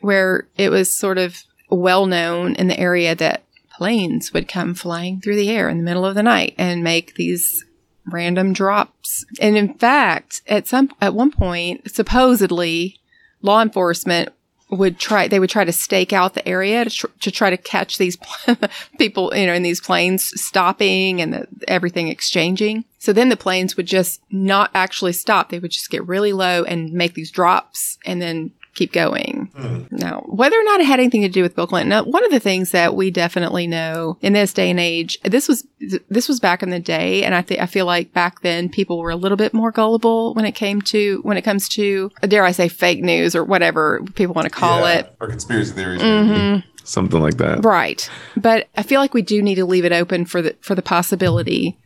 where 0.00 0.48
it 0.56 0.70
was 0.70 0.94
sort 0.94 1.18
of 1.18 1.44
well 1.70 2.06
known 2.06 2.54
in 2.56 2.68
the 2.68 2.78
area 2.78 3.14
that 3.14 3.44
planes 3.76 4.32
would 4.32 4.48
come 4.48 4.74
flying 4.74 5.20
through 5.20 5.36
the 5.36 5.50
air 5.50 5.68
in 5.68 5.78
the 5.78 5.84
middle 5.84 6.04
of 6.04 6.14
the 6.14 6.22
night 6.22 6.54
and 6.56 6.82
make 6.82 7.14
these 7.14 7.64
random 8.06 8.52
drops. 8.52 9.24
And 9.40 9.56
in 9.56 9.74
fact, 9.74 10.42
at 10.46 10.66
some 10.66 10.90
at 11.00 11.14
one 11.14 11.30
point, 11.30 11.90
supposedly 11.90 12.98
law 13.42 13.62
enforcement 13.62 14.30
would 14.68 14.98
try 14.98 15.28
they 15.28 15.38
would 15.38 15.50
try 15.50 15.64
to 15.64 15.72
stake 15.72 16.12
out 16.12 16.34
the 16.34 16.46
area 16.46 16.84
to, 16.84 16.90
tr- 16.90 17.06
to 17.20 17.30
try 17.30 17.50
to 17.50 17.56
catch 17.56 17.98
these 17.98 18.18
people 18.98 19.32
you 19.36 19.46
know 19.46 19.52
in 19.52 19.62
these 19.62 19.80
planes 19.80 20.32
stopping 20.40 21.20
and 21.20 21.32
the, 21.32 21.46
everything 21.68 22.08
exchanging 22.08 22.84
so 22.98 23.12
then 23.12 23.28
the 23.28 23.36
planes 23.36 23.76
would 23.76 23.86
just 23.86 24.20
not 24.30 24.70
actually 24.74 25.12
stop 25.12 25.50
they 25.50 25.60
would 25.60 25.70
just 25.70 25.90
get 25.90 26.04
really 26.08 26.32
low 26.32 26.64
and 26.64 26.92
make 26.92 27.14
these 27.14 27.30
drops 27.30 27.96
and 28.04 28.20
then 28.20 28.50
keep 28.76 28.92
going 28.92 29.50
now 29.90 30.22
whether 30.28 30.56
or 30.56 30.64
not 30.64 30.80
it 30.80 30.86
had 30.86 31.00
anything 31.00 31.22
to 31.22 31.28
do 31.28 31.42
with 31.42 31.56
bill 31.56 31.66
clinton 31.66 31.88
now, 31.88 32.04
one 32.04 32.24
of 32.24 32.30
the 32.30 32.40
things 32.40 32.70
that 32.70 32.94
we 32.94 33.10
definitely 33.10 33.66
know 33.66 34.16
in 34.20 34.32
this 34.32 34.52
day 34.52 34.70
and 34.70 34.78
age 34.78 35.18
this 35.24 35.48
was 35.48 35.66
this 36.08 36.28
was 36.28 36.38
back 36.38 36.62
in 36.62 36.70
the 36.70 36.80
day 36.80 37.24
and 37.24 37.34
i 37.34 37.42
think 37.42 37.60
i 37.60 37.66
feel 37.66 37.86
like 37.86 38.12
back 38.12 38.40
then 38.42 38.68
people 38.68 38.98
were 38.98 39.10
a 39.10 39.16
little 39.16 39.36
bit 39.36 39.52
more 39.52 39.72
gullible 39.72 40.34
when 40.34 40.44
it 40.44 40.52
came 40.52 40.80
to 40.80 41.20
when 41.22 41.36
it 41.36 41.42
comes 41.42 41.68
to 41.68 42.10
dare 42.28 42.44
i 42.44 42.52
say 42.52 42.68
fake 42.68 43.02
news 43.02 43.34
or 43.34 43.42
whatever 43.42 44.02
people 44.14 44.34
want 44.34 44.44
to 44.46 44.50
call 44.50 44.86
it 44.86 45.14
Or 45.20 45.28
conspiracy 45.28 45.72
theories. 45.72 46.00
Mm-hmm. 46.00 46.68
Something 46.84 47.20
like 47.20 47.36
that. 47.38 47.64
Right. 47.64 48.08
But 48.36 48.68
I 48.76 48.82
feel 48.84 49.00
like 49.00 49.12
we 49.12 49.22
do 49.22 49.42
need 49.42 49.56
to 49.56 49.64
leave 49.64 49.84
it 49.84 49.92
open 49.92 50.24
for 50.24 50.40
the 50.40 50.56
for 50.60 50.74
the 50.74 50.82
possibility 50.82 51.76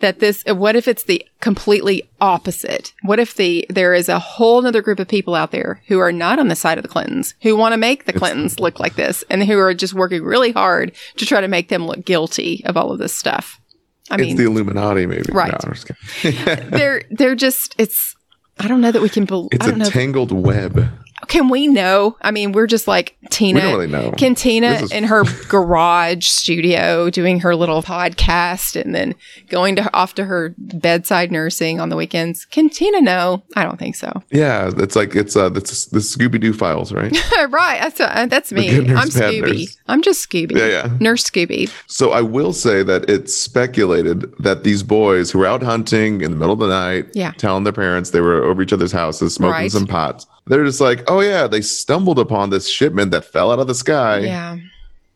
that 0.00 0.20
this 0.20 0.44
uh, 0.48 0.54
what 0.54 0.76
if 0.76 0.88
it's 0.88 1.04
the 1.04 1.26
completely 1.40 2.08
opposite? 2.20 2.92
What 3.02 3.18
if 3.18 3.34
the 3.34 3.66
there 3.68 3.94
is 3.94 4.08
a 4.08 4.18
whole 4.18 4.66
other 4.66 4.82
group 4.82 4.98
of 4.98 5.08
people 5.08 5.34
out 5.34 5.50
there 5.50 5.82
who 5.86 5.98
are 5.98 6.12
not 6.12 6.38
on 6.38 6.48
the 6.48 6.56
side 6.56 6.78
of 6.78 6.82
the 6.82 6.88
Clintons, 6.88 7.34
who 7.42 7.56
want 7.56 7.72
to 7.72 7.78
make 7.78 8.04
the 8.04 8.12
Clintons 8.12 8.60
look 8.60 8.80
like 8.80 8.94
this 8.94 9.24
and 9.30 9.42
who 9.44 9.58
are 9.58 9.74
just 9.74 9.94
working 9.94 10.22
really 10.22 10.52
hard 10.52 10.92
to 11.16 11.26
try 11.26 11.40
to 11.40 11.48
make 11.48 11.68
them 11.68 11.86
look 11.86 12.04
guilty 12.04 12.62
of 12.64 12.76
all 12.76 12.92
of 12.92 12.98
this 12.98 13.14
stuff. 13.14 13.60
I 14.10 14.16
it's 14.16 14.22
mean, 14.22 14.36
the 14.36 14.44
Illuminati, 14.44 15.06
maybe. 15.06 15.32
Right. 15.32 15.52
No, 15.52 16.30
they're 16.70 17.02
they're 17.10 17.34
just 17.34 17.74
it's 17.78 18.14
I 18.58 18.68
don't 18.68 18.80
know 18.80 18.92
that 18.92 19.02
we 19.02 19.08
can 19.08 19.24
believe 19.24 19.48
It's 19.52 19.66
a 19.66 19.90
tangled 19.90 20.32
web. 20.32 20.88
Can 21.24 21.48
we 21.48 21.66
know? 21.68 22.16
I 22.22 22.30
mean, 22.30 22.52
we're 22.52 22.66
just 22.66 22.86
like 22.88 23.16
Tina, 23.30 23.58
We 23.58 23.60
don't 23.62 23.72
really 23.72 23.86
know. 23.86 24.12
can 24.12 24.34
Tina 24.34 24.72
is- 24.72 24.92
in 24.92 25.04
her 25.04 25.24
garage 25.48 26.26
studio 26.26 27.10
doing 27.10 27.40
her 27.40 27.54
little 27.56 27.82
podcast 27.82 28.80
and 28.80 28.94
then 28.94 29.14
going 29.48 29.76
to 29.76 29.94
off 29.96 30.14
to 30.14 30.24
her 30.24 30.54
bedside 30.58 31.30
nursing 31.32 31.80
on 31.80 31.88
the 31.88 31.96
weekends? 31.96 32.44
Can 32.46 32.68
Tina 32.68 33.00
know? 33.00 33.42
I 33.56 33.64
don't 33.64 33.78
think 33.78 33.96
so. 33.96 34.22
Yeah, 34.30 34.70
it's 34.76 34.96
like 34.96 35.14
it's 35.14 35.36
uh, 35.36 35.50
it's 35.54 35.86
the 35.86 36.00
Scooby 36.00 36.40
Doo 36.40 36.52
files, 36.52 36.92
right? 36.92 37.12
right, 37.48 37.80
that's 37.80 38.00
uh, 38.00 38.26
that's 38.28 38.52
me. 38.52 38.80
nurse, 38.80 38.98
I'm 39.00 39.08
Scooby. 39.08 39.58
nurse. 39.58 39.76
I'm 39.86 40.02
just 40.02 40.28
Scooby. 40.28 40.52
Yeah, 40.56 40.66
yeah. 40.66 40.96
Nurse 41.00 41.28
Scooby. 41.28 41.70
So 41.86 42.10
I 42.12 42.20
will 42.20 42.52
say 42.52 42.82
that 42.82 43.08
it's 43.08 43.34
speculated 43.34 44.32
that 44.38 44.64
these 44.64 44.82
boys 44.82 45.30
who 45.30 45.38
were 45.38 45.46
out 45.46 45.62
hunting 45.62 46.20
in 46.20 46.30
the 46.32 46.36
middle 46.36 46.52
of 46.54 46.58
the 46.58 46.68
night, 46.68 47.06
Yeah. 47.14 47.32
telling 47.32 47.64
their 47.64 47.72
parents 47.72 48.10
they 48.10 48.20
were 48.20 48.44
over 48.44 48.62
each 48.62 48.72
other's 48.72 48.92
houses 48.92 49.34
smoking 49.34 49.52
Right. 49.54 49.70
some 49.72 49.86
pots. 49.86 50.26
They're 50.46 50.64
just 50.64 50.80
like, 50.80 51.02
oh 51.10 51.13
Oh, 51.14 51.20
yeah, 51.20 51.46
they 51.46 51.60
stumbled 51.60 52.18
upon 52.18 52.50
this 52.50 52.68
shipment 52.68 53.10
that 53.12 53.24
fell 53.24 53.50
out 53.52 53.58
of 53.58 53.66
the 53.66 53.74
sky 53.74 54.18
Yeah, 54.20 54.58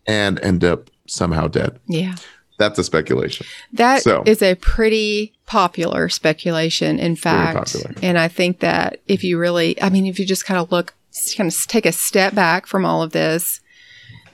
and 0.07 0.38
end 0.40 0.64
up 0.64 0.90
somehow 1.07 1.49
dead. 1.49 1.78
yeah. 1.86 2.14
That's 2.59 2.76
a 2.78 2.82
speculation. 2.84 3.46
That 3.72 3.99
is 4.26 4.38
So- 4.40 4.51
a 4.51 4.55
pretty 4.57 5.32
popular 5.46 6.09
speculation, 6.09 6.99
in 6.99 7.14
fact. 7.14 7.76
And 8.03 8.18
I 8.18 8.26
think 8.26 8.59
that 8.61 8.99
if 9.07 9.22
you 9.22 9.38
really, 9.38 9.80
I 9.80 9.90
mean, 9.90 10.07
if 10.07 10.18
you 10.18 10.26
just 10.26 10.44
kind 10.44 10.59
of 10.61 10.72
look, 10.72 10.94
kind 11.36 11.49
of 11.51 11.66
take 11.68 11.86
a 11.86 11.92
step 11.92 12.34
back 12.34 12.66
from 12.66 12.84
all 12.84 13.01
of 13.03 13.12
this 13.12 13.61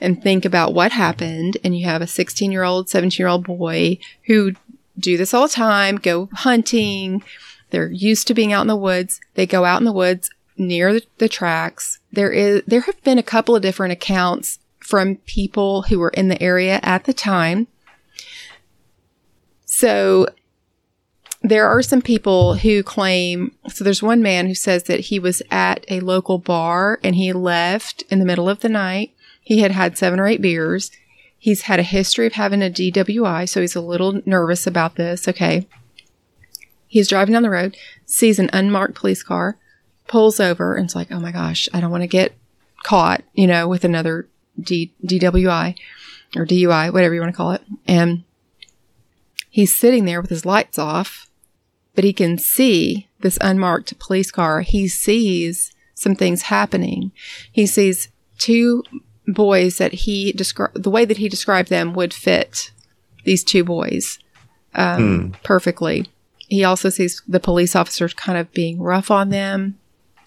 and 0.01 0.21
think 0.23 0.43
about 0.43 0.73
what 0.73 0.91
happened, 0.91 1.57
and 1.63 1.77
you 1.77 1.85
have 1.85 2.01
a 2.01 2.07
16 2.07 2.51
year 2.51 2.63
old, 2.63 2.89
17 2.89 3.21
year 3.21 3.27
old 3.27 3.45
boy 3.45 3.99
who 4.25 4.53
do 4.97 5.17
this 5.17 5.31
all 5.33 5.43
the 5.47 5.53
time, 5.53 5.97
go 5.97 6.27
hunting. 6.33 7.23
They're 7.69 7.91
used 7.91 8.25
to 8.27 8.33
being 8.33 8.51
out 8.53 8.61
in 8.61 8.67
the 8.67 8.75
woods. 8.75 9.21
They 9.35 9.45
go 9.45 9.65
out 9.65 9.79
in 9.81 9.85
the 9.85 9.91
woods 9.91 10.29
near 10.57 10.99
the, 11.17 11.29
tracks. 11.29 11.99
There 12.11 12.31
is, 12.31 12.61
there 12.65 12.81
have 12.81 13.03
been 13.03 13.17
a 13.17 13.23
couple 13.23 13.55
of 13.55 13.61
different 13.61 13.93
accounts 13.93 14.59
from 14.79 15.17
people 15.25 15.83
who 15.83 15.99
were 15.99 16.09
in 16.09 16.27
the 16.27 16.41
area 16.41 16.79
at 16.83 17.05
the 17.05 17.13
time 17.13 17.67
so 19.77 20.27
there 21.41 21.67
are 21.67 21.81
some 21.81 22.01
people 22.01 22.55
who 22.55 22.81
claim 22.81 23.51
so 23.67 23.83
there's 23.83 24.01
one 24.01 24.21
man 24.21 24.47
who 24.47 24.55
says 24.55 24.83
that 24.83 25.01
he 25.01 25.19
was 25.19 25.41
at 25.51 25.83
a 25.89 25.99
local 25.99 26.37
bar 26.37 26.97
and 27.03 27.15
he 27.15 27.33
left 27.33 28.03
in 28.09 28.19
the 28.19 28.25
middle 28.25 28.47
of 28.47 28.61
the 28.61 28.69
night. 28.69 29.11
He 29.41 29.59
had 29.59 29.71
had 29.71 29.97
seven 29.97 30.17
or 30.17 30.27
eight 30.27 30.41
beers. 30.41 30.91
He's 31.37 31.63
had 31.63 31.77
a 31.77 31.83
history 31.83 32.25
of 32.25 32.33
having 32.33 32.63
a 32.63 32.69
DWI, 32.69 33.49
so 33.49 33.59
he's 33.59 33.75
a 33.75 33.81
little 33.81 34.21
nervous 34.25 34.65
about 34.65 34.95
this. 34.95 35.27
Okay. 35.27 35.67
He's 36.87 37.09
driving 37.09 37.33
down 37.33 37.43
the 37.43 37.49
road, 37.49 37.75
sees 38.05 38.39
an 38.39 38.49
unmarked 38.53 38.95
police 38.95 39.23
car, 39.23 39.57
pulls 40.07 40.39
over, 40.39 40.75
and 40.75 40.85
it's 40.85 40.95
like, 40.95 41.11
oh 41.11 41.19
my 41.19 41.31
gosh, 41.31 41.67
I 41.73 41.79
don't 41.81 41.91
want 41.91 42.03
to 42.03 42.07
get 42.07 42.33
caught, 42.83 43.23
you 43.33 43.47
know, 43.47 43.67
with 43.67 43.83
another 43.83 44.27
D- 44.59 44.93
DWI 45.05 45.75
or 46.35 46.45
DUI, 46.45 46.93
whatever 46.93 47.13
you 47.13 47.21
want 47.21 47.33
to 47.33 47.37
call 47.37 47.51
it. 47.51 47.61
And 47.87 48.23
he's 49.49 49.75
sitting 49.75 50.05
there 50.05 50.21
with 50.21 50.29
his 50.29 50.45
lights 50.45 50.77
off, 50.77 51.29
but 51.95 52.03
he 52.03 52.13
can 52.13 52.37
see 52.37 53.07
this 53.21 53.37
unmarked 53.41 53.97
police 53.99 54.31
car. 54.31 54.61
He 54.61 54.87
sees 54.87 55.73
some 55.95 56.15
things 56.15 56.43
happening. 56.43 57.11
He 57.51 57.65
sees 57.65 58.09
two 58.37 58.83
boys 59.27 59.77
that 59.77 59.93
he 59.93 60.31
described, 60.31 60.83
the 60.83 60.89
way 60.89 61.05
that 61.05 61.17
he 61.17 61.29
described 61.29 61.69
them 61.69 61.93
would 61.93 62.13
fit 62.13 62.71
these 63.23 63.43
two 63.43 63.63
boys 63.63 64.19
um, 64.75 65.35
perfectly. 65.43 66.09
He 66.47 66.63
also 66.63 66.89
sees 66.89 67.23
the 67.27 67.39
police 67.39 67.75
officers 67.75 68.13
kind 68.13 68.37
of 68.37 68.51
being 68.53 68.79
rough 68.81 69.09
on 69.09 69.29
them, 69.29 69.79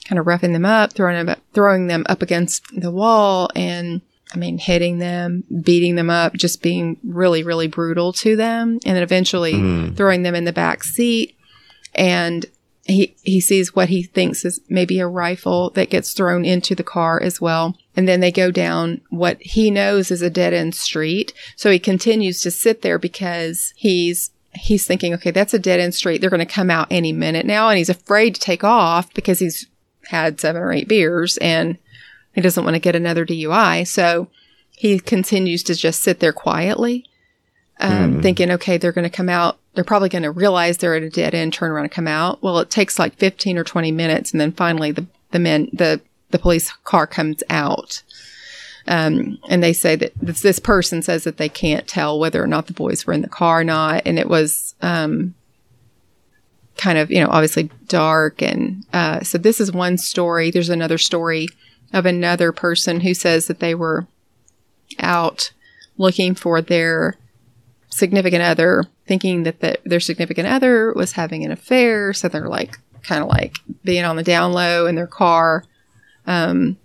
kind 0.08 0.18
of 0.18 0.26
roughing 0.26 0.52
them 0.52 0.64
up, 0.64 0.92
throwing 0.92 1.16
them 1.16 1.28
up, 1.28 1.38
throwing 1.52 1.86
them 1.86 2.04
up 2.08 2.22
against 2.22 2.64
the 2.74 2.90
wall, 2.90 3.50
and 3.54 4.00
I 4.32 4.38
mean 4.38 4.58
hitting 4.58 4.98
them, 4.98 5.44
beating 5.62 5.96
them 5.96 6.10
up, 6.10 6.34
just 6.34 6.62
being 6.62 6.98
really, 7.04 7.42
really 7.42 7.68
brutal 7.68 8.12
to 8.14 8.36
them, 8.36 8.78
and 8.84 8.96
then 8.96 9.02
eventually 9.02 9.54
mm-hmm. 9.54 9.94
throwing 9.94 10.22
them 10.22 10.34
in 10.34 10.44
the 10.44 10.52
back 10.52 10.82
seat. 10.82 11.36
And 11.94 12.46
he 12.84 13.14
he 13.22 13.40
sees 13.40 13.76
what 13.76 13.90
he 13.90 14.02
thinks 14.02 14.44
is 14.44 14.60
maybe 14.68 14.98
a 14.98 15.06
rifle 15.06 15.70
that 15.70 15.90
gets 15.90 16.12
thrown 16.12 16.44
into 16.44 16.74
the 16.74 16.82
car 16.82 17.22
as 17.22 17.40
well. 17.40 17.76
And 17.94 18.08
then 18.08 18.20
they 18.20 18.32
go 18.32 18.50
down 18.50 19.02
what 19.10 19.40
he 19.42 19.70
knows 19.70 20.10
is 20.10 20.22
a 20.22 20.30
dead 20.30 20.54
end 20.54 20.74
street. 20.74 21.34
So 21.54 21.70
he 21.70 21.78
continues 21.78 22.40
to 22.42 22.50
sit 22.50 22.80
there 22.82 22.98
because 22.98 23.74
he's 23.76 24.30
he's 24.54 24.86
thinking, 24.86 25.14
okay, 25.14 25.30
that's 25.30 25.54
a 25.54 25.58
dead 25.58 25.80
end 25.80 25.94
street. 25.94 26.20
They're 26.20 26.30
going 26.30 26.40
to 26.40 26.46
come 26.46 26.70
out 26.70 26.88
any 26.90 27.12
minute 27.12 27.46
now, 27.46 27.68
and 27.68 27.78
he's 27.78 27.90
afraid 27.90 28.34
to 28.34 28.40
take 28.40 28.64
off 28.64 29.12
because 29.14 29.38
he's 29.38 29.67
had 30.08 30.40
seven 30.40 30.62
or 30.62 30.72
eight 30.72 30.88
beers 30.88 31.36
and 31.38 31.78
he 32.34 32.40
doesn't 32.40 32.64
want 32.64 32.74
to 32.74 32.80
get 32.80 32.96
another 32.96 33.26
DUI. 33.26 33.86
So 33.86 34.28
he 34.70 34.98
continues 34.98 35.62
to 35.64 35.74
just 35.74 36.02
sit 36.02 36.20
there 36.20 36.32
quietly, 36.32 37.04
um, 37.80 38.22
thinking, 38.22 38.50
okay, 38.52 38.78
they're 38.78 38.92
going 38.92 39.08
to 39.08 39.16
come 39.16 39.28
out. 39.28 39.58
They're 39.74 39.84
probably 39.84 40.08
going 40.08 40.22
to 40.22 40.30
realize 40.30 40.78
they're 40.78 40.94
at 40.94 41.02
a 41.02 41.10
dead 41.10 41.34
end, 41.34 41.52
turn 41.52 41.70
around 41.70 41.84
and 41.84 41.92
come 41.92 42.08
out. 42.08 42.42
Well, 42.42 42.58
it 42.60 42.70
takes 42.70 42.98
like 42.98 43.14
15 43.16 43.58
or 43.58 43.64
20 43.64 43.92
minutes. 43.92 44.32
And 44.32 44.40
then 44.40 44.52
finally 44.52 44.92
the, 44.92 45.06
the 45.30 45.38
men, 45.38 45.68
the, 45.72 46.00
the 46.30 46.38
police 46.38 46.72
car 46.84 47.06
comes 47.06 47.42
out. 47.50 48.02
Um, 48.86 49.38
and 49.48 49.62
they 49.62 49.74
say 49.74 49.96
that 49.96 50.12
this, 50.20 50.40
this 50.40 50.58
person 50.58 51.02
says 51.02 51.24
that 51.24 51.36
they 51.36 51.48
can't 51.48 51.86
tell 51.86 52.18
whether 52.18 52.42
or 52.42 52.46
not 52.46 52.66
the 52.66 52.72
boys 52.72 53.06
were 53.06 53.12
in 53.12 53.22
the 53.22 53.28
car 53.28 53.60
or 53.60 53.64
not. 53.64 54.02
And 54.06 54.18
it 54.18 54.28
was, 54.28 54.74
um, 54.80 55.34
kind 56.78 56.96
of, 56.96 57.10
you 57.10 57.20
know, 57.20 57.28
obviously 57.30 57.70
dark. 57.86 58.40
And, 58.40 58.86
uh, 58.92 59.20
so 59.20 59.36
this 59.36 59.60
is 59.60 59.70
one 59.70 59.98
story. 59.98 60.50
There's 60.50 60.70
another 60.70 60.98
story 60.98 61.48
of 61.92 62.06
another 62.06 62.52
person 62.52 63.00
who 63.00 63.12
says 63.12 63.46
that 63.46 63.60
they 63.60 63.74
were 63.74 64.06
out 64.98 65.52
looking 65.98 66.34
for 66.34 66.62
their 66.62 67.16
significant 67.90 68.42
other, 68.42 68.84
thinking 69.06 69.42
that 69.42 69.60
the, 69.60 69.78
their 69.84 70.00
significant 70.00 70.48
other 70.48 70.92
was 70.94 71.12
having 71.12 71.44
an 71.44 71.50
affair. 71.50 72.12
So 72.12 72.28
they're 72.28 72.48
like, 72.48 72.78
kind 73.02 73.22
of 73.22 73.28
like 73.28 73.58
being 73.84 74.04
on 74.04 74.16
the 74.16 74.22
down 74.22 74.52
low 74.52 74.86
in 74.86 74.94
their 74.94 75.06
car, 75.06 75.64
um, 76.26 76.76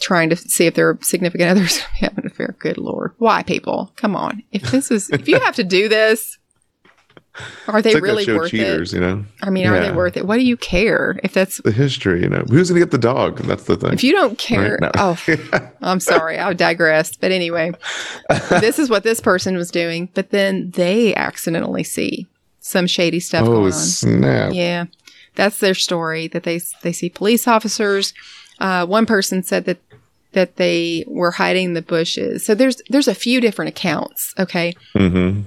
trying 0.00 0.30
to 0.30 0.36
see 0.36 0.66
if 0.66 0.74
their 0.74 0.98
significant 1.02 1.50
others 1.50 1.78
having 2.00 2.24
an 2.24 2.26
affair. 2.26 2.54
Good 2.58 2.78
lord, 2.78 3.12
why 3.18 3.42
people? 3.42 3.92
Come 3.96 4.16
on, 4.16 4.42
if 4.52 4.62
this 4.70 4.90
is 4.90 5.10
if 5.10 5.28
you 5.28 5.38
have 5.40 5.56
to 5.56 5.64
do 5.64 5.88
this, 5.88 6.37
are 7.68 7.82
they 7.82 7.94
like 7.94 8.02
really 8.02 8.26
worth 8.26 8.50
Cheaters, 8.50 8.92
it? 8.92 8.96
you 8.96 9.02
know? 9.02 9.24
I 9.42 9.50
mean, 9.50 9.66
are 9.66 9.80
they 9.80 9.92
worth 9.92 10.16
it? 10.16 10.26
What 10.26 10.36
do 10.36 10.44
you 10.44 10.56
care 10.56 11.18
if 11.22 11.32
that's 11.32 11.60
The 11.62 11.72
history, 11.72 12.22
you 12.22 12.28
know. 12.28 12.44
Who's 12.48 12.68
gonna 12.68 12.80
get 12.80 12.90
the 12.90 12.98
dog? 12.98 13.38
That's 13.40 13.64
the 13.64 13.76
thing. 13.76 13.92
if 13.92 14.04
you 14.04 14.12
don't 14.12 14.38
care? 14.38 14.78
Right? 14.80 14.80
No. 14.80 14.90
Oh, 14.96 15.70
I'm 15.82 16.00
sorry, 16.00 16.38
I 16.38 16.52
digress. 16.52 17.16
But 17.16 17.32
anyway, 17.32 17.72
this 18.50 18.78
is 18.78 18.90
what 18.90 19.02
this 19.02 19.20
person 19.20 19.56
was 19.56 19.70
doing. 19.70 20.08
But 20.14 20.30
then 20.30 20.70
they 20.70 21.14
accidentally 21.14 21.84
see 21.84 22.26
some 22.60 22.86
shady 22.86 23.20
stuff 23.20 23.42
oh 23.42 23.52
going 23.52 23.64
on. 23.66 23.72
snap. 23.72 24.52
Yeah, 24.52 24.86
that's 25.34 25.58
their 25.58 25.74
story. 25.74 26.28
That 26.28 26.42
they 26.42 26.60
they 26.82 26.92
see 26.92 27.08
police 27.08 27.46
officers. 27.46 28.12
Uh, 28.58 28.86
one 28.86 29.06
person 29.06 29.42
said 29.42 29.64
that 29.66 29.78
that 30.32 30.56
they 30.56 31.04
were 31.06 31.32
hiding 31.32 31.66
in 31.66 31.74
the 31.74 31.82
bushes. 31.82 32.44
So 32.44 32.54
there's 32.54 32.82
there's 32.90 33.08
a 33.08 33.14
few 33.14 33.40
different 33.40 33.70
accounts. 33.70 34.34
Okay, 34.38 34.74
hmm 34.94 35.42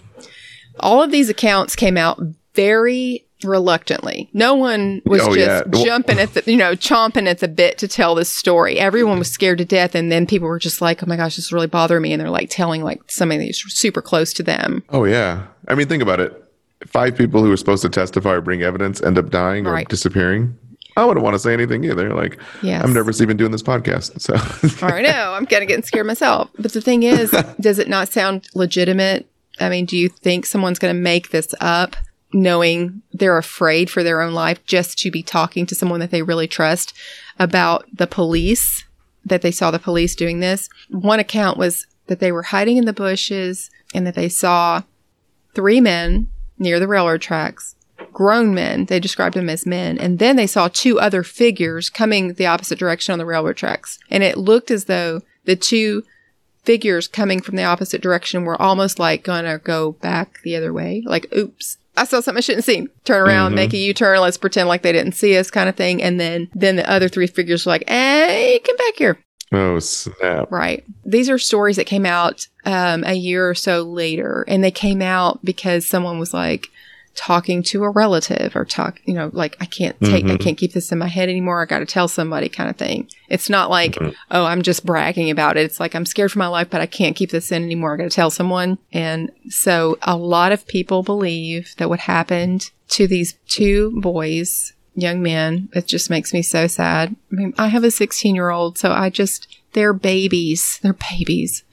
all 0.80 1.02
of 1.04 1.12
these 1.12 1.30
accounts 1.30 1.76
came 1.76 1.98
out 1.98 2.20
very 2.56 3.26
reluctantly. 3.44 4.30
No 4.34 4.54
one 4.56 5.02
was 5.06 5.22
Oh, 5.22 5.34
just 5.36 5.66
yeah. 5.74 5.84
Jumping 5.84 6.20
at 6.20 6.34
the, 6.34 6.44
you 6.46 6.58
know, 6.58 6.74
chomping 6.74 7.28
at 7.28 7.40
the 7.40 7.48
bit 7.48 7.78
to 7.80 7.88
tell 7.88 8.14
this 8.16 8.30
story. 8.30 8.80
Everyone 8.80 9.18
was 9.20 9.32
scared 9.32 9.58
to 9.60 9.66
death. 9.66 9.96
And 9.96 10.12
then 10.12 10.28
people 10.28 10.48
were 10.48 10.60
just 10.60 10.82
like, 10.82 11.02
oh 11.02 11.06
my 11.08 11.16
gosh, 11.16 11.36
this 11.38 11.46
is 11.46 11.52
really 11.52 11.68
bothering 11.68 12.04
me. 12.04 12.14
And 12.14 12.22
they're 12.22 12.30
like 12.30 12.50
telling 12.50 12.84
like 12.84 13.02
somebody 13.10 13.46
that's 13.46 13.62
super 13.74 14.02
close 14.02 14.32
to 14.34 14.44
them. 14.44 14.84
Oh 14.90 15.06
yeah. 15.06 15.48
I 15.68 15.76
mean, 15.76 15.88
think 15.88 16.04
about 16.04 16.20
it. 16.20 16.38
Five 16.86 17.16
people 17.18 17.44
who 17.44 17.50
were 17.50 17.58
supposed 17.58 17.82
to 17.84 17.90
testify 17.90 18.32
or 18.34 18.42
bring 18.42 18.62
evidence 18.64 19.02
end 19.02 19.18
up 19.18 19.30
dying 19.30 19.66
or 19.68 19.74
Right. 19.74 19.88
disappearing. 19.90 20.58
I 20.98 21.06
wouldn't 21.06 21.24
want 21.24 21.36
to 21.36 21.40
say 21.40 21.54
anything 21.54 21.84
either. 21.86 22.14
Like, 22.14 22.38
Yes. 22.62 22.84
I'm 22.84 22.94
nervous 22.94 23.22
even 23.22 23.38
doing 23.38 23.52
this 23.52 23.64
podcast. 23.64 24.20
So, 24.20 24.34
I 24.86 25.02
know. 25.02 25.34
I'm 25.34 25.46
kind 25.46 25.62
of 25.64 25.68
getting 25.70 25.84
scared 25.84 26.06
myself. 26.06 26.50
But 26.60 26.74
the 26.74 26.82
thing 26.82 27.04
is, 27.04 27.32
does 27.62 27.80
it 27.80 27.88
not 27.88 28.10
sound 28.10 28.50
legitimate? 28.56 29.26
I 29.60 29.70
mean, 29.70 29.86
do 29.86 29.98
you 29.98 30.10
think 30.10 30.46
someone's 30.46 30.80
going 30.80 30.96
to 30.96 31.02
make 31.02 31.30
this 31.30 31.54
up 31.60 31.96
knowing 32.34 33.02
they're 33.12 33.38
afraid 33.38 33.90
for 33.90 34.04
their 34.04 34.22
own 34.22 34.34
life 34.34 34.64
just 34.66 34.98
to 35.00 35.12
be 35.12 35.22
talking 35.22 35.66
to 35.66 35.76
someone 35.76 36.00
that 36.00 36.12
they 36.12 36.22
really 36.22 36.48
trust 36.48 36.94
about 37.38 37.86
the 37.94 38.08
police, 38.08 38.86
that 39.26 39.42
they 39.42 39.52
saw 39.52 39.72
the 39.72 39.80
police 39.80 40.16
doing 40.16 40.40
this? 40.40 40.70
One 40.90 41.20
account 41.20 41.58
was 41.58 41.88
that 42.08 42.20
they 42.20 42.32
were 42.32 42.44
hiding 42.44 42.78
in 42.78 42.86
the 42.86 42.94
bushes 42.94 43.70
and 43.94 44.08
that 44.08 44.16
they 44.16 44.30
saw 44.30 44.84
three 45.54 45.82
men 45.82 46.28
near 46.58 46.80
the 46.80 46.88
railroad 46.88 47.22
tracks 47.22 47.76
grown 48.14 48.54
men. 48.54 48.86
They 48.86 49.00
described 49.00 49.36
them 49.36 49.50
as 49.50 49.66
men. 49.66 49.98
And 49.98 50.20
then 50.20 50.36
they 50.36 50.48
saw 50.48 50.68
two 50.68 51.00
other 51.00 51.24
figures 51.24 51.90
coming 51.90 52.34
the 52.34 52.46
opposite 52.46 52.80
direction 52.80 53.14
on 53.14 53.20
the 53.20 53.26
railroad 53.26 53.58
tracks. 53.58 54.00
And 54.10 54.24
it 54.24 54.38
looked 54.38 54.72
as 54.72 54.86
though 54.86 55.22
the 55.46 55.56
two 55.56 56.04
figures 56.64 57.08
coming 57.08 57.42
from 57.42 57.56
the 57.56 57.64
opposite 57.64 58.02
direction 58.02 58.46
were 58.46 58.62
almost 58.62 59.00
like 59.00 59.24
gonna 59.24 59.58
go 59.58 59.94
back 59.94 60.42
the 60.44 60.56
other 60.56 60.74
way. 60.74 61.04
Like, 61.06 61.32
oops. 61.36 61.78
I 61.98 62.06
saw 62.06 62.22
something 62.22 62.38
I 62.38 62.42
shouldn't 62.42 62.64
see. 62.64 62.88
Turn 63.04 63.28
around, 63.28 63.54
make 63.54 63.74
a 63.74 63.78
U-turn. 63.78 64.22
Let's 64.22 64.38
pretend 64.38 64.70
like 64.70 64.82
they 64.82 64.94
didn't 64.94 65.12
see 65.12 65.38
us, 65.38 65.52
kind 65.52 65.68
of 65.68 65.76
thing. 65.76 66.02
And 66.02 66.20
then, 66.20 66.50
then 66.56 66.78
the 66.78 66.90
other 66.90 67.10
three 67.10 67.28
figures 67.28 67.66
were 67.66 67.74
like, 67.74 67.88
"Hey, 67.88 68.62
come 68.66 68.78
back 68.78 68.96
here." 68.96 69.20
Oh, 69.52 69.80
snap. 69.80 70.50
Right. 70.50 70.86
These 71.06 71.30
are 71.30 71.38
stories 71.38 71.76
that 71.76 71.86
came 71.86 72.06
out 72.06 72.48
um, 72.66 73.04
a 73.04 73.14
year 73.14 73.50
or 73.50 73.56
so 73.56 73.84
later, 73.84 74.46
and 74.48 74.64
they 74.64 74.72
came 74.72 75.02
out 75.02 75.44
because 75.44 75.86
someone 75.86 76.18
was 76.18 76.34
like 76.34 76.68
talking 77.16 77.62
to 77.62 77.84
a 77.84 77.90
relative 77.90 78.56
or 78.56 78.64
talk, 78.66 79.00
you 79.06 79.14
know, 79.14 79.30
like 79.34 79.58
I 79.60 79.66
can't 79.66 80.00
take, 80.02 80.26
I 80.26 80.30
Mhm. 80.36 80.40
can't 80.40 80.58
keep 80.58 80.72
this 80.74 80.92
in 80.92 80.98
my 80.98 81.08
head 81.08 81.28
anymore. 81.30 81.62
I 81.62 81.66
got 81.66 81.80
to 81.80 81.86
tell 81.86 82.08
somebody, 82.08 82.48
kind 82.50 82.70
of 82.70 82.78
thing. 82.78 83.10
It's 83.30 83.50
not 83.50 83.70
like, 83.70 83.96
Mhm. 83.96 84.14
oh, 84.32 84.46
I'm 84.46 84.62
just 84.62 84.86
bragging 84.86 85.30
about 85.30 85.58
it. 85.58 85.66
It's 85.66 85.80
like 85.80 85.94
I'm 85.94 86.06
scared 86.06 86.32
for 86.32 86.40
my 86.40 86.48
life, 86.48 86.70
but 86.70 86.80
I 86.82 86.86
can't 86.86 87.16
keep 87.16 87.32
this 87.32 87.52
in 87.52 87.64
anymore. 87.64 87.94
I 87.94 87.98
got 87.98 88.04
to 88.04 88.10
tell 88.10 88.30
someone. 88.32 88.78
And 88.94 89.30
so 89.50 89.98
a 90.04 90.16
lot 90.16 90.52
of 90.54 90.66
people 90.68 91.04
believe 91.04 91.74
that 91.78 91.90
what 91.90 92.00
happened 92.02 92.72
to 92.90 93.08
these 93.08 93.36
two 93.48 93.92
boys 94.02 94.74
young 94.96 95.22
men. 95.22 95.70
It 95.74 95.88
just 95.88 96.10
makes 96.10 96.34
me 96.34 96.42
so 96.42 96.68
sad. 96.68 97.16
I 97.32 97.36
mean, 97.36 97.54
I 97.58 97.68
have 97.70 97.84
a 97.86 97.92
16 97.92 98.36
year 98.36 98.50
old, 98.50 98.78
so 98.78 98.92
I 98.92 99.10
just, 99.10 99.48
they're 99.74 99.94
babies. 99.94 100.80
They're 100.82 100.98
babies. 101.12 101.64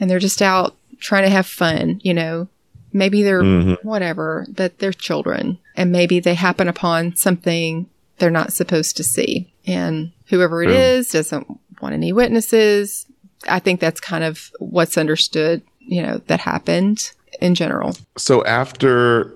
And 0.00 0.10
they're 0.10 0.18
just 0.18 0.40
out 0.42 0.74
trying 0.98 1.24
to 1.24 1.30
have 1.30 1.46
fun, 1.46 2.00
you 2.02 2.14
know. 2.14 2.48
Maybe 2.96 3.22
they're 3.22 3.42
Mhm. 3.42 3.76
whatever, 3.84 4.46
but 4.48 4.78
they're 4.78 4.92
children. 4.92 5.58
And 5.76 5.92
maybe 5.92 6.18
they 6.18 6.34
happen 6.34 6.66
upon 6.68 7.14
something 7.16 7.86
they're 8.18 8.30
not 8.30 8.52
supposed 8.52 8.96
to 8.96 9.04
see. 9.04 9.52
And 9.66 10.12
whoever 10.28 10.62
it 10.62 10.70
Yeah. 10.70 10.92
is 10.92 11.10
doesn't 11.10 11.46
want 11.82 11.92
any 11.94 12.12
witnesses. 12.12 13.04
I 13.46 13.58
think 13.58 13.80
that's 13.80 14.00
kind 14.00 14.24
of 14.24 14.50
what's 14.58 14.96
understood, 14.96 15.60
you 15.80 16.02
know, 16.02 16.20
that 16.28 16.40
happened 16.40 17.10
in 17.40 17.54
general. 17.54 17.94
So 18.16 18.42
after 18.46 19.32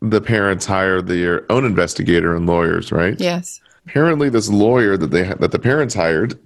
the 0.00 0.20
parents 0.20 0.66
hired 0.66 1.08
their 1.08 1.50
own 1.50 1.64
investigator 1.64 2.36
and 2.36 2.46
lawyers, 2.46 2.92
right? 2.92 3.16
Yes. 3.18 3.60
Apparently, 3.88 4.28
this 4.28 4.48
lawyer 4.48 4.96
that 4.96 5.10
they 5.10 5.24
that 5.40 5.50
the 5.50 5.58
parents 5.58 5.94
hired 5.94 6.38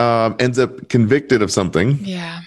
um, 0.00 0.34
ends 0.40 0.58
up 0.58 0.88
convicted 0.88 1.40
of 1.42 1.52
something 1.52 1.98
Yeah. 2.02 2.40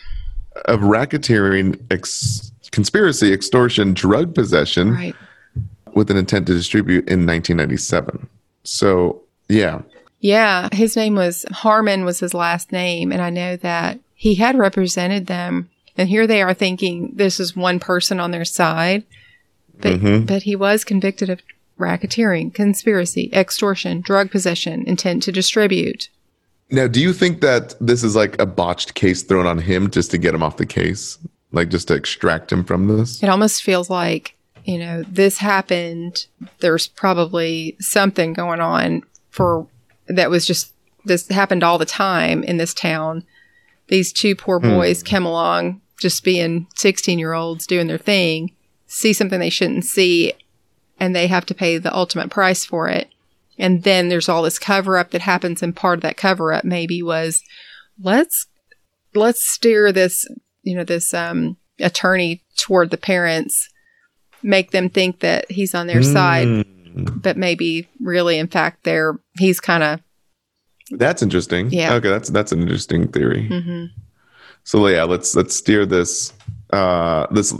of 0.65 0.81
racketeering, 0.81 1.79
ex- 1.91 2.51
conspiracy, 2.71 3.31
extortion, 3.33 3.93
drug 3.93 4.33
possession 4.35 4.91
Right. 4.93 5.15
with 5.93 6.11
an 6.11 6.17
intent 6.17 6.47
to 6.47 6.53
distribute 6.53 7.07
in 7.09 7.25
1997. 7.25 8.27
So 8.63 9.21
yeah, 9.49 9.81
Yeah, 10.19 10.67
his 10.73 10.95
name 10.95 11.13
was 11.15 11.45
Harmon 11.51 12.03
was 12.03 12.19
his 12.19 12.33
last 12.33 12.71
name, 12.71 13.11
and 13.11 13.21
I 13.21 13.29
know 13.29 13.55
that 13.57 13.99
he 14.15 14.35
had 14.35 14.57
represented 14.57 15.27
them. 15.27 15.69
And 15.95 16.09
here 16.09 16.25
they 16.27 16.41
are 16.41 16.53
thinking 16.53 17.11
this 17.15 17.39
is 17.39 17.55
one 17.55 17.79
person 17.79 18.19
on 18.19 18.31
their 18.31 18.45
side, 18.45 19.03
but 19.79 19.99
Mhm. 19.99 20.25
but 20.25 20.43
he 20.43 20.55
was 20.55 20.83
convicted 20.83 21.29
of 21.29 21.39
racketeering, 21.79 22.51
conspiracy, 22.53 23.29
extortion, 23.33 24.01
drug 24.01 24.31
possession, 24.31 24.83
intent 24.87 25.21
to 25.23 25.31
distribute. 25.31 26.09
Now, 26.71 26.87
do 26.87 26.99
you 26.99 27.13
think 27.13 27.41
that 27.41 27.75
this 27.79 28.03
is 28.03 28.15
like 28.15 28.39
a 28.41 28.45
botched 28.45 28.95
case 28.95 29.21
thrown 29.21 29.45
on 29.45 29.59
him 29.59 29.89
just 29.89 30.09
to 30.11 30.17
get 30.17 30.33
him 30.33 30.41
off 30.43 30.57
the 30.57 30.65
case? 30.65 31.17
Like 31.51 31.69
just 31.69 31.87
to 31.87 31.95
extract 31.95 32.51
him 32.51 32.63
from 32.63 32.87
this? 32.87 33.23
It 33.23 33.29
almost 33.29 33.63
feels 33.63 33.89
like 33.89 34.35
you 34.65 34.77
know 34.77 35.03
this 35.03 35.37
happened. 35.37 36.27
There's 36.59 36.87
probably 36.87 37.77
something 37.79 38.33
going 38.33 38.59
on 38.59 39.03
for 39.29 39.67
that 40.07 40.29
was 40.29 40.45
just 40.45 40.73
this 41.05 41.27
happened 41.29 41.63
all 41.63 41.77
the 41.77 41.85
time 41.85 42.43
in 42.43 42.57
this 42.57 42.73
town. 42.73 43.23
These 43.87 44.11
two 44.11 44.35
poor 44.35 44.59
hmm. 44.59 44.69
boys 44.69 45.03
come 45.03 45.25
along, 45.25 45.81
just 45.99 46.23
being 46.23 46.67
16 46.75 47.17
year 47.17 47.33
olds 47.33 47.65
doing 47.65 47.87
their 47.87 47.97
thing, 47.97 48.53
see 48.85 49.13
something 49.13 49.39
they 49.39 49.49
shouldn't 49.49 49.85
see, 49.85 50.33
and 50.99 51.15
they 51.15 51.27
have 51.27 51.45
to 51.47 51.55
pay 51.55 51.77
the 51.77 51.95
ultimate 51.95 52.29
price 52.29 52.65
for 52.65 52.89
it. 52.89 53.09
And 53.57 53.83
then 53.83 54.09
there's 54.09 54.29
all 54.29 54.43
this 54.43 54.59
cover 54.59 54.97
up 54.97 55.11
that 55.11 55.21
happens, 55.21 55.63
and 55.63 55.75
part 55.75 55.99
of 55.99 56.01
that 56.01 56.17
cover 56.17 56.53
up 56.53 56.63
maybe 56.63 57.01
was 57.01 57.41
let's 58.01 58.47
let's 59.15 59.43
steer 59.43 59.91
this 59.91 60.25
you 60.67 60.75
know 60.75 60.83
this 60.83 61.13
um 61.13 61.55
attorney 61.79 62.43
toward 62.57 62.89
the 62.91 62.97
parents 62.97 63.69
make 64.43 64.71
them 64.71 64.89
think 64.89 65.19
that 65.21 65.49
he's 65.49 65.73
on 65.75 65.87
their 65.87 66.01
side 66.03 66.47
Mm, 66.47 67.21
but 67.21 67.37
maybe 67.37 67.87
really 68.01 68.37
in 68.39 68.47
fact 68.47 68.83
they're 68.83 69.19
he's 69.37 69.59
kind 69.59 69.83
of 69.83 69.99
That's 70.91 71.21
interesting. 71.21 71.69
Yeah. 71.71 71.93
Okay, 71.95 72.09
that's 72.09 72.29
that's 72.29 72.51
an 72.51 72.61
interesting 72.61 73.07
theory. 73.11 73.47
hmm 73.47 73.85
So 74.63 74.87
yeah, 74.87 75.03
let's 75.03 75.35
let's 75.35 75.55
steer 75.55 75.85
this 75.85 76.33
uh 76.73 77.27
this 77.31 77.53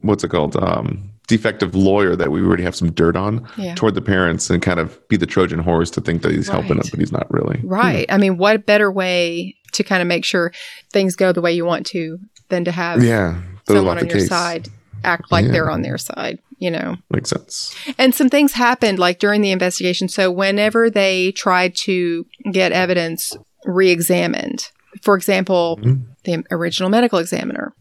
what's 0.00 0.24
it 0.24 0.28
called? 0.30 0.56
Um 0.56 1.10
defective 1.28 1.74
lawyer 1.74 2.16
that 2.16 2.30
we 2.32 2.40
already 2.40 2.62
have 2.62 2.74
some 2.74 2.90
dirt 2.92 3.14
on 3.14 3.46
yeah 3.58 3.74
toward 3.74 3.94
the 3.94 4.00
parents 4.00 4.48
and 4.48 4.62
kind 4.62 4.80
of 4.80 4.98
be 5.08 5.16
the 5.18 5.26
Trojan 5.26 5.58
horse 5.58 5.90
to 5.90 6.00
think 6.00 6.22
that 6.22 6.32
he's 6.32 6.48
helping 6.48 6.70
Right. 6.78 6.82
them, 6.84 6.90
but 6.90 7.00
he's 7.00 7.12
not 7.12 7.30
really. 7.30 7.60
right 7.64 8.06
i 8.08 8.16
mean 8.16 8.38
what 8.38 8.64
better 8.64 8.90
way 8.90 9.54
to 9.78 9.84
kind 9.84 10.02
of 10.02 10.06
make 10.06 10.24
sure 10.24 10.52
things 10.92 11.16
go 11.16 11.32
the 11.32 11.40
way 11.40 11.52
you 11.52 11.64
want 11.64 11.86
to 11.86 12.18
than 12.50 12.64
to 12.66 12.70
have 12.72 13.02
Yeah. 13.02 13.40
Someone 13.66 13.98
on 13.98 14.06
your 14.06 14.18
case. 14.18 14.28
side 14.28 14.68
act 15.04 15.30
like 15.32 15.46
Yeah. 15.46 15.52
they're 15.52 15.70
on 15.70 15.82
their 15.82 15.98
side 15.98 16.38
you 16.58 16.70
know 16.72 16.96
Makes 17.10 17.30
sense. 17.30 17.74
And 17.98 18.12
some 18.14 18.28
things 18.28 18.52
happened 18.54 18.98
like 18.98 19.18
during 19.20 19.40
the 19.42 19.52
investigation. 19.52 20.08
So 20.08 20.28
whenever 20.30 20.90
they 20.90 21.30
tried 21.32 21.74
to 21.84 22.26
get 22.52 22.72
evidence 22.72 23.32
re-examined, 23.64 24.68
for 25.02 25.16
example, 25.16 25.78
Mhm. 25.82 26.02
the 26.24 26.44
original 26.50 26.90
medical 26.90 27.18
examiner, 27.20 27.74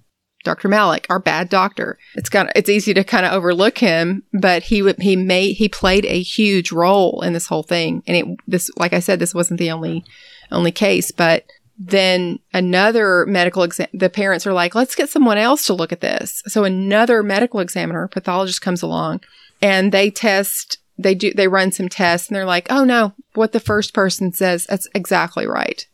Dr. 0.43 0.67
Malak, 0.69 1.07
our 1.09 1.19
bad 1.19 1.49
doctor. 1.49 1.97
It's 2.15 2.29
kind 2.29 2.47
of 2.47 2.53
it's 2.55 2.69
easy 2.69 2.93
to 2.93 3.03
kind 3.03 3.25
of 3.25 3.33
overlook 3.33 3.79
him, 3.79 4.23
but 4.31 4.63
he 4.63 4.81
would 4.83 5.01
he 5.01 5.15
made 5.15 5.53
he 5.57 5.67
played 5.67 6.05
a 6.05 6.21
huge 6.21 6.71
role 6.71 7.21
in 7.25 7.33
this 7.33 7.47
whole 7.47 7.63
thing. 7.63 8.03
And 8.07 8.15
it 8.15 8.25
this 8.47 8.69
like 8.77 8.93
I 8.93 8.99
said, 8.99 9.19
this 9.19 9.33
wasn't 9.33 9.59
the 9.59 9.71
only 9.71 10.05
only 10.51 10.71
case, 10.71 11.11
but 11.11 11.45
then 11.77 12.39
another 12.53 13.25
medical 13.27 13.63
exam 13.63 13.87
the 13.93 14.09
parents 14.09 14.47
are 14.47 14.53
like 14.53 14.73
let's 14.73 14.95
get 14.95 15.09
someone 15.09 15.37
else 15.37 15.65
to 15.65 15.73
look 15.73 15.91
at 15.91 16.01
this. 16.01 16.41
So 16.47 16.63
another 16.63 17.21
medical 17.21 17.59
examiner 17.59 18.07
pathologist 18.07 18.61
comes 18.61 18.81
along 18.81 19.21
and 19.61 19.91
they 19.91 20.09
test 20.09 20.79
they 20.97 21.13
do 21.13 21.31
they 21.33 21.47
run 21.47 21.71
some 21.71 21.87
tests 21.87 22.27
and 22.27 22.35
they're 22.35 22.45
like 22.45 22.67
oh 22.71 22.83
no 22.83 23.13
what 23.35 23.51
the 23.51 23.59
first 23.59 23.93
person 23.93 24.33
says 24.33 24.65
that's 24.65 24.87
exactly 24.95 25.45
right. 25.45 25.85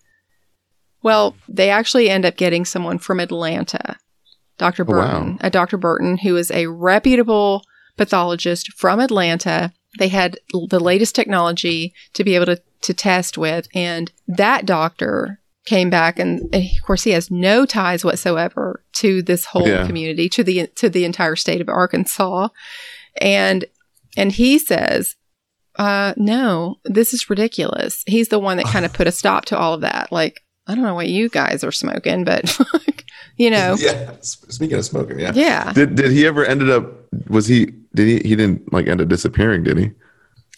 Well 1.02 1.36
they 1.50 1.70
actually 1.70 2.10
end 2.10 2.26
up 2.26 2.38
getting 2.38 2.64
someone 2.64 2.98
from 2.98 3.20
atlanta 3.20 3.98
dr 4.58 4.82
Oh, 4.84 4.86
wow. 4.86 5.02
burton 5.02 5.38
a 5.42 5.50
dr 5.50 5.78
burton 5.78 6.18
who 6.18 6.38
is 6.38 6.50
a 6.52 6.68
reputable 6.68 7.64
pathologist 7.98 8.72
from 8.74 9.02
atlanta. 9.02 9.74
They 10.00 10.08
had 10.08 10.40
the 10.70 10.80
latest 10.80 11.14
technology 11.14 11.94
to 12.14 12.24
be 12.24 12.34
able 12.34 12.48
to, 12.48 12.62
to 12.82 12.94
test 12.94 13.38
with 13.38 13.68
and 13.76 14.12
that 14.28 14.66
doctor 14.66 15.40
came 15.66 15.90
back 15.90 16.20
and, 16.20 16.42
and 16.54 16.64
of 16.64 16.84
course 16.86 17.04
he 17.04 17.12
has 17.12 17.32
no 17.32 17.66
ties 17.66 18.04
whatsoever 18.04 18.84
to 18.94 19.22
this 19.22 19.46
whole 19.46 19.68
Yeah. 19.68 19.86
community 19.88 20.28
to 20.30 20.44
the 20.44 20.68
to 20.76 20.90
the 20.90 21.06
entire 21.06 21.36
state 21.38 21.62
of 21.62 21.70
arkansas 21.70 22.50
and 23.22 23.64
and 24.18 24.32
he 24.34 24.60
says 24.60 25.16
uh 25.80 26.14
no 26.18 26.76
this 26.86 27.14
is 27.14 27.30
ridiculous 27.30 28.04
he's 28.08 28.28
the 28.28 28.40
one 28.40 28.58
that 28.58 28.66
kind 28.66 28.86
of 28.86 28.92
put 28.98 29.08
a 29.08 29.12
stop 29.12 29.46
to 29.46 29.58
all 29.58 29.74
of 29.74 29.82
that 29.82 30.12
like 30.12 30.42
i 30.68 30.76
don't 30.76 30.84
know 30.84 30.96
what 30.96 31.08
you 31.08 31.30
guys 31.30 31.64
are 31.64 31.72
smoking 31.72 32.24
but 32.26 32.58
you 33.38 33.50
know 33.50 33.76
Yeah. 33.80 34.12
Speaking 34.22 34.78
of 34.78 34.86
smoking, 34.86 35.20
yeah. 35.20 35.32
yeah 35.34 35.72
Did 35.74 35.96
did 35.96 36.12
he 36.12 36.28
ever 36.28 36.44
ended 36.46 36.70
up 36.70 36.86
was 37.30 37.48
he 37.48 37.68
did 37.96 38.08
he 38.08 38.28
he 38.28 38.36
didn't 38.36 38.72
like 38.74 38.88
end 38.88 39.00
up 39.02 39.08
disappearing, 39.08 39.64
did 39.64 39.78
he? 39.78 39.92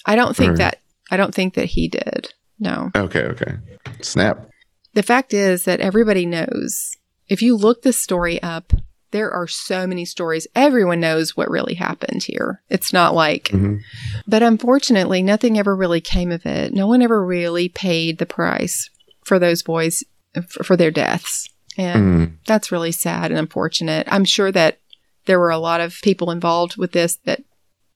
i 0.08 0.16
don't 0.16 0.36
think 0.36 0.54
Or- 0.54 0.58
that 0.58 0.80
i 1.12 1.18
don't 1.18 1.34
think 1.36 1.54
that 1.54 1.66
he 1.66 1.88
did 1.88 2.34
no 2.60 2.90
Okay, 2.96 3.22
okay. 3.24 3.58
Snap. 4.02 4.50
The 4.96 5.04
fact 5.04 5.34
is 5.34 5.66
that 5.66 5.80
everybody 5.80 6.26
knows. 6.26 6.98
If 7.28 7.42
you 7.42 7.56
look 7.56 7.84
this 7.84 8.00
story 8.00 8.42
up 8.42 8.74
there 9.12 9.32
are 9.32 9.48
so 9.48 9.88
many 9.88 10.04
stories. 10.04 10.46
Everyone 10.56 11.00
knows 11.00 11.38
what 11.38 11.50
really 11.50 11.76
happened 11.76 12.24
here. 12.24 12.62
It's 12.70 12.92
not 12.92 13.14
like 13.16 13.46
Mhm. 13.46 13.80
but 14.28 14.44
unfortunately 14.44 15.24
nothing 15.24 15.58
ever 15.58 15.74
really 15.74 16.02
came 16.02 16.34
of 16.34 16.46
it. 16.46 16.74
No 16.74 16.86
one 16.88 17.02
ever 17.02 17.24
really 17.26 17.70
paid 17.70 18.18
the 18.18 18.26
price 18.26 18.90
for 19.24 19.40
those 19.40 19.64
boys 19.64 20.04
for, 20.50 20.64
for 20.66 20.76
their 20.76 20.92
deaths. 20.92 21.48
And 21.78 22.04
Mm. 22.04 22.34
that's 22.46 22.74
really 22.74 22.92
sad 22.92 23.32
and 23.32 23.40
unfortunate. 23.40 24.06
I'm 24.12 24.26
sure 24.26 24.52
that 24.52 24.80
there 25.28 25.40
were 25.40 25.52
a 25.52 25.60
lot 25.60 25.80
of 25.80 26.02
people 26.02 26.30
involved 26.30 26.76
with 26.76 26.92
this 26.92 27.18
that 27.24 27.42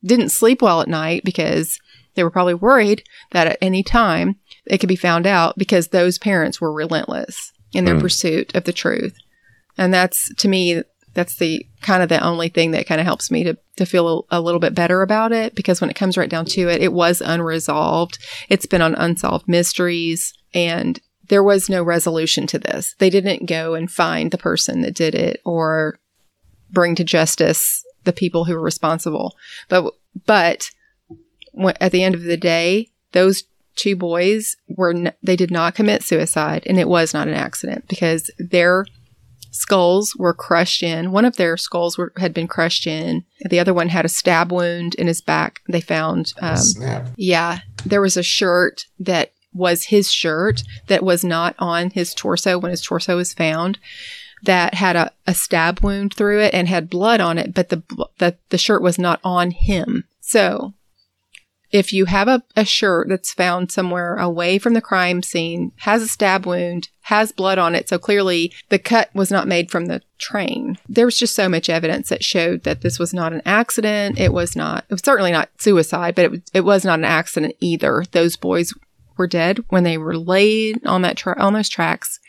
didn't 0.02 0.30
sleep 0.30 0.62
well 0.62 0.80
at 0.80 0.88
night 0.88 1.26
because 1.26 1.80
they 2.16 2.24
were 2.24 2.32
probably 2.32 2.54
worried 2.54 3.04
that 3.32 3.48
at 3.48 3.58
any 3.62 3.84
time 3.84 4.38
it 4.70 4.78
could 4.80 4.90
be 4.90 4.96
found 4.96 5.26
out 5.26 5.58
because 5.58 5.88
those 5.88 6.18
parents 6.18 6.62
were 6.62 6.72
relentless 6.72 7.52
in 7.74 7.86
their 7.86 7.96
Mm. 7.96 8.02
pursuit 8.02 8.56
of 8.56 8.64
the 8.64 8.74
truth. 8.74 9.16
And 9.78 9.94
that's 9.94 10.34
to 10.36 10.48
me, 10.48 10.84
that's 11.14 11.36
the 11.38 11.66
kind 11.82 12.04
of 12.04 12.10
the 12.10 12.24
only 12.24 12.50
thing 12.50 12.72
that 12.72 12.86
kind 12.86 13.02
of 13.02 13.06
helps 13.06 13.32
me 13.32 13.44
to, 13.44 13.58
to 13.78 13.86
feel 13.86 14.26
a, 14.32 14.40
a 14.40 14.42
little 14.42 14.60
bit 14.60 14.76
better 14.76 15.02
about 15.02 15.32
it 15.32 15.56
because 15.56 15.82
when 15.82 15.90
it 15.90 15.96
comes 15.96 16.18
right 16.18 16.30
down 16.30 16.46
to 16.46 16.70
it, 16.70 16.82
it 16.82 16.94
was 16.94 17.22
unresolved. 17.22 18.20
It's 18.48 18.66
been 18.66 18.82
on 18.82 18.96
unsolved 18.96 19.48
mysteries 19.48 20.34
and 20.54 21.00
there 21.28 21.44
was 21.44 21.70
no 21.70 21.84
resolution 21.84 22.48
to 22.48 22.60
this. 22.60 22.96
They 23.00 23.10
didn't 23.10 23.48
go 23.48 23.76
and 23.76 23.90
find 23.92 24.32
the 24.32 24.38
person 24.38 24.82
that 24.82 24.96
did 24.96 25.14
it 25.16 25.42
or 25.46 26.00
bring 26.72 26.96
to 26.96 27.04
justice 27.04 27.84
the 28.04 28.14
people 28.14 28.46
who 28.46 28.54
were 28.54 28.62
responsible. 28.62 29.36
But, 29.68 29.94
but 30.26 30.70
at 31.80 31.92
the 31.92 32.04
end 32.04 32.16
of 32.16 32.24
the 32.24 32.38
day, 32.38 32.90
those 33.12 33.44
two 33.80 33.96
boys 33.96 34.58
were 34.68 34.92
n- 34.92 35.14
they 35.24 35.36
did 35.36 35.52
not 35.52 35.74
commit 35.76 36.04
suicide 36.04 36.64
and 36.66 36.78
it 36.80 36.90
was 36.90 37.14
not 37.14 37.28
an 37.28 37.34
accident 37.34 37.88
because 37.88 38.30
their 38.38 38.86
skulls 39.52 40.16
were 40.18 40.34
crushed 40.34 40.84
in. 40.84 41.12
One 41.12 41.26
of 41.26 41.38
their 41.38 41.58
skulls 41.58 41.98
were, 41.98 42.12
had 42.18 42.34
been 42.34 42.48
crushed 42.48 42.86
in. 42.86 43.24
The 43.50 43.60
other 43.60 43.74
one 43.74 43.90
had 43.90 44.06
a 44.06 44.10
stab 44.10 44.52
wound 44.52 44.96
in 44.96 45.08
his 45.08 45.22
back. 45.22 45.62
They 45.68 45.82
found 45.82 46.34
um, 46.42 46.58
Snap. 46.58 47.08
yeah, 47.16 47.60
there 47.86 48.02
was 48.02 48.18
a 48.18 48.24
shirt 48.24 48.86
that 49.00 49.32
was 49.54 49.86
his 49.86 50.12
shirt 50.12 50.64
that 50.88 51.04
was 51.04 51.24
not 51.24 51.56
on 51.58 51.90
his 51.92 52.14
torso 52.14 52.60
when 52.60 52.72
his 52.72 52.82
torso 52.82 53.16
was 53.16 53.34
found 53.34 53.80
that 54.44 54.76
had 54.76 54.96
a, 54.96 55.12
a 55.26 55.34
stab 55.34 55.82
wound 55.82 56.14
through 56.14 56.42
it 56.42 56.54
and 56.54 56.68
had 56.68 56.90
blood 56.90 57.20
on 57.20 57.38
it, 57.38 57.54
but 57.54 57.70
the, 57.70 57.82
the, 58.20 58.38
the 58.50 58.58
shirt 58.58 58.82
was 58.82 59.00
not 59.00 59.20
on 59.24 59.52
him. 59.52 60.06
So 60.22 60.74
if 61.72 61.94
you 61.94 62.06
have 62.06 62.28
a, 62.28 62.42
a 62.56 62.66
shirt 62.66 63.10
that's 63.10 63.34
found 63.34 63.72
somewhere 63.72 64.16
away 64.16 64.58
from 64.58 64.74
the 64.74 64.82
crime 64.82 65.22
scene, 65.22 65.72
has 65.78 66.02
a 66.02 66.08
stab 66.08 66.46
wound, 66.46 66.90
has 67.04 67.32
blood 67.32 67.58
on 67.58 67.76
it, 67.76 67.88
so 67.90 67.98
clearly 68.00 68.52
the 68.70 68.80
cut 68.80 69.10
was 69.14 69.30
not 69.32 69.48
made 69.48 69.70
from 69.70 69.86
the 69.86 70.02
train. 70.18 70.78
There 70.88 71.06
was 71.06 71.18
just 71.20 71.36
so 71.36 71.48
much 71.48 71.70
evidence 71.70 72.10
that 72.10 72.24
showed 72.24 72.64
that 72.64 72.82
this 72.82 72.98
was 73.00 73.14
not 73.14 73.34
an 73.34 73.42
accident. 73.46 74.20
It 74.20 74.34
was 74.34 74.56
not, 74.56 74.86
it 74.90 74.94
was 74.94 75.02
certainly 75.04 75.32
not 75.32 75.50
suicide, 75.60 76.16
but 76.16 76.26
it, 76.26 76.32
was- 76.32 76.42
it 76.54 76.62
was 76.62 76.84
not 76.86 77.00
an 77.00 77.06
accident 77.06 77.56
either. 77.60 78.04
Those 78.12 78.36
boys 78.36 78.74
were 79.18 79.28
dead 79.28 79.64
when 79.70 79.84
they 79.84 79.98
were 79.98 80.18
laid 80.18 80.86
on 80.88 81.02
that 81.04 81.18
tra- 81.18 81.40
on 81.40 81.54
those 81.54 81.70
tracks, 81.70 82.20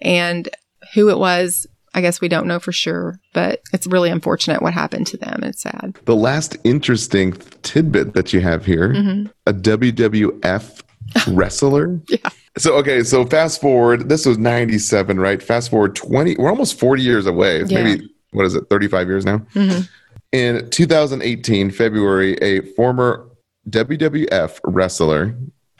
and 0.00 0.48
who 0.94 1.08
it 1.10 1.18
was, 1.18 1.66
I 1.94 2.00
guess 2.00 2.20
we 2.20 2.28
don't 2.28 2.46
know 2.46 2.58
for 2.58 2.72
sure. 2.72 3.18
But 3.32 3.62
it's 3.72 3.86
really 3.86 4.10
unfortunate 4.10 4.62
what 4.62 4.74
happened 4.74 5.06
to 5.08 5.16
them. 5.16 5.40
It's 5.42 5.62
sad. 5.62 5.96
The 6.04 6.14
last 6.16 6.56
interesting 6.64 7.32
tidbit 7.62 8.14
that 8.14 8.32
you 8.32 8.40
have 8.40 8.64
here 8.66 8.92
Mhm. 8.94 9.30
a 9.46 9.52
WWF 9.52 10.82
wrestler. 11.28 12.00
Yeah. 12.08 12.28
So, 12.56 12.74
okay, 12.76 13.02
so 13.02 13.24
fast 13.24 13.60
forward, 13.60 14.08
this 14.08 14.26
was 14.26 14.36
97, 14.36 15.18
right? 15.20 15.42
Fast 15.42 15.70
forward 15.70 15.94
20, 15.94 16.36
we're 16.38 16.50
almost 16.50 16.78
40 16.78 17.02
years 17.02 17.26
away. 17.26 17.62
Yeah. 17.64 17.82
Maybe, 17.84 18.08
what 18.32 18.44
is 18.46 18.54
it, 18.54 18.64
35 18.68 19.06
years 19.08 19.24
now? 19.24 19.38
Mhm. 19.54 19.88
In 20.32 20.68
2018, 20.70 21.70
February, 21.70 22.34
a 22.42 22.60
former 22.74 23.24
WWF 23.70 24.60
wrestler, 24.64 25.26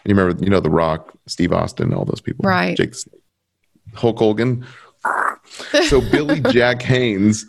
you 0.04 0.14
remember, 0.14 0.42
you 0.42 0.48
know, 0.50 0.60
The 0.60 0.70
Rock, 0.70 1.12
Steve 1.26 1.52
Austin, 1.52 1.92
all 1.92 2.04
those 2.04 2.20
people, 2.20 2.44
Right. 2.48 2.76
Jake, 2.76 2.94
Hulk 3.94 4.18
Hogan. 4.18 4.64
So 5.88 6.00
Billy 6.00 6.40
Jack 6.50 6.82
Haynes 6.82 7.46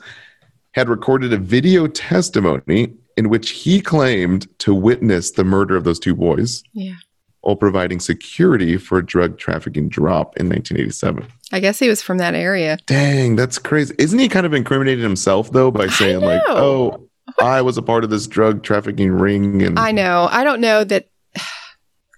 had 0.74 0.90
recorded 0.90 1.34
a 1.34 1.38
video 1.38 1.88
testimony 1.88 2.94
in 3.18 3.30
which 3.30 3.50
he 3.52 3.82
claimed 3.82 4.48
to 4.60 4.74
witness 4.74 5.32
the 5.32 5.44
murder 5.44 5.76
of 5.76 5.84
those 5.84 6.00
two 6.00 6.16
boys 6.16 6.64
Yeah. 6.74 6.94
while 7.42 7.56
providing 7.56 8.00
security 8.00 8.78
for 8.78 9.00
a 9.00 9.06
drug 9.06 9.38
trafficking 9.38 9.90
drop 9.90 10.38
in 10.38 10.48
1987. 10.48 11.26
I 11.52 11.60
guess 11.60 11.80
he 11.80 11.90
was 11.90 12.02
from 12.02 12.18
that 12.20 12.36
area. 12.36 12.78
Dang, 12.86 13.36
that's 13.36 13.58
crazy. 13.58 13.94
Isn't 13.98 14.20
he 14.20 14.30
kind 14.30 14.46
of 14.46 14.54
incriminated 14.54 15.04
himself 15.04 15.52
though 15.52 15.72
by 15.72 15.88
saying 15.88 16.22
like, 16.22 16.42
"Oh, 16.48 17.08
I 17.42 17.62
was 17.62 17.78
a 17.78 17.82
part 17.82 18.04
of 18.04 18.10
this 18.12 18.28
drug 18.28 18.62
trafficking 18.64 19.12
ring," 19.12 19.64
and 19.64 19.80
I 19.80 19.92
know. 19.92 20.28
I 20.32 20.44
don't 20.44 20.62
know 20.62 20.84
that. 20.84 21.10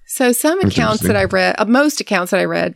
So 0.07 0.33
some 0.33 0.59
accounts 0.59 1.03
that 1.03 1.15
I 1.15 1.23
read, 1.23 1.55
uh, 1.57 1.63
most 1.63 2.01
accounts 2.01 2.31
that 2.31 2.41
I 2.41 2.43
read, 2.43 2.75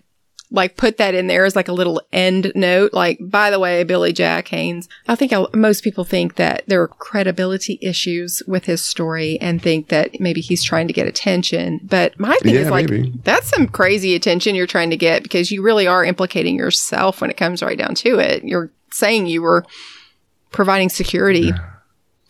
like 0.52 0.78
put 0.78 0.98
that 0.98 1.16
in 1.16 1.28
there 1.28 1.44
as 1.46 1.56
like 1.56 1.68
a 1.68 1.74
little 1.74 2.02
end 2.14 2.52
note. 2.56 2.94
Like, 2.94 3.18
by 3.22 3.50
the 3.50 3.60
way, 3.60 3.84
Billy 3.84 4.14
Jack 4.14 4.48
Haynes. 4.50 4.88
I 5.08 5.16
think 5.16 5.34
I, 5.34 5.46
most 5.54 5.84
people 5.84 6.04
think 6.04 6.36
that 6.36 6.64
there 6.68 6.82
are 6.82 6.88
credibility 6.88 7.80
issues 7.82 8.42
with 8.48 8.66
his 8.66 8.84
story 8.84 9.40
and 9.42 9.62
think 9.62 9.88
that 9.90 10.20
maybe 10.20 10.42
he's 10.42 10.64
trying 10.64 10.88
to 10.88 10.94
get 10.94 11.08
attention. 11.08 11.80
But 11.84 12.20
my 12.20 12.36
thing 12.38 12.56
Yeah, 12.56 12.62
is 12.62 12.70
like, 12.70 12.90
maybe. 12.90 13.14
that's 13.24 13.50
some 13.50 13.68
crazy 13.68 14.16
attention 14.16 14.56
you're 14.56 14.68
trying 14.68 14.92
to 14.92 14.98
get 14.98 15.24
because 15.24 15.52
you 15.52 15.62
really 15.62 15.88
are 15.88 16.06
implicating 16.06 16.56
yourself 16.56 17.22
when 17.22 17.30
it 17.30 17.38
comes 17.38 17.64
right 17.64 17.78
down 17.78 17.96
to 17.96 18.20
it. 18.20 18.44
You're 18.44 18.72
saying 18.92 19.28
you 19.28 19.42
were 19.42 19.66
providing 20.52 20.90
security 20.90 21.52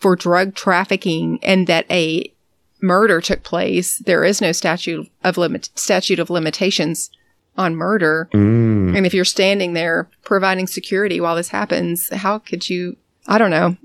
for 0.00 0.16
drug 0.16 0.54
trafficking 0.54 1.38
and 1.42 1.66
that 1.66 1.86
a 1.90 2.32
murder 2.82 3.20
took 3.20 3.42
place, 3.42 3.98
there 4.00 4.24
is 4.24 4.40
no 4.40 4.52
statute 4.52 5.10
of 5.24 5.38
limit 5.38 5.70
statute 5.74 6.18
of 6.18 6.28
limitations 6.28 7.10
on 7.56 7.76
murder. 7.76 8.28
Mm. 8.32 8.96
And 8.96 9.06
if 9.06 9.14
you're 9.14 9.24
standing 9.24 9.72
there 9.72 10.08
providing 10.24 10.66
security 10.66 11.20
while 11.20 11.36
this 11.36 11.48
happens, 11.48 12.08
how 12.12 12.38
could 12.38 12.68
you? 12.68 12.96
I 13.26 13.38
don't 13.38 13.50
know. 13.50 13.76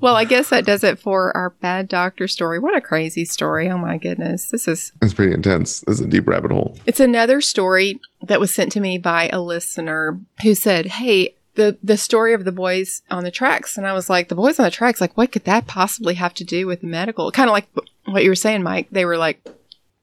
Well, 0.00 0.16
I 0.16 0.24
guess 0.24 0.48
that 0.48 0.66
does 0.66 0.82
it 0.82 0.98
for 0.98 1.36
our 1.36 1.50
bad 1.50 1.88
doctor 1.88 2.26
story. 2.26 2.58
What 2.58 2.76
a 2.76 2.80
crazy 2.80 3.24
story! 3.24 3.68
Oh 3.68 3.78
my 3.78 3.98
goodness, 3.98 4.46
this 4.46 4.66
is 4.66 4.92
it's 5.00 5.14
pretty 5.14 5.32
intense. 5.32 5.80
This 5.80 6.00
is 6.00 6.06
a 6.06 6.08
deep 6.08 6.26
rabbit 6.26 6.50
hole. 6.50 6.76
it's 6.86 7.00
another 7.00 7.40
story 7.40 8.00
that 8.22 8.40
was 8.40 8.52
sent 8.52 8.72
to 8.72 8.80
me 8.80 8.98
by 8.98 9.28
a 9.28 9.40
listener 9.40 10.18
who 10.42 10.54
said, 10.54 10.86
"Hey, 10.86 11.34
the 11.54 11.78
the 11.82 11.96
story 11.96 12.32
of 12.32 12.44
the 12.44 12.52
boys 12.52 13.02
on 13.10 13.22
the 13.24 13.30
tracks," 13.30 13.76
and 13.76 13.86
I 13.86 13.92
was 13.92 14.08
like, 14.08 14.28
"The 14.28 14.34
boys 14.34 14.58
on 14.58 14.64
the 14.64 14.70
tracks? 14.70 15.00
Like, 15.00 15.16
what 15.16 15.30
could 15.30 15.44
that 15.44 15.66
possibly 15.66 16.14
have 16.14 16.34
to 16.34 16.44
do 16.44 16.66
with 16.66 16.82
medical?" 16.82 17.30
Kind 17.30 17.50
of 17.50 17.52
like 17.52 17.68
what 18.06 18.24
you 18.24 18.30
were 18.30 18.34
saying, 18.34 18.62
Mike. 18.62 18.88
They 18.90 19.04
were 19.04 19.18
like, 19.18 19.46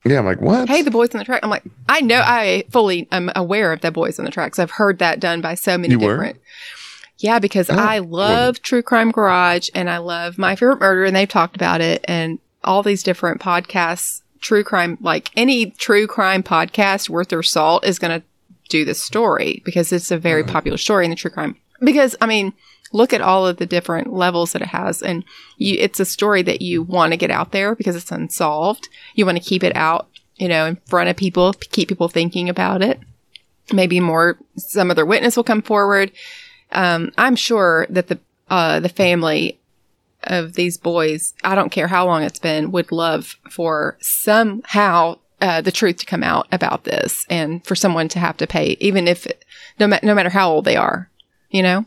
Yeah, 0.06 0.20
I'm 0.20 0.26
like, 0.26 0.42
what? 0.42 0.70
"Hey, 0.70 0.82
the 0.82 0.92
boys 0.92 1.10
on 1.14 1.20
the 1.20 1.26
track." 1.26 1.42
I'm 1.44 1.50
like, 1.50 1.64
I 1.90 2.02
know, 2.02 2.22
I 2.24 2.64
fully 2.70 3.08
am 3.12 3.32
aware 3.36 3.74
of 3.74 3.82
the 3.82 3.92
boys 3.92 4.18
on 4.18 4.26
the 4.26 4.32
tracks. 4.32 4.58
I've 4.60 4.72
heard 4.72 5.00
that 5.00 5.20
done 5.20 5.42
by 5.42 5.56
so 5.56 5.78
many 5.78 5.92
You 5.94 6.00
were? 6.00 6.14
different. 6.16 6.38
Yeah, 7.18 7.40
because 7.40 7.70
Oh, 7.70 7.76
I 7.76 8.00
love 8.00 8.62
True 8.62 8.82
Crime 8.82 9.12
Garage 9.12 9.70
and 9.76 9.90
I 9.90 9.98
love 9.98 10.38
My 10.38 10.56
Favorite 10.56 10.80
Murder, 10.80 11.04
and 11.04 11.14
they've 11.16 11.28
talked 11.28 11.58
about 11.58 11.82
it 11.82 12.04
and 12.08 12.40
all 12.64 12.82
these 12.82 13.04
different 13.04 13.42
podcasts. 13.42 14.22
True 14.40 14.64
crime, 14.64 14.98
like 15.02 15.32
any 15.36 15.72
true 15.72 16.08
crime 16.08 16.44
podcast 16.44 17.10
worth 17.10 17.28
their 17.28 17.44
salt, 17.44 17.86
is 17.86 18.00
going 18.00 18.22
to 18.22 18.26
do 18.70 18.86
this 18.86 19.04
story 19.04 19.62
because 19.66 19.92
it's 19.92 20.12
a 20.12 20.18
very 20.18 20.46
popular 20.46 20.78
story 20.78 21.04
in 21.04 21.10
the 21.10 21.18
true 21.18 21.32
crime. 21.32 21.58
Because 21.82 22.16
I 22.22 22.26
mean, 22.26 22.54
look 22.92 23.14
at 23.14 23.22
all 23.22 23.46
of 23.46 23.58
the 23.58 23.66
different 23.66 24.14
levels 24.14 24.54
that 24.54 24.62
it 24.62 24.70
has, 24.70 25.02
and 25.02 25.24
you, 25.58 25.76
it's 25.80 26.00
a 26.00 26.06
story 26.06 26.42
that 26.44 26.62
you 26.62 26.82
want 26.82 27.12
to 27.14 27.18
get 27.18 27.32
out 27.32 27.52
there 27.52 27.76
because 27.76 27.96
it's 27.96 28.12
unsolved. 28.12 28.90
You 29.16 29.26
want 29.26 29.38
to 29.38 29.44
keep 29.44 29.64
it 29.64 29.76
out, 29.76 30.08
you 30.38 30.48
know, 30.48 30.66
in 30.66 30.76
front 30.88 31.10
of 31.10 31.16
people, 31.16 31.54
keep 31.54 31.90
people 31.90 32.10
thinking 32.10 32.50
about 32.50 32.82
it. 32.82 33.00
Maybe 33.72 34.00
more, 34.00 34.38
some 34.56 34.90
other 34.90 35.06
witness 35.06 35.36
will 35.36 35.44
come 35.44 35.62
forward. 35.62 36.12
Um, 36.72 37.12
I'm 37.18 37.36
sure 37.36 37.86
that 37.90 38.08
the 38.08 38.20
uh, 38.50 38.80
the 38.80 38.90
family 38.90 39.60
of 40.24 40.54
these 40.54 40.78
boys, 40.78 41.34
I 41.44 41.56
don't 41.56 41.72
care 41.72 41.88
how 41.88 42.06
long 42.06 42.24
it's 42.24 42.40
been, 42.40 42.72
would 42.72 42.92
love 42.92 43.38
for 43.50 43.98
somehow 44.02 45.20
uh, 45.40 45.62
the 45.62 45.72
truth 45.72 45.98
to 45.98 46.06
come 46.06 46.24
out 46.24 46.48
about 46.52 46.84
this, 46.84 47.26
and 47.30 47.64
for 47.66 47.76
someone 47.76 48.08
to 48.10 48.20
have 48.20 48.38
to 48.38 48.48
pay, 48.48 48.76
even 48.80 49.08
if 49.08 49.28
no, 49.80 49.88
ma- 49.88 50.00
no 50.04 50.14
matter 50.14 50.30
how 50.30 50.52
old 50.52 50.66
they 50.66 50.76
are, 50.76 51.10
you 51.50 51.64
know. 51.64 51.86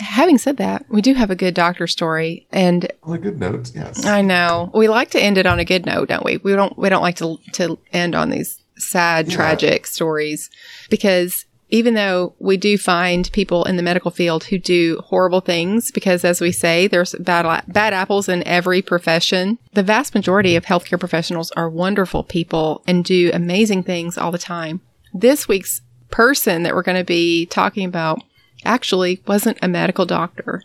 Having 0.00 0.38
said 0.38 0.56
that, 0.58 0.84
we 0.88 1.00
do 1.00 1.14
have 1.14 1.30
a 1.30 1.36
good 1.36 1.54
doctor 1.54 1.86
story, 1.86 2.46
and 2.52 2.90
On 3.02 3.14
a 3.14 3.18
good 3.18 3.38
note, 3.40 3.72
yes. 3.74 4.04
I 4.04 4.22
know 4.22 4.70
we 4.74 4.88
like 4.88 5.10
to 5.10 5.20
end 5.22 5.38
it 5.38 5.46
on 5.46 5.58
a 5.58 5.64
good 5.64 5.86
note, 5.86 6.08
don't 6.08 6.24
we? 6.24 6.38
We 6.38 6.52
don't. 6.52 6.76
We 6.78 6.88
don't 6.88 7.02
like 7.02 7.16
to 7.16 7.38
to 7.52 7.78
end 7.92 8.14
on 8.14 8.30
these 8.30 8.58
sad, 8.76 9.28
Yeah. 9.28 9.36
tragic 9.36 9.86
stories 9.86 10.50
because 10.90 11.44
even 11.70 11.94
though 11.94 12.34
we 12.38 12.56
do 12.56 12.76
find 12.76 13.30
people 13.32 13.64
in 13.64 13.76
the 13.76 13.82
medical 13.82 14.10
field 14.10 14.44
who 14.44 14.58
do 14.58 15.00
horrible 15.04 15.40
things, 15.40 15.90
because 15.90 16.24
as 16.24 16.40
we 16.40 16.52
say, 16.52 16.86
there's 16.86 17.14
bad 17.20 17.64
bad 17.68 17.92
apples 17.94 18.28
in 18.28 18.46
every 18.46 18.82
profession. 18.82 19.58
The 19.72 19.82
vast 19.82 20.14
majority 20.14 20.56
of 20.56 20.64
healthcare 20.66 21.00
professionals 21.00 21.50
are 21.52 21.70
wonderful 21.70 22.22
people 22.24 22.82
and 22.86 23.04
do 23.04 23.30
amazing 23.32 23.84
things 23.84 24.18
all 24.18 24.30
the 24.32 24.38
time. 24.38 24.80
This 25.12 25.48
week's 25.48 25.80
person 26.10 26.62
that 26.64 26.74
we're 26.74 26.82
going 26.82 26.98
to 26.98 27.04
be 27.04 27.46
talking 27.46 27.86
about 27.86 28.22
actually 28.64 29.22
wasn't 29.26 29.58
a 29.62 29.68
medical 29.68 30.06
doctor 30.06 30.62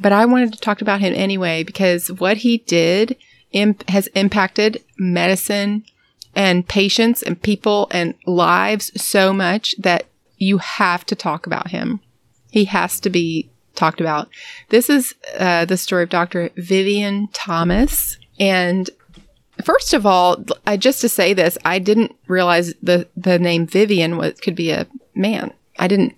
but 0.00 0.12
I 0.12 0.24
wanted 0.24 0.52
to 0.52 0.60
talk 0.60 0.80
about 0.80 1.00
him 1.00 1.12
anyway 1.14 1.62
because 1.62 2.10
what 2.10 2.38
he 2.38 2.58
did 2.58 3.16
imp- 3.52 3.88
has 3.88 4.06
impacted 4.08 4.82
medicine 4.98 5.84
and 6.34 6.66
patients 6.66 7.22
and 7.22 7.40
people 7.40 7.88
and 7.90 8.14
lives 8.26 8.90
so 9.00 9.32
much 9.32 9.74
that 9.78 10.06
you 10.38 10.58
have 10.58 11.04
to 11.06 11.14
talk 11.14 11.46
about 11.46 11.70
him. 11.70 12.00
He 12.50 12.64
has 12.66 13.00
to 13.00 13.10
be 13.10 13.50
talked 13.74 14.00
about. 14.00 14.28
This 14.70 14.90
is 14.90 15.14
uh, 15.38 15.64
the 15.66 15.76
story 15.76 16.04
of 16.04 16.10
Dr. 16.10 16.50
Vivian 16.56 17.28
Thomas. 17.32 18.18
And 18.40 18.90
first 19.62 19.94
of 19.94 20.04
all, 20.06 20.44
I, 20.66 20.76
just 20.76 21.00
to 21.02 21.08
say 21.08 21.32
this, 21.32 21.56
I 21.64 21.78
didn't 21.78 22.14
realize 22.26 22.74
the, 22.82 23.08
the 23.16 23.38
name 23.38 23.66
Vivian 23.66 24.16
was, 24.16 24.40
could 24.40 24.56
be 24.56 24.70
a 24.70 24.86
man. 25.14 25.52
I 25.78 25.88
didn't. 25.88 26.14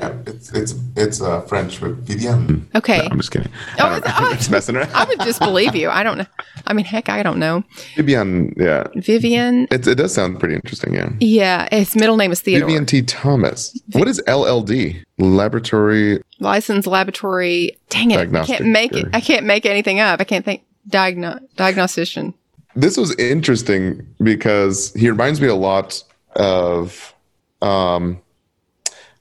Yeah, 0.00 0.16
it's 0.26 0.52
it's 0.52 0.74
it's 0.96 1.20
uh, 1.20 1.40
French 1.42 1.80
with 1.80 2.06
Vivian. 2.06 2.68
Okay. 2.74 3.06
I'm 3.10 3.16
just 3.18 3.30
kidding. 3.30 3.50
Oh, 3.78 3.86
I 3.86 3.88
don't 3.88 3.90
know. 3.90 3.96
it's- 3.98 4.14
oh, 4.20 4.26
I'm 4.30 4.36
just 4.36 4.50
messing 4.50 4.76
around. 4.76 4.90
I 4.94 5.04
would 5.04 5.20
just 5.20 5.40
believe 5.40 5.74
you. 5.74 5.88
I 5.90 6.02
don't 6.02 6.18
know. 6.18 6.26
I 6.66 6.72
mean, 6.72 6.84
heck, 6.84 7.08
I 7.08 7.22
don't 7.22 7.38
know. 7.38 7.64
Vivian, 7.96 8.54
yeah. 8.56 8.86
Vivian. 8.96 9.66
It, 9.70 9.86
it 9.86 9.94
does 9.96 10.14
sound 10.14 10.38
pretty 10.38 10.54
interesting, 10.54 10.94
yeah. 10.94 11.10
Yeah, 11.20 11.68
his 11.74 11.96
middle 11.96 12.16
name 12.16 12.30
is 12.32 12.40
Theodore. 12.40 12.68
Vivian 12.68 12.86
T. 12.86 13.02
Thomas. 13.02 13.76
What 13.92 14.06
is 14.08 14.20
LLD? 14.26 15.02
Laboratory. 15.18 16.22
Licensed 16.40 16.86
laboratory. 16.86 17.76
Dang 17.90 18.10
it! 18.12 18.34
I 18.34 18.44
can't 18.44 18.66
make 18.66 18.94
it. 18.94 19.06
I 19.12 19.20
can't 19.20 19.46
make 19.46 19.66
anything 19.66 19.98
up. 20.00 20.20
I 20.20 20.24
can't 20.24 20.44
think. 20.44 20.62
Diagno- 20.88 21.40
diagnostician. 21.56 22.32
this 22.74 22.96
was 22.96 23.14
interesting 23.16 24.06
because 24.22 24.90
he 24.94 25.10
reminds 25.10 25.38
me 25.38 25.48
a 25.48 25.54
lot 25.54 26.02
of 26.36 27.14
um 27.60 28.20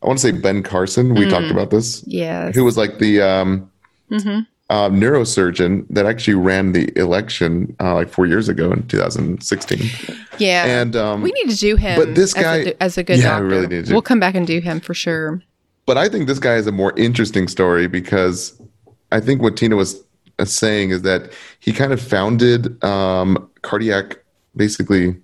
I 0.03 0.07
want 0.07 0.19
to 0.19 0.21
say 0.21 0.31
Ben 0.31 0.63
Carson. 0.63 1.15
We 1.15 1.27
talked 1.27 1.49
about 1.49 1.71
this. 1.71 2.03
Yeah. 2.05 2.51
Who 2.51 2.63
was 2.63 2.77
like 2.77 2.99
the 2.99 3.21
um 3.21 3.71
hmm 4.09 4.39
uh, 4.69 4.89
neurosurgeon 4.89 5.85
that 5.89 6.05
actually 6.05 6.33
ran 6.33 6.73
the 6.73 6.91
election 6.97 7.75
uh, 7.79 7.93
like 7.95 8.09
four 8.09 8.25
years 8.25 8.49
ago 8.49 8.71
in 8.71 8.85
2016. 8.87 9.79
Yeah. 10.37 10.65
And 10.65 10.95
um, 10.95 11.21
we 11.21 11.31
need 11.31 11.49
to 11.49 11.55
do 11.55 11.75
him. 11.75 11.97
but 11.97 12.15
this 12.15 12.35
as 12.35 12.43
a 12.43 12.65
guy- 12.65 12.75
as 12.81 12.97
a, 12.97 13.03
good 13.03 13.19
Yeah, 13.19 13.39
We 13.39 13.47
really 13.47 13.67
need 13.67 13.85
to. 13.85 13.93
We'll 13.93 14.01
come 14.01 14.19
back 14.19 14.35
and 14.35 14.45
do 14.45 14.59
him 14.59 14.79
for 14.79 14.93
sure. 14.93 15.41
But 15.85 15.97
I 15.97 16.09
think 16.09 16.27
this 16.27 16.39
guy 16.39 16.55
is 16.55 16.67
a 16.67 16.71
more 16.71 16.93
interesting 16.97 17.47
story 17.47 17.87
because 17.87 18.59
I 19.11 19.21
think 19.21 19.41
what 19.41 19.55
Tina 19.55 19.77
was 19.77 20.03
uh, 20.37 20.45
saying 20.45 20.89
is 20.89 21.03
that 21.03 21.31
he 21.61 21.71
kind 21.71 21.93
of 21.93 22.01
founded 22.01 22.83
um, 22.83 23.49
cardiac, 23.61 24.17
basically 24.55 25.15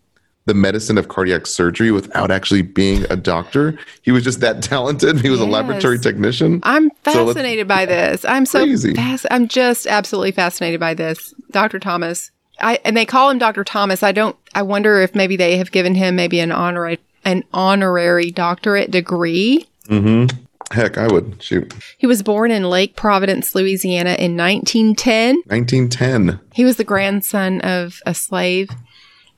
the 0.46 0.54
medicine 0.54 0.98
of 0.98 1.08
cardiac 1.08 1.48
surgery 1.48 1.92
without 1.92 2.30
actually 2.32 2.62
being 2.62 3.06
a 3.10 3.16
doctor. 3.16 3.78
He 4.02 4.12
was 4.12 4.24
just 4.24 4.40
that 4.42 4.62
talented. 4.64 5.22
He 5.22 5.30
was 5.30 5.40
a 5.40 5.46
laboratory 5.46 6.00
technician. 6.00 6.60
I'm 6.64 6.90
So 7.06 7.28
fascinated 7.28 7.68
by 7.68 7.86
this. 7.86 8.26
I'm 8.26 8.46
so 8.46 8.60
Crazy. 8.64 8.94
fas- 8.94 9.26
I'm 9.32 9.48
just 9.48 9.88
absolutely 9.88 10.32
fascinated 10.32 10.80
by 10.80 10.94
this, 10.94 11.34
Dr. 11.52 11.80
Thomas. 11.80 12.32
I 12.60 12.80
and 12.86 12.96
they 12.96 13.06
call 13.06 13.30
him 13.30 13.40
Dr. 13.40 13.64
Thomas. 13.64 14.04
I 14.04 14.12
don't. 14.12 14.36
I 14.54 14.62
wonder 14.62 15.02
if 15.02 15.16
maybe 15.16 15.36
they 15.36 15.58
have 15.58 15.72
given 15.72 15.96
him 15.96 16.16
maybe 16.16 16.40
an 16.40 16.52
honorary 16.52 17.00
an 17.26 17.44
honorary 17.54 18.30
doctorate 18.30 18.92
degree. 18.92 19.68
Mm-hmm. 19.88 20.38
Heck, 20.72 20.98
I 20.98 21.08
would 21.08 21.42
shoot. 21.42 21.74
He 21.98 22.08
was 22.08 22.24
born 22.24 22.50
in 22.52 22.70
Lake 22.70 22.96
Providence, 22.96 23.54
Louisiana, 23.56 24.12
in 24.20 24.36
1910. 24.38 25.36
1910. 25.48 26.40
He 26.54 26.64
was 26.66 26.78
the 26.78 26.84
grandson 26.84 27.62
of 27.62 28.00
a 28.06 28.14
slave 28.14 28.70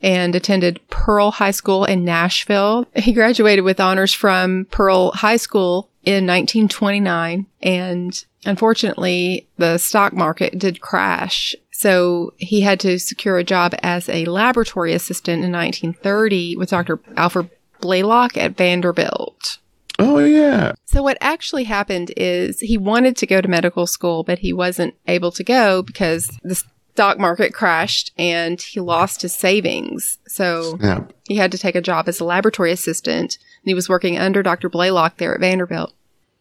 and 0.06 0.36
attended 0.36 0.80
Pearl 0.90 1.32
High 1.32 1.52
School 1.52 1.84
in 1.84 2.06
Nashville. 2.06 2.88
He 2.96 3.12
graduated 3.12 3.66
with 3.66 3.80
honors 3.80 4.14
from 4.14 4.68
Pearl 4.70 5.12
High 5.12 5.38
School 5.38 5.90
in 6.04 6.28
1929 6.28 7.48
and 7.64 8.26
unfortunately 8.46 9.48
the 9.58 9.80
stock 9.80 10.14
market 10.14 10.60
did 10.60 10.80
crash. 10.80 11.56
So 11.72 12.36
he 12.38 12.62
had 12.62 12.80
to 12.82 13.00
secure 13.00 13.40
a 13.40 13.44
job 13.44 13.74
as 13.82 14.08
a 14.08 14.26
laboratory 14.26 14.94
assistant 14.94 15.44
in 15.44 15.52
1930 15.52 16.56
with 16.56 16.70
Dr. 16.70 17.00
Alfred 17.18 17.50
Blalock 17.82 18.38
at 18.38 18.56
Vanderbilt. 18.56 19.58
Oh 19.98 20.20
yeah. 20.20 20.74
So 20.86 21.02
what 21.02 21.18
actually 21.20 21.64
happened 21.64 22.14
is 22.16 22.60
he 22.60 22.78
wanted 22.78 23.18
to 23.18 23.26
go 23.26 23.42
to 23.42 23.48
medical 23.48 23.88
school, 23.88 24.24
but 24.24 24.40
he 24.40 24.54
wasn't 24.54 24.94
able 25.08 25.32
to 25.32 25.44
go 25.44 25.82
because 25.82 26.28
the 26.44 26.62
stock 26.96 27.20
market 27.20 27.54
crashed 27.54 28.14
and 28.18 28.62
he 28.62 28.80
lost 28.80 29.22
his 29.22 29.36
savings. 29.36 30.18
So 30.30 30.80
Yeah. 30.82 31.02
he 31.28 31.36
had 31.36 31.52
to 31.52 31.58
take 31.58 31.76
a 31.76 31.82
job 31.82 32.08
as 32.08 32.22
a 32.22 32.24
laboratory 32.24 32.72
assistant 32.72 33.38
and 33.64 33.70
he 33.70 33.74
was 33.74 33.90
working 33.90 34.18
under 34.18 34.42
Dr. 34.42 34.70
Blalock 34.70 35.18
there 35.18 35.34
at 35.36 35.42
Vanderbilt. 35.42 35.94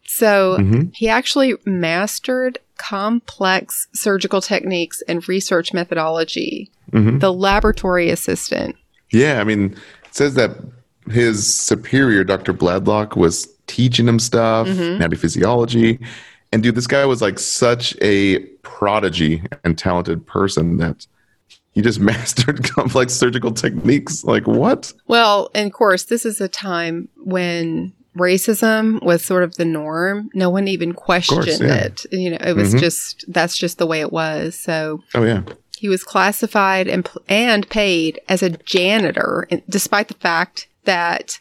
So 0.07 0.57
Mhm. 0.61 0.95
he 0.95 1.09
actually 1.09 1.55
mastered 1.67 2.59
complex 2.79 3.89
surgical 3.95 4.41
techniques 4.41 5.03
and 5.09 5.29
research 5.29 5.73
methodology. 5.73 6.71
Mhm. 6.93 7.19
The 7.19 7.33
laboratory 7.33 8.09
assistant. 8.11 8.77
Yeah, 9.11 9.41
I 9.41 9.45
mean, 9.45 9.73
it 10.05 10.15
says 10.15 10.35
that 10.35 10.53
his 11.11 11.53
superior, 11.53 12.23
Dr. 12.23 12.53
Blalock, 12.53 13.17
was 13.17 13.49
teaching 13.67 14.07
him 14.07 14.21
stuff, 14.21 14.69
Mhm. 14.69 14.97
anatomy 14.97 15.17
physiology. 15.17 15.99
And 16.55 16.63
dude, 16.63 16.77
this 16.77 16.87
guy 16.87 17.05
was 17.05 17.21
like 17.21 17.41
such 17.41 17.97
a 18.01 18.39
prodigy 18.63 19.43
and 19.65 19.77
talented 19.77 20.25
person 20.25 20.77
that 20.77 21.05
he 21.73 21.83
just 21.83 21.99
mastered 22.13 22.63
complex 22.63 23.13
surgical 23.13 23.51
techniques. 23.51 24.23
Like, 24.23 24.47
what? 24.47 24.93
Well, 25.09 25.51
and 25.53 25.67
of 25.67 25.73
course, 25.73 26.05
this 26.05 26.25
is 26.25 26.41
a 26.41 26.47
time 26.47 27.09
when 27.17 27.93
racism 28.17 29.03
was 29.03 29.25
sort 29.25 29.43
of 29.43 29.57
the 29.57 29.65
norm. 29.65 30.31
No 30.33 30.49
one 30.49 30.69
even 30.69 30.93
questioned 30.93 31.45
yeah. 31.61 31.75
it. 31.75 32.07
You 32.13 32.31
know, 32.31 32.39
it 32.41 32.55
was 32.55 32.73
Mhm. 32.73 32.79
just 32.79 33.25
that's 33.27 33.59
just 33.59 33.79
the 33.79 33.87
way 33.87 34.01
it 34.01 34.13
was. 34.13 34.55
So 34.55 35.03
Oh, 35.13 35.25
yeah. 35.25 35.43
he 35.77 35.89
was 35.89 36.05
classified 36.05 36.87
and 36.87 37.11
and 37.29 37.69
paid 37.69 38.21
as 38.29 38.45
a 38.45 38.51
janitor, 38.51 39.49
despite 39.69 40.07
the 40.07 40.15
fact 40.15 40.69
that 40.85 41.41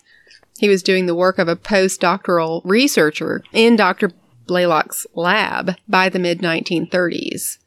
he 0.58 0.68
was 0.70 0.82
doing 0.82 1.06
the 1.06 1.14
work 1.14 1.38
of 1.38 1.48
a 1.48 1.56
postdoctoral 1.56 2.62
researcher 2.66 3.44
in 3.52 3.76
Dr. 3.76 4.10
Blalock's 4.48 5.06
lab 5.16 5.76
by 5.88 6.10
the 6.10 6.20
mid 6.20 6.40
1930s. 6.40 7.58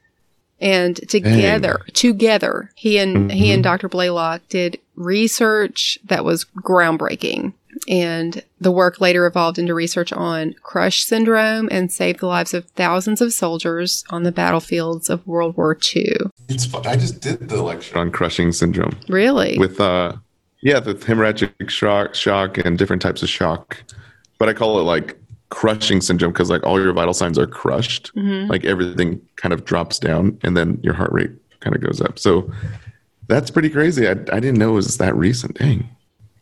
And 0.58 0.96
together, 1.08 1.80
together, 1.92 2.70
he 2.74 2.96
and 2.96 3.30
he 3.30 3.52
and 3.52 3.62
Dr. 3.62 3.88
Blaylock 3.90 4.48
did 4.48 4.78
research 4.94 5.98
that 6.04 6.24
was 6.24 6.46
groundbreaking. 6.62 7.52
And 7.88 8.42
the 8.58 8.72
work 8.72 8.98
later 9.02 9.26
evolved 9.26 9.58
into 9.58 9.74
research 9.74 10.14
on 10.14 10.54
crush 10.62 11.04
syndrome 11.04 11.68
and 11.70 11.92
saved 11.92 12.20
the 12.20 12.26
lives 12.26 12.54
of 12.54 12.64
thousands 12.70 13.20
of 13.20 13.34
soldiers 13.34 14.02
on 14.08 14.22
the 14.22 14.32
battlefields 14.32 15.10
of 15.10 15.26
World 15.26 15.58
War 15.58 15.76
II. 15.94 16.16
It's 16.48 16.64
fun. 16.64 16.86
I 16.86 16.96
just 16.96 17.20
did 17.20 17.50
the 17.50 17.62
lecture 17.62 17.98
on 17.98 18.10
crushing 18.10 18.50
syndrome 18.52 18.96
Really? 19.08 19.58
with, 19.58 19.78
uh, 19.78 20.14
yeah, 20.62 20.78
with 20.78 21.04
hemorrhagic 21.04 21.68
shock, 21.68 22.14
shock 22.14 22.56
and 22.56 22.78
different 22.78 23.02
types 23.02 23.22
of 23.22 23.28
shock. 23.28 23.84
But 24.38 24.48
I 24.48 24.54
call 24.54 24.80
it 24.80 24.84
like 24.84 25.18
crushing 25.48 26.00
syndrome 26.00 26.32
because 26.32 26.50
like 26.50 26.62
all 26.64 26.80
your 26.82 26.92
vital 26.92 27.14
signs 27.14 27.38
are 27.38 27.46
crushed. 27.46 28.14
Mhm. 28.16 28.48
like 28.48 28.64
everything 28.64 29.20
kind 29.36 29.52
of 29.52 29.64
drops 29.64 29.98
down 29.98 30.38
and 30.42 30.56
then 30.56 30.78
your 30.82 30.94
heart 30.94 31.12
rate 31.12 31.30
kind 31.60 31.74
of 31.76 31.82
goes 31.82 32.00
up. 32.00 32.18
So 32.18 32.50
that's 33.28 33.50
pretty 33.50 33.70
crazy. 33.70 34.06
I, 34.08 34.12
I 34.12 34.40
didn't 34.40 34.58
know 34.58 34.70
it 34.70 34.74
was 34.74 34.98
that 34.98 35.14
recent. 35.16 35.58
Dang. 35.58 35.88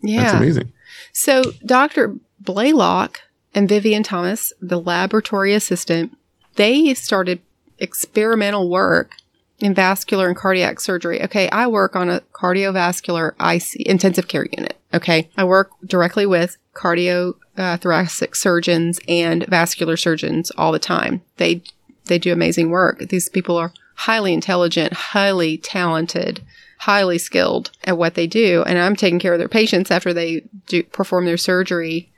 yeah. 0.03 0.23
That's 0.25 0.35
amazing. 0.35 0.73
So 1.13 1.43
Dr. 1.65 2.17
Blalock 2.43 3.17
and 3.55 3.69
Vivian 3.69 4.03
Thomas, 4.03 4.53
the 4.61 4.81
laboratory 4.81 5.55
assistant, 5.55 6.17
they 6.57 6.95
started 6.95 7.41
experimental 7.79 8.69
work 8.71 9.13
in 9.59 9.75
vascular 9.75 10.29
and 10.29 10.37
cardiac 10.37 10.81
surgery. 10.81 11.23
Okay, 11.23 11.49
I 11.51 11.67
work 11.69 11.95
on 11.95 12.11
a 12.11 12.21
cardiovascular 12.33 13.33
IC 13.41 13.87
intensive 13.87 14.29
care 14.29 14.47
unit. 14.57 14.77
Okay, 14.93 15.31
I 15.37 15.45
work 15.45 15.71
directly 15.87 16.27
with 16.27 16.57
cardio 16.75 17.35
uh, 17.57 17.77
thoracic 17.77 18.35
surgeons 18.35 19.01
and 19.09 19.47
vascular 19.47 19.97
surgeons 19.97 20.51
all 20.53 20.73
the 20.73 20.79
time. 20.79 21.23
They 21.37 21.63
they 22.07 22.19
do 22.19 22.33
amazing 22.33 22.71
work. 22.71 22.99
These 23.09 23.29
people 23.29 23.57
are 23.57 23.73
highly 23.95 24.33
intelligent, 24.35 24.93
highly 24.93 25.57
talented, 25.57 26.43
highly 26.81 27.19
skilled 27.19 27.71
at 27.85 27.97
what 27.97 28.15
they 28.15 28.27
do, 28.27 28.63
and 28.67 28.79
I'm 28.79 28.97
taking 28.97 29.19
care 29.19 29.33
of 29.33 29.39
their 29.39 29.49
patients 29.49 29.91
after 29.91 30.13
they 30.13 30.45
do 30.67 30.83
perform 30.83 31.25
their 31.25 31.37
surgery. 31.37 32.11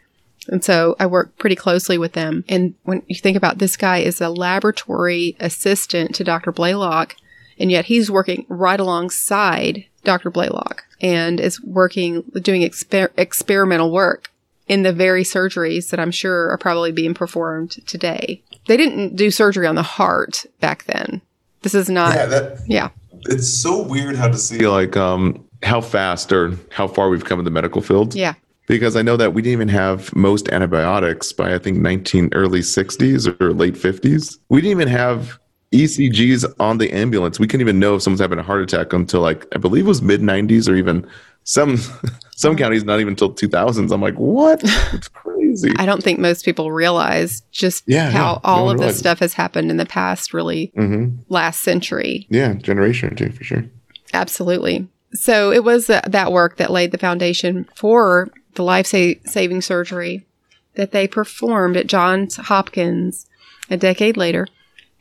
And 0.49 0.65
so 0.65 0.95
I 0.99 1.07
work 1.07 1.37
pretty 1.39 1.57
closely 1.57 1.99
with 1.99 2.13
them. 2.13 2.45
And 2.49 2.75
when 2.85 3.03
you 3.09 3.17
think 3.17 3.37
about 3.37 3.59
this 3.59 3.77
guy 3.77 3.99
is 3.99 4.21
a 4.21 4.29
laboratory 4.29 5.37
assistant 5.41 6.15
to 6.17 6.25
Dr. 6.25 6.53
Blalock, 6.53 7.15
and 7.59 7.71
yet 7.71 7.87
he's 7.87 8.11
working 8.11 8.47
right 8.49 8.79
alongside 8.79 9.87
Dr. 10.05 10.31
Blalock 10.31 10.83
and 11.01 11.41
is 11.41 11.61
working 11.63 12.23
doing 12.41 12.63
exper- 12.63 13.11
experimental 13.17 13.91
work 13.91 14.31
in 14.67 14.83
the 14.83 14.93
very 14.93 15.23
surgeries 15.23 15.91
that 15.91 16.01
I'm 16.01 16.11
sure 16.11 16.51
are 16.51 16.59
probably 16.59 16.93
being 16.93 17.15
performed 17.15 17.73
today. 17.87 18.43
They 18.67 18.77
didn't 18.77 19.17
do 19.17 19.31
surgery 19.31 19.67
on 19.67 19.77
the 19.77 19.83
heart 19.83 20.45
back 20.61 20.85
then. 20.85 21.23
This 21.63 21.75
is 21.75 21.89
not 21.89 22.15
yeah, 22.15 22.27
that 22.27 22.59
yeah. 22.67 22.89
it's 23.27 23.49
so 23.49 23.83
weird 23.83 24.17
how 24.17 24.29
to 24.29 24.39
see 24.39 24.67
like 24.69 24.97
um 24.97 25.45
how 25.63 25.81
fast 25.81 26.33
or 26.33 26.57
how 26.71 26.87
far 26.87 27.09
we've 27.09 27.25
come 27.25 27.39
in 27.39 27.45
the 27.45 27.51
medical 27.51 27.81
field. 27.81 28.15
Yeah. 28.15 28.35
Because 28.67 28.97
I 28.97 29.03
know 29.03 29.17
that 29.17 29.33
we 29.33 29.43
didn't 29.43 29.53
even 29.53 29.69
have 29.69 30.15
most 30.15 30.49
antibiotics 30.51 31.33
by 31.33 31.55
I 31.55 31.59
think 31.59 31.79
19 31.79 32.31
early 32.33 32.61
60s 32.61 33.41
or 33.41 33.53
late 33.53 33.75
50s. 33.75 34.39
We 34.49 34.61
didn't 34.61 34.73
even 34.73 34.89
have 34.89 35.39
ECGs 35.73 36.53
on 36.59 36.79
the 36.79 36.93
ambulance. 36.93 37.39
We 37.39 37.47
couldn't 37.47 37.61
even 37.61 37.79
know 37.79 37.97
if 37.97 38.03
someone's 38.03 38.21
having 38.21 38.39
a 38.39 38.43
heart 38.43 38.63
attack 38.63 38.93
until 38.93 39.21
like 39.21 39.47
I 39.55 39.59
believe 39.59 39.87
it 39.87 39.89
was 39.89 40.03
mid 40.03 40.21
90s 40.21 40.69
or 40.69 40.75
even 40.75 41.09
some 41.47 41.79
some 42.37 42.57
counties 42.57 42.85
not 42.85 43.01
even 43.01 43.13
until 43.13 43.33
2000s. 43.33 43.91
I'm 43.91 44.03
like, 44.03 44.17
what? 44.17 44.61
It's 44.93 45.09
crazy. 45.15 45.73
I 45.77 45.87
don't 45.87 46.03
think 46.03 46.19
most 46.19 46.45
people 46.45 46.71
realize 46.73 47.41
just 47.53 47.85
Yeah, 47.87 48.11
how 48.11 48.33
yeah. 48.33 48.39
All 48.45 48.67
one 48.67 48.75
of 48.75 48.81
this 48.83 48.99
stuff 48.99 49.21
has 49.21 49.33
happened 49.33 49.71
in 49.71 49.79
the 49.79 49.87
past 49.87 50.35
really 50.35 50.73
hmm 50.75 51.17
last 51.29 51.63
century. 51.63 52.27
Yeah, 52.29 52.53
generation 52.55 53.13
or 53.13 53.17
two 53.17 53.31
for 53.33 53.45
sure. 53.45 53.65
Absolutely. 54.13 54.87
So 55.13 55.51
it 55.53 55.65
was 55.65 55.87
that 55.87 56.33
work 56.33 56.59
that 56.59 56.71
laid 56.71 56.91
the 56.91 56.99
foundation 56.99 57.67
for 57.75 58.29
the 58.55 58.63
life 58.63 58.87
sa- 58.87 59.15
saving 59.25 59.63
surgery 59.63 60.27
that 60.75 60.93
they 60.93 61.07
performed 61.09 61.77
at 61.77 61.87
Johns 61.87 62.37
Hopkins 62.37 63.27
a 63.71 63.77
decade 63.77 64.17
later. 64.17 64.47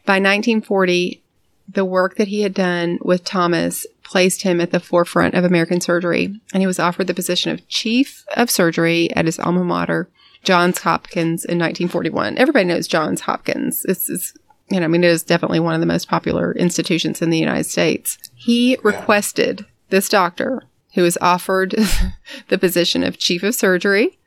By 0.06 0.14
1940, 0.14 1.22
the 1.68 1.84
work 1.84 2.16
that 2.18 2.28
he 2.28 2.42
had 2.42 2.54
done 2.54 3.00
with 3.02 3.26
Thomas 3.26 3.86
placed 4.06 4.44
him 4.44 4.62
at 4.62 4.72
the 4.72 4.80
forefront 4.80 5.34
of 5.34 5.44
American 5.44 5.82
surgery, 5.82 6.40
and 6.54 6.62
he 6.62 6.68
was 6.68 6.80
offered 6.80 7.08
the 7.08 7.14
position 7.14 7.52
of 7.52 7.68
chief 7.68 8.24
of 8.38 8.50
surgery 8.50 9.12
at 9.16 9.26
his 9.26 9.40
alma 9.40 9.64
mater, 9.64 10.10
Johns 10.44 10.80
Hopkins, 10.80 11.44
in 11.44 11.58
1941. 11.58 12.38
Everybody 12.38 12.66
knows 12.66 12.88
Johns 12.88 13.22
Hopkins. 13.22 13.84
This 13.84 14.08
is, 14.08 14.34
you 14.70 14.80
know, 14.80 14.86
I 14.86 14.88
mean, 14.88 15.04
it 15.04 15.10
is 15.10 15.24
definitely 15.24 15.60
one 15.60 15.74
of 15.74 15.80
the 15.82 15.86
most 15.88 16.08
popular 16.08 16.54
institutions 16.54 17.22
in 17.22 17.32
the 17.32 17.40
United 17.40 17.66
States. 17.66 18.18
He 18.36 18.78
requested 18.84 19.66
this 19.90 20.08
doctor, 20.08 20.64
who 20.94 21.02
was 21.02 21.18
offered 21.20 21.72
the 22.48 22.58
position 22.58 23.04
of 23.04 23.18
chief 23.18 23.44
of 23.44 23.56
surgery 23.56 24.20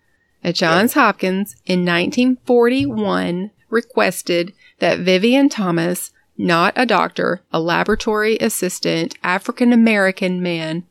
at 0.43 0.55
Johns 0.55 0.95
Hopkins 0.95 1.55
in 1.67 1.81
1941, 1.81 3.51
requested 3.71 4.53
that 4.79 5.01
Vivian 5.01 5.49
Thomas, 5.49 6.13
not 6.39 6.73
a 6.77 6.87
doctor, 6.87 7.41
a 7.53 7.61
laboratory 7.61 8.37
assistant, 8.41 9.15
African 9.23 9.73
American 9.73 10.43
man, 10.43 10.85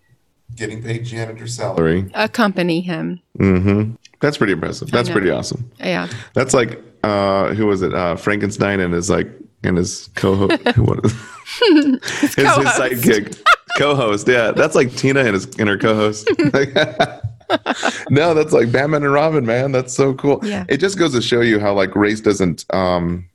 Getting 0.56 0.82
paid 0.84 1.06
janitor 1.06 1.48
salary. 1.48 2.10
accompany 2.14 2.82
him. 2.82 3.22
Mm-hmm. 3.40 3.94
That's 4.20 4.38
pretty 4.38 4.54
impressive. 4.54 4.90
That's 4.92 5.10
pretty 5.10 5.30
awesome. 5.30 5.70
Yeah. 5.80 6.08
That's 6.34 6.54
like 6.54 6.82
uh 7.04 7.54
who 7.54 7.68
was 7.68 7.82
it? 7.82 7.94
Uh 7.94 8.16
Frankenstein 8.16 8.80
and 8.80 8.94
his 8.94 9.10
like 9.10 9.30
and 9.64 9.78
his 9.78 10.10
co-host 10.16 10.62
what 10.78 11.04
is 11.06 11.14
his, 11.60 12.20
his 12.22 12.36
co-host. 12.36 12.80
sidekick. 12.80 13.44
co-host, 13.78 14.28
yeah. 14.28 14.52
That's 14.52 14.74
like 14.76 14.96
Tina 14.96 15.20
and 15.22 15.34
his 15.34 15.46
and 15.60 15.68
her 15.70 15.78
co-host. 15.78 16.30
no, 18.10 18.34
that's 18.34 18.54
like 18.54 18.72
Batman 18.72 19.04
and 19.04 19.14
Robin, 19.14 19.46
man. 19.46 19.72
That's 19.72 19.94
so 19.94 20.14
cool. 20.16 20.40
Yeah. 20.44 20.66
It 20.70 20.78
just 20.78 20.98
goes 20.98 21.14
to 21.14 21.22
show 21.22 21.42
you 21.42 21.60
how 21.60 21.74
like 21.74 21.96
race 21.96 22.22
doesn't 22.22 22.66
um 22.74 23.28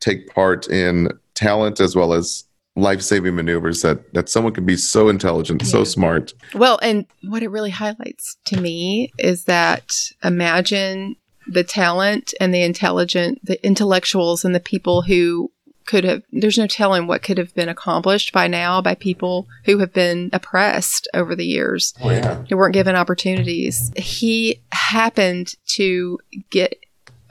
take 0.00 0.28
part 0.34 0.68
in 0.68 1.08
talent 1.36 1.78
as 1.78 1.94
well 1.94 2.12
as 2.12 2.44
life-saving 2.74 3.34
maneuvers 3.34 3.80
that 3.82 4.12
that 4.12 4.28
someone 4.28 4.52
can 4.52 4.66
be 4.66 4.76
so 4.76 5.08
intelligent, 5.08 5.64
so 5.64 5.84
smart. 5.84 6.34
Well, 6.54 6.78
and 6.82 7.06
what 7.22 7.42
it 7.42 7.48
really 7.48 7.70
highlights 7.70 8.36
to 8.46 8.60
me 8.60 9.12
is 9.18 9.44
that 9.44 9.94
imagine 10.22 11.16
the 11.46 11.64
talent 11.64 12.34
and 12.40 12.52
the 12.52 12.62
intelligent, 12.62 13.38
the 13.44 13.64
intellectuals 13.64 14.44
and 14.44 14.54
the 14.54 14.60
people 14.60 15.02
who 15.02 15.50
could 15.86 16.02
have, 16.02 16.22
there's 16.32 16.58
no 16.58 16.66
telling 16.66 17.06
what 17.06 17.22
could 17.22 17.38
have 17.38 17.54
been 17.54 17.68
accomplished 17.68 18.32
by 18.32 18.48
now 18.48 18.82
by 18.82 18.94
people 18.96 19.46
who 19.64 19.78
have 19.78 19.92
been 19.92 20.28
oppressed 20.32 21.06
over 21.14 21.36
the 21.36 21.46
years, 21.46 21.94
Oh 22.02 22.10
yeah. 22.10 22.42
who 22.48 22.56
weren't 22.56 22.74
given 22.74 22.96
opportunities. 22.96 23.92
He 23.96 24.60
happened 24.72 25.54
to 25.76 26.18
get 26.50 26.74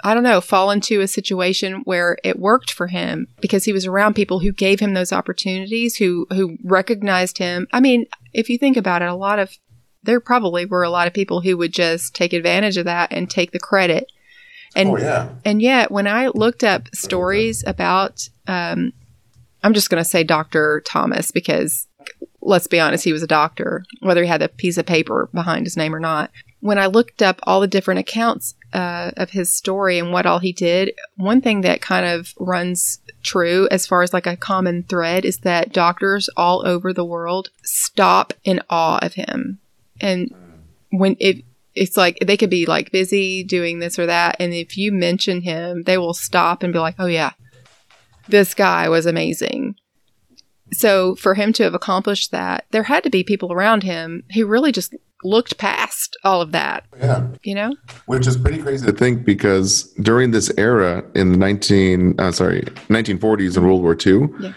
I 0.05 0.13
don't 0.13 0.21
know, 0.21 0.39
fall 0.39 0.69
into 0.69 1.01
a 1.01 1.07
situation 1.07 1.81
where 1.83 2.19
it 2.23 2.37
worked 2.37 2.71
for 2.71 2.85
him 2.85 3.27
because 3.41 3.65
he 3.65 3.73
was 3.73 3.87
around 3.87 4.13
people 4.13 4.37
who 4.37 4.51
gave 4.51 4.79
him 4.79 4.93
those 4.93 5.11
opportunities, 5.11 5.95
who 5.95 6.27
who 6.29 6.57
recognized 6.63 7.39
him. 7.39 7.67
I 7.73 7.79
mean, 7.79 8.05
if 8.31 8.47
you 8.47 8.59
think 8.59 8.77
about 8.77 9.01
it, 9.01 9.09
a 9.09 9.15
lot 9.15 9.39
of 9.39 9.57
there 10.03 10.19
probably 10.19 10.63
were 10.63 10.83
a 10.83 10.91
lot 10.91 11.07
of 11.07 11.13
people 11.15 11.41
who 11.41 11.57
would 11.57 11.73
just 11.73 12.13
take 12.13 12.33
advantage 12.33 12.77
of 12.77 12.85
that 12.85 13.11
and 13.11 13.27
take 13.27 13.51
the 13.51 13.57
credit. 13.59 14.11
And 14.75 14.89
Oh 14.89 14.97
yeah. 14.97 15.29
and 15.43 15.59
yet, 15.59 15.89
when 15.89 16.05
I 16.05 16.27
looked 16.27 16.63
up 16.63 16.87
stories 16.93 17.63
about, 17.65 18.29
um, 18.45 18.93
I'm 19.63 19.73
just 19.73 19.89
going 19.89 20.03
to 20.03 20.07
say 20.07 20.23
Dr. 20.23 20.83
Thomas 20.85 21.31
because 21.31 21.87
let's 22.41 22.67
be 22.67 22.79
honest, 22.79 23.05
he 23.05 23.11
was 23.11 23.23
a 23.23 23.27
doctor, 23.27 23.83
whether 24.01 24.21
he 24.21 24.29
had 24.29 24.43
a 24.43 24.49
piece 24.49 24.77
of 24.77 24.85
paper 24.85 25.29
behind 25.33 25.65
his 25.65 25.75
name 25.75 25.95
or 25.95 25.99
not. 25.99 26.29
When 26.59 26.77
I 26.77 26.85
looked 26.85 27.23
up 27.23 27.39
all 27.43 27.59
the 27.59 27.67
different 27.67 27.99
accounts 27.99 28.53
uh, 28.75 29.11
of 29.15 29.29
his 29.29 29.53
story 29.53 29.97
and 29.97 30.11
what 30.11 30.25
all 30.25 30.39
he 30.39 30.51
did, 30.51 30.91
one 31.15 31.39
thing 31.39 31.61
that 31.61 31.81
kind 31.81 32.05
of 32.05 32.33
runs 32.37 32.99
true 33.23 33.69
as 33.71 33.87
far 33.87 34.03
as 34.03 34.13
like 34.13 34.27
a 34.27 34.35
common 34.35 34.83
thread 34.83 35.23
is 35.23 35.39
that 35.39 35.71
doctors 35.71 36.29
all 36.35 36.67
over 36.67 36.91
the 36.91 37.05
world 37.05 37.49
stop 37.63 38.33
in 38.43 38.61
awe 38.69 38.99
of 39.01 39.13
him. 39.13 39.59
And 40.01 40.29
when 40.91 41.15
it, 41.21 41.45
it's 41.73 41.95
like 41.95 42.19
they 42.19 42.35
could 42.35 42.49
be 42.49 42.65
like 42.65 42.91
busy 42.91 43.45
doing 43.45 43.79
this 43.79 43.97
or 43.97 44.07
that. 44.07 44.35
And 44.41 44.53
if 44.53 44.77
you 44.77 44.91
mention 44.91 45.41
him, 45.41 45.83
they 45.83 45.97
will 45.97 46.13
stop 46.13 46.61
and 46.61 46.73
be 46.73 46.79
like, 46.79 46.95
oh, 46.99 47.05
yeah, 47.05 47.31
this 48.27 48.53
guy 48.53 48.89
was 48.89 49.05
amazing. 49.05 49.75
So 50.73 51.15
for 51.15 51.35
him 51.35 51.53
to 51.53 51.63
have 51.63 51.73
accomplished 51.73 52.31
that, 52.31 52.65
there 52.71 52.83
had 52.83 53.03
to 53.03 53.09
be 53.09 53.23
people 53.23 53.53
around 53.53 53.83
him 53.83 54.23
who 54.33 54.45
really 54.45 54.73
just 54.73 54.93
looked 55.25 55.57
past 55.57 56.15
all 56.23 56.41
of 56.41 56.51
that, 56.53 56.85
Yeah. 56.99 57.27
you 57.43 57.55
know? 57.55 57.75
Which 58.05 58.27
is 58.27 58.37
pretty 58.37 58.59
crazy 58.61 58.85
to 58.85 58.91
think 58.93 59.25
because 59.25 59.83
during 60.01 60.31
this 60.31 60.51
era 60.57 61.03
in 61.15 61.31
the 61.31 61.37
19 61.37 62.15
uh, 62.19 62.31
sorry 62.31 62.61
1940s 62.89 63.57
and 63.57 63.65
World 63.65 63.81
War 63.81 63.97
II, 64.05 64.29
Yeah. 64.39 64.53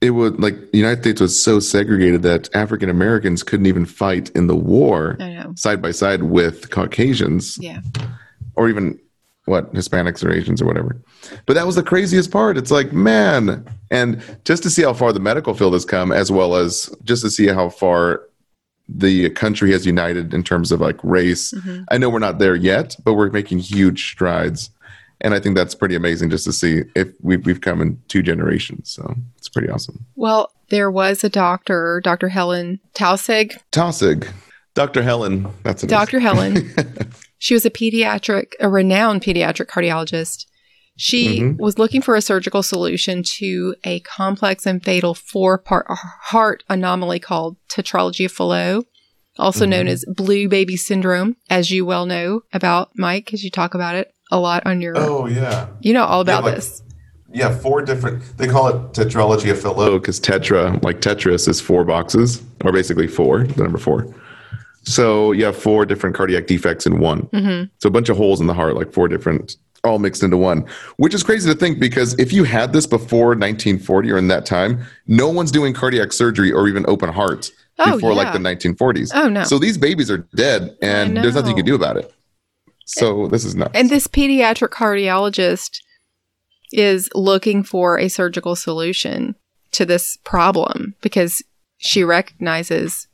it 0.00 0.10
would 0.10 0.40
like 0.40 0.54
the 0.72 0.78
United 0.78 1.02
States 1.02 1.20
was 1.20 1.42
so 1.42 1.58
segregated 1.60 2.22
that 2.22 2.48
African 2.54 2.88
Americans 2.88 3.42
couldn't 3.42 3.66
even 3.66 3.84
fight 3.84 4.30
in 4.30 4.46
the 4.46 4.56
war 4.56 5.18
side 5.56 5.82
by 5.82 5.90
side 5.90 6.22
with 6.22 6.70
Caucasians 6.70 7.58
Yeah. 7.60 7.80
or 8.54 8.68
even 8.68 8.98
what 9.46 9.72
Hispanics 9.74 10.24
or 10.24 10.32
Asians 10.32 10.60
or 10.60 10.66
whatever. 10.66 10.96
But 11.46 11.54
that 11.54 11.66
was 11.66 11.76
the 11.76 11.82
craziest 11.82 12.32
part. 12.32 12.58
It's 12.58 12.72
like, 12.72 12.92
man, 12.92 13.64
and 13.92 14.20
just 14.44 14.62
to 14.64 14.70
see 14.70 14.82
how 14.82 14.92
far 14.92 15.12
the 15.12 15.20
medical 15.20 15.54
field 15.54 15.72
has 15.74 15.84
come, 15.84 16.10
as 16.10 16.32
well 16.32 16.56
as 16.56 16.90
just 17.04 17.22
to 17.22 17.30
see 17.30 17.46
how 17.46 17.68
far 17.68 18.22
the 18.88 19.30
country 19.30 19.72
has 19.72 19.84
united 19.84 20.32
in 20.32 20.42
terms 20.42 20.70
of 20.72 20.80
like 20.80 20.98
race. 21.02 21.52
Mhm. 21.52 21.84
I 21.90 21.98
know 21.98 22.08
we're 22.08 22.18
not 22.18 22.38
there 22.38 22.54
yet, 22.54 22.96
but 23.04 23.14
we're 23.14 23.30
making 23.30 23.58
huge 23.58 24.10
strides. 24.12 24.70
And 25.20 25.34
I 25.34 25.40
think 25.40 25.56
that's 25.56 25.74
pretty 25.74 25.94
amazing 25.94 26.30
just 26.30 26.44
to 26.44 26.52
see 26.52 26.82
if 26.94 27.08
we've, 27.22 27.44
we've 27.46 27.60
come 27.60 27.80
in 27.80 27.98
two 28.08 28.22
generations. 28.22 28.90
So 28.90 29.14
it's 29.38 29.48
pretty 29.48 29.68
awesome. 29.68 30.04
Well, 30.14 30.52
there 30.68 30.90
was 30.90 31.24
a 31.24 31.28
doctor, 31.28 32.00
Dr. 32.04 32.28
Helen 32.28 32.80
Taussig, 32.94 33.56
Taussig, 33.72 34.28
Dr. 34.74 35.02
Helen. 35.02 35.48
That's 35.62 35.82
a 35.82 35.86
Dr. 35.86 36.20
Helen. 36.20 36.70
She 37.38 37.54
was 37.54 37.66
a 37.66 37.70
pediatric, 37.70 38.52
a 38.60 38.68
renowned 38.68 39.20
pediatric 39.22 39.66
cardiologist. 39.66 40.46
She 40.96 41.40
Mhm. 41.40 41.58
was 41.58 41.78
looking 41.78 42.00
for 42.00 42.16
a 42.16 42.22
surgical 42.22 42.62
solution 42.62 43.22
to 43.38 43.74
a 43.84 44.00
complex 44.00 44.64
and 44.66 44.82
fatal 44.82 45.14
four 45.14 45.58
part 45.58 45.86
heart 45.88 46.62
anomaly 46.68 47.18
called 47.20 47.56
tetralogy 47.70 48.24
of 48.24 48.32
Fallot, 48.32 48.84
also 49.38 49.66
known 49.66 49.86
Mhm. 49.86 49.90
as 49.90 50.04
blue 50.08 50.48
baby 50.48 50.76
syndrome, 50.76 51.36
as 51.50 51.70
you 51.70 51.84
well 51.84 52.06
know 52.06 52.40
about 52.52 52.90
Mike, 52.96 53.26
because 53.26 53.44
you 53.44 53.50
talk 53.50 53.74
about 53.74 53.94
it 53.94 54.10
a 54.32 54.38
lot 54.40 54.62
on 54.66 54.80
your, 54.80 54.94
Oh, 54.96 55.26
yeah. 55.26 55.66
you 55.82 55.92
know 55.92 56.04
all 56.04 56.20
about 56.22 56.44
like- 56.44 56.54
this. 56.56 56.82
Yeah, 57.32 57.50
four 57.50 57.82
different. 57.82 58.22
They 58.38 58.46
call 58.46 58.68
it 58.68 58.74
tetralogy 58.94 59.50
of 59.50 59.60
Fallot 59.60 60.00
because 60.00 60.18
tetra, 60.18 60.82
like 60.82 61.02
Tetris, 61.02 61.46
is 61.46 61.60
four 61.60 61.84
boxes, 61.84 62.40
or 62.64 62.72
basically 62.72 63.06
four, 63.08 63.42
the 63.44 63.62
number 63.62 63.76
four. 63.78 64.06
So 64.84 65.32
you 65.32 65.44
have 65.44 65.56
four 65.56 65.84
different 65.84 66.16
cardiac 66.16 66.46
defects 66.46 66.86
in 66.86 67.00
one. 67.00 67.28
hmm 67.34 67.64
So 67.78 67.88
a 67.88 67.90
bunch 67.90 68.08
of 68.08 68.16
holes 68.16 68.40
in 68.40 68.46
the 68.46 68.54
heart, 68.54 68.74
like 68.76 68.92
four 68.92 69.08
different, 69.08 69.56
all 69.86 69.98
mixed 69.98 70.22
into 70.22 70.36
one, 70.36 70.66
which 70.96 71.14
is 71.14 71.22
crazy 71.22 71.50
to 71.50 71.58
think 71.58 71.78
because 71.78 72.18
if 72.18 72.32
you 72.32 72.44
had 72.44 72.72
this 72.72 72.86
before 72.86 73.28
1940 73.28 74.10
or 74.10 74.18
in 74.18 74.28
that 74.28 74.46
time, 74.46 74.84
no 75.06 75.28
one's 75.28 75.50
doing 75.50 75.72
cardiac 75.72 76.12
surgery 76.12 76.52
or 76.52 76.68
even 76.68 76.84
open 76.88 77.12
heart 77.12 77.50
Oh, 77.78 77.94
before 77.94 78.14
like 78.14 78.32
the 78.32 78.38
1940s. 78.38 79.10
Oh, 79.14 79.28
no. 79.28 79.44
So 79.44 79.58
these 79.58 79.76
babies 79.76 80.10
are 80.10 80.26
dead 80.34 80.76
and 80.80 81.16
there's 81.16 81.34
nothing 81.34 81.50
you 81.50 81.56
can 81.56 81.66
do 81.66 81.74
about 81.74 81.98
it. 81.98 82.12
So 82.86 83.26
this 83.26 83.44
is 83.44 83.54
nuts. 83.54 83.72
And 83.74 83.90
this 83.90 84.06
pediatric 84.06 84.68
cardiologist 84.68 85.80
is 86.72 87.10
looking 87.14 87.62
for 87.62 87.98
a 87.98 88.08
surgical 88.08 88.56
solution 88.56 89.34
to 89.72 89.84
this 89.84 90.16
problem 90.24 90.94
because 91.02 91.42
she 91.76 92.02
recognizes 92.02 93.08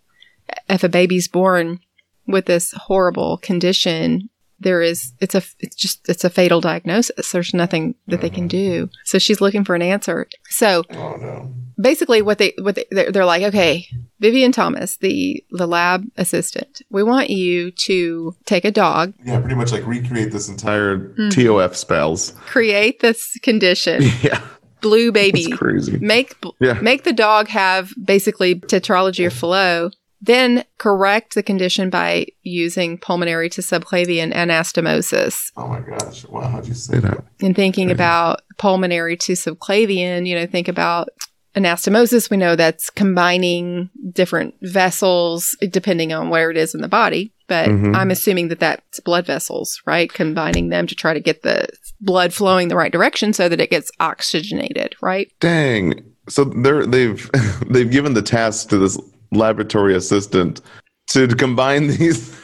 if 0.68 0.84
a 0.84 0.88
baby's 0.88 1.26
born 1.26 1.80
with 2.26 2.46
this 2.46 2.72
horrible 2.72 3.38
condition 3.38 4.28
there 4.62 4.82
is 4.82 5.12
it's 5.20 5.34
a 5.34 5.42
it's 5.60 5.76
just 5.76 6.08
it's 6.08 6.24
a 6.24 6.30
fatal 6.30 6.60
diagnosis. 6.60 7.32
There's 7.32 7.52
nothing 7.54 7.94
that 8.08 8.20
they 8.20 8.30
can 8.30 8.48
do. 8.48 8.88
So 9.04 9.18
she's 9.18 9.40
looking 9.40 9.64
for 9.64 9.74
an 9.74 9.82
answer. 9.82 10.26
So 10.48 10.84
oh 10.90 11.16
no. 11.16 11.52
basically 11.80 12.22
what 12.22 12.38
they 12.38 12.54
what 12.60 12.74
they, 12.76 12.84
they're, 12.90 13.10
they're 13.12 13.24
like 13.24 13.42
okay 13.42 13.86
vivian 14.20 14.52
thomas 14.52 14.98
the 14.98 15.42
the 15.50 15.66
lab 15.66 16.04
assistant 16.16 16.80
we 16.90 17.02
want 17.02 17.28
you 17.28 17.72
to 17.72 18.34
take 18.46 18.64
a 18.64 18.70
dog. 18.70 19.14
Yeah, 19.24 19.40
pretty 19.40 19.56
much 19.56 19.72
like 19.72 19.84
recreate 19.86 20.30
this 20.32 20.48
entire 20.48 20.98
Mm-hmm. 20.98 21.28
TOF 21.30 21.74
spells. 21.74 22.32
create 22.46 23.00
this 23.00 23.38
condition. 23.42 24.02
Yeah, 24.22 24.40
blue 24.80 25.10
baby. 25.12 25.52
Make 26.00 26.36
Yeah. 26.60 26.74
make 26.80 27.02
the 27.04 27.12
dog 27.12 27.48
have 27.48 27.92
basically 28.04 28.56
tetralogy 28.56 29.26
or 29.26 29.30
Fallot, 29.30 29.92
then 30.22 30.64
correct 30.78 31.34
the 31.34 31.42
condition 31.42 31.90
by 31.90 32.26
using 32.42 32.96
pulmonary 32.96 33.50
to 33.50 33.60
subclavian 33.60 34.32
anastomosis. 34.32 35.50
Oh 35.56 35.66
my 35.66 35.80
gosh! 35.80 36.24
Wow, 36.26 36.48
how'd 36.48 36.66
you 36.66 36.74
say 36.74 36.98
that? 37.00 37.24
And 37.40 37.54
thinking 37.56 37.88
Crazy. 37.88 37.94
about 37.94 38.42
pulmonary 38.56 39.16
to 39.18 39.32
subclavian, 39.32 40.26
you 40.26 40.36
know, 40.36 40.46
think 40.46 40.68
about 40.68 41.08
anastomosis. 41.56 42.30
We 42.30 42.36
know 42.36 42.56
that's 42.56 42.88
combining 42.88 43.90
different 44.12 44.54
vessels 44.62 45.56
depending 45.70 46.12
on 46.12 46.30
where 46.30 46.50
it 46.50 46.56
is 46.56 46.74
in 46.74 46.80
the 46.80 46.88
body. 46.88 47.32
But 47.48 47.68
Mhm. 47.68 47.94
I'm 47.94 48.10
assuming 48.10 48.48
that 48.48 48.60
that's 48.60 49.00
blood 49.00 49.26
vessels, 49.26 49.82
right? 49.84 50.10
Combining 50.10 50.70
them 50.70 50.86
to 50.86 50.94
try 50.94 51.12
to 51.12 51.20
get 51.20 51.42
the 51.42 51.66
blood 52.00 52.32
flowing 52.32 52.68
the 52.68 52.76
right 52.76 52.92
direction 52.92 53.32
so 53.34 53.48
that 53.50 53.60
it 53.60 53.68
gets 53.68 53.90
oxygenated, 54.00 54.94
right? 55.02 55.28
Dang. 55.40 56.02
So 56.28 56.44
they're 56.44 56.86
they've 56.86 57.30
they've 57.68 57.90
given 57.90 58.14
the 58.14 58.22
task 58.22 58.68
to 58.70 58.78
this 58.78 58.98
laboratory 59.32 59.94
assistant 59.96 60.60
to 61.08 61.26
combine 61.28 61.86
these 61.98 62.38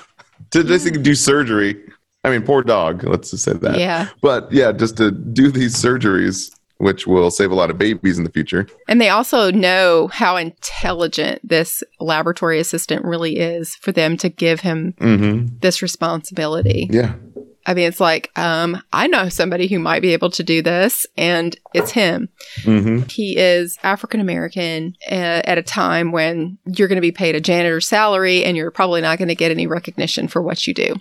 to 0.51 0.65
basically 0.65 1.03
do 1.03 1.15
surgery. 1.15 1.77
I 2.25 2.31
mean, 2.31 2.43
poor 2.43 2.63
dog. 2.63 3.05
Let's 3.05 3.31
just 3.31 3.45
say 3.45 3.53
that. 3.53 3.79
Yeah. 3.79 4.09
But 4.23 4.51
yeah, 4.51 4.73
just 4.73 4.97
to 4.97 5.11
do 5.11 5.51
these 5.51 5.75
surgeries 5.77 6.51
which 6.81 7.09
will 7.09 7.29
save 7.31 7.51
a 7.51 7.57
lot 7.57 7.71
of 7.71 7.77
babies 7.79 8.19
in 8.19 8.25
the 8.25 8.31
future. 8.31 8.65
And 8.87 9.01
they 9.01 9.09
also 9.09 9.51
know 9.51 10.07
how 10.13 10.37
intelligent 10.37 11.41
this 11.43 11.83
laboratory 11.99 12.61
assistant 12.61 13.05
really 13.05 13.39
is 13.39 13.75
for 13.75 13.91
them 13.91 14.17
to 14.19 14.29
give 14.29 14.61
him 14.61 14.95
Mm-hmm. 15.01 15.57
this 15.61 15.83
responsibility. 15.83 16.87
Yeah. 16.91 17.15
I 17.69 17.75
mean, 17.75 17.87
it's 17.87 18.01
like, 18.01 18.31
um, 18.37 18.83
I 18.95 19.09
know 19.09 19.29
somebody 19.29 19.67
who 19.69 19.79
might 19.79 20.01
be 20.01 20.15
able 20.15 20.31
to 20.31 20.43
do 20.43 20.63
this, 20.63 21.07
and 21.19 21.55
it's 21.75 21.91
him. 21.91 22.31
Mm-hmm. 22.63 23.03
He 23.11 23.37
is 23.37 23.77
African 23.83 24.21
American 24.21 24.95
uh, 25.11 25.43
at 25.45 25.59
a 25.59 25.63
time 25.63 26.11
when 26.11 26.57
you're 26.65 26.89
going 26.89 26.97
to 26.97 27.03
be 27.03 27.13
paid 27.13 27.35
a 27.35 27.41
janitor's 27.43 27.87
salary 27.87 28.43
and 28.43 28.57
you're 28.57 28.71
probably 28.71 29.03
not 29.03 29.19
going 29.19 29.29
to 29.29 29.35
get 29.35 29.51
any 29.51 29.67
recognition 29.67 30.29
for 30.29 30.41
what 30.41 30.67
you 30.67 30.73
do. 30.73 30.95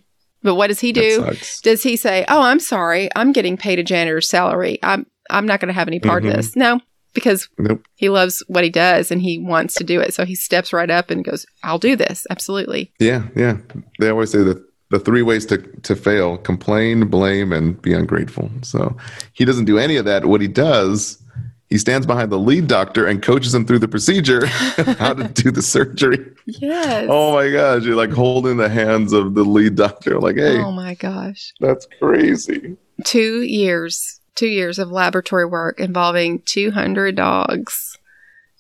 But 0.44 0.56
what 0.56 0.68
does 0.68 0.82
he 0.82 0.92
do? 0.92 1.32
Does 1.64 1.84
he 1.84 1.96
say, 1.96 2.26
"Oh, 2.28 2.42
I'm 2.42 2.60
sorry, 2.60 3.10
I'm 3.16 3.32
getting 3.32 3.56
paid 3.56 3.80
a 3.80 3.84
janitor's 3.84 4.28
salary. 4.30 4.78
I'm 4.84 5.06
I'm 5.30 5.46
not 5.46 5.62
going 5.62 5.68
to 5.70 5.74
have 5.74 5.88
any 5.88 6.00
part 6.02 6.24
Mhm. 6.24 6.30
of 6.32 6.36
this"? 6.36 6.56
No, 6.58 6.82
because 7.14 7.48
Nope. 7.58 7.82
he 7.96 8.10
loves 8.10 8.44
what 8.48 8.64
he 8.66 8.70
does 8.70 9.10
and 9.10 9.22
he 9.22 9.40
wants 9.40 9.74
to 9.76 9.84
do 9.86 10.02
it. 10.02 10.14
So 10.14 10.26
he 10.26 10.36
steps 10.36 10.74
right 10.74 10.90
up 10.90 11.10
and 11.10 11.24
goes, 11.24 11.46
"I'll 11.64 11.80
do 11.80 11.96
this." 11.96 12.28
Absolutely. 12.30 12.92
Yeah, 13.00 13.24
yeah. 13.38 13.58
They 14.00 14.10
always 14.10 14.32
say 14.32 14.44
that 14.44 14.62
the 14.90 15.00
three 15.00 15.22
ways 15.22 15.46
to, 15.48 15.58
to 15.58 15.96
fail 15.96 16.38
complain, 16.38 17.08
blame, 17.08 17.52
and 17.52 17.82
be 17.82 17.94
ungrateful. 17.94 18.50
So 18.62 18.96
he 19.34 19.46
doesn't 19.46 19.66
do 19.66 19.78
any 19.78 19.98
of 19.98 20.06
that. 20.06 20.26
What 20.26 20.42
he 20.42 20.48
does, 20.48 21.22
he 21.70 21.78
stands 21.78 22.08
behind 22.08 22.32
the 22.32 22.40
lead 22.40 22.68
doctor 22.68 23.06
and 23.06 23.22
coaches 23.22 23.54
him 23.54 23.66
through 23.66 23.80
the 23.80 23.88
procedure, 23.88 24.46
how 24.98 25.14
to 25.14 25.28
do 25.28 25.52
the 25.52 25.62
surgery. 25.62 26.34
Yes. 26.46 27.08
Oh 27.10 27.34
my 27.34 27.52
gosh, 27.52 27.84
you're 27.84 27.96
like 27.96 28.12
holding 28.12 28.58
the 28.58 28.70
hands 28.70 29.12
of 29.12 29.36
the 29.36 29.44
lead 29.44 29.76
doctor, 29.76 30.20
like, 30.20 30.38
hey, 30.38 30.60
oh 30.60 30.72
my 30.72 30.94
gosh. 30.94 31.54
that's 31.60 31.88
crazy. 32.00 32.78
two 33.04 33.42
years, 33.42 34.22
two 34.36 34.48
years 34.48 34.80
of 34.80 34.90
laboratory 34.90 35.46
work 35.46 35.80
involving 35.80 36.42
200 36.44 37.16
dogs 37.16 37.97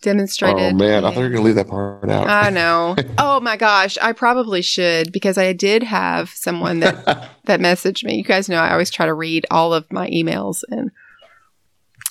demonstrated. 0.01 0.73
Oh 0.73 0.77
man, 0.77 1.05
I 1.05 1.09
thought 1.09 1.17
you 1.17 1.23
were 1.23 1.29
gonna 1.29 1.41
leave 1.41 1.55
that 1.55 1.67
part 1.67 2.09
out. 2.09 2.27
I 2.27 2.49
know. 2.49 2.95
Oh 3.19 3.39
my 3.39 3.57
gosh, 3.57 3.97
I 4.01 4.13
probably 4.13 4.61
should 4.61 5.11
because 5.11 5.37
I 5.37 5.53
did 5.53 5.83
have 5.83 6.29
someone 6.29 6.79
that 6.79 7.29
that 7.45 7.59
messaged 7.59 8.03
me. 8.03 8.15
You 8.15 8.23
guys 8.23 8.49
know 8.49 8.57
I 8.57 8.71
always 8.71 8.89
try 8.89 9.05
to 9.05 9.13
read 9.13 9.45
all 9.51 9.73
of 9.73 9.91
my 9.91 10.09
emails 10.09 10.63
and 10.69 10.91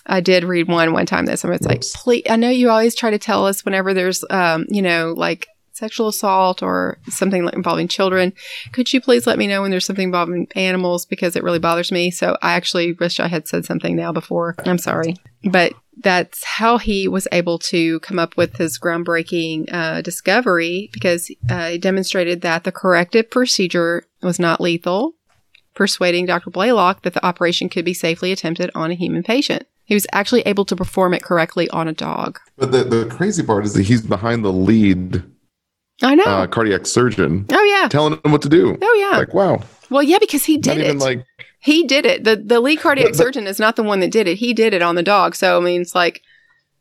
I 0.07 0.21
did 0.21 0.45
read 0.45 0.69
one 0.69 0.93
one 0.93 1.07
time 1.07 1.27
that 1.27 1.39
someone's 1.39 1.67
like, 1.67 1.83
"Please, 1.83 2.25
I 2.29 2.37
know 2.37 2.51
you 2.51 2.71
always 2.71 2.95
try 2.95 3.11
to 3.11 3.19
tell 3.19 3.47
us 3.47 3.65
whenever 3.65 3.93
there's 3.93 4.25
um, 4.31 4.67
you 4.69 4.83
know, 4.83 5.15
like 5.17 5.49
sexual 5.73 6.09
assault 6.09 6.63
or 6.63 6.97
something 7.09 7.49
involving 7.53 7.89
children. 7.89 8.33
Could 8.73 8.93
you 8.93 9.01
please 9.01 9.27
let 9.27 9.39
me 9.39 9.47
know 9.47 9.63
when 9.63 9.71
there's 9.71 9.85
something 9.85 10.07
involving 10.07 10.49
animals 10.55 11.05
because 11.05 11.37
it 11.37 11.43
really 11.43 11.59
bothers 11.59 11.91
me?" 11.91 12.11
So 12.11 12.37
I 12.41 12.53
actually 12.53 12.93
wish 12.93 13.21
I 13.21 13.27
had 13.29 13.49
said 13.49 13.65
something 13.65 13.97
now 13.97 14.13
before. 14.13 14.55
I'm 14.65 14.79
sorry. 14.79 15.17
But 15.45 15.73
that's 15.99 16.45
how 16.45 16.79
he 16.79 17.09
was 17.09 17.27
able 17.33 17.59
to 17.59 18.01
come 18.01 18.19
up 18.19 18.37
with 18.37 18.57
his 18.57 18.79
groundbreaking 18.79 19.73
uh, 19.73 20.03
discovery 20.03 20.91
because 20.93 21.31
uh, 21.49 21.71
he 21.71 21.79
demonstrated 21.79 22.43
that 22.43 22.65
the 22.65 22.73
corrective 22.73 23.31
procedure 23.31 24.07
was 24.23 24.39
not 24.39 24.61
lethal, 24.61 25.15
persuading 25.75 26.27
Dr. 26.27 26.51
Blalock 26.51 27.03
that 27.03 27.15
the 27.15 27.25
operation 27.25 27.69
could 27.69 27.85
be 27.85 27.95
safely 27.95 28.31
attempted 28.33 28.71
on 28.75 28.91
a 28.91 28.95
human 28.95 29.23
patient. 29.23 29.67
He 29.85 29.95
was 29.95 30.07
actually 30.13 30.43
able 30.43 30.65
to 30.67 30.77
perform 30.77 31.15
it 31.15 31.23
correctly 31.23 31.69
on 31.71 31.89
a 31.89 31.93
dog. 31.93 32.41
But 32.57 32.73
the, 32.73 32.85
the 32.85 33.07
crazy 33.07 33.43
part 33.43 33.65
is 33.65 33.75
that 33.75 33.85
he's 33.85 34.03
behind 34.03 34.45
the 34.45 34.53
lead 34.53 35.23
I 36.03 36.15
know. 36.15 36.25
uh, 36.25 36.47
cardiac 36.47 36.87
surgeon, 36.87 37.47
oh 37.51 37.65
yeah. 37.65 37.89
telling 37.89 38.21
him 38.23 38.33
what 38.33 38.43
to 38.43 38.49
do. 38.49 38.77
Oh 38.83 38.95
yeah. 39.11 39.19
Like, 39.19 39.33
wow, 39.33 39.63
well, 39.91 40.03
yeah, 40.03 40.19
because 40.19 40.45
he 40.45 40.57
not 40.57 40.63
did 40.65 40.79
even 40.79 40.97
it. 40.97 41.01
like 41.01 41.25
he 41.59 41.85
did 41.85 42.07
it. 42.07 42.25
the 42.25 42.37
The 42.37 42.61
lead 42.61 42.81
cardiac 42.81 43.07
But- 43.09 43.13
but- 43.13 43.25
surgeon 43.25 43.47
is 43.47 43.59
not 43.59 43.77
the 43.77 43.83
one 43.83 44.01
that 44.01 44.11
did 44.11 44.27
it. 44.29 44.37
He 44.37 44.53
did 44.55 44.75
it 44.75 44.83
on 44.83 44.95
the 44.95 45.03
dog. 45.03 45.35
So 45.35 45.57
I 45.57 45.61
mean, 45.61 45.81
it's 45.83 45.95
like, 45.95 46.23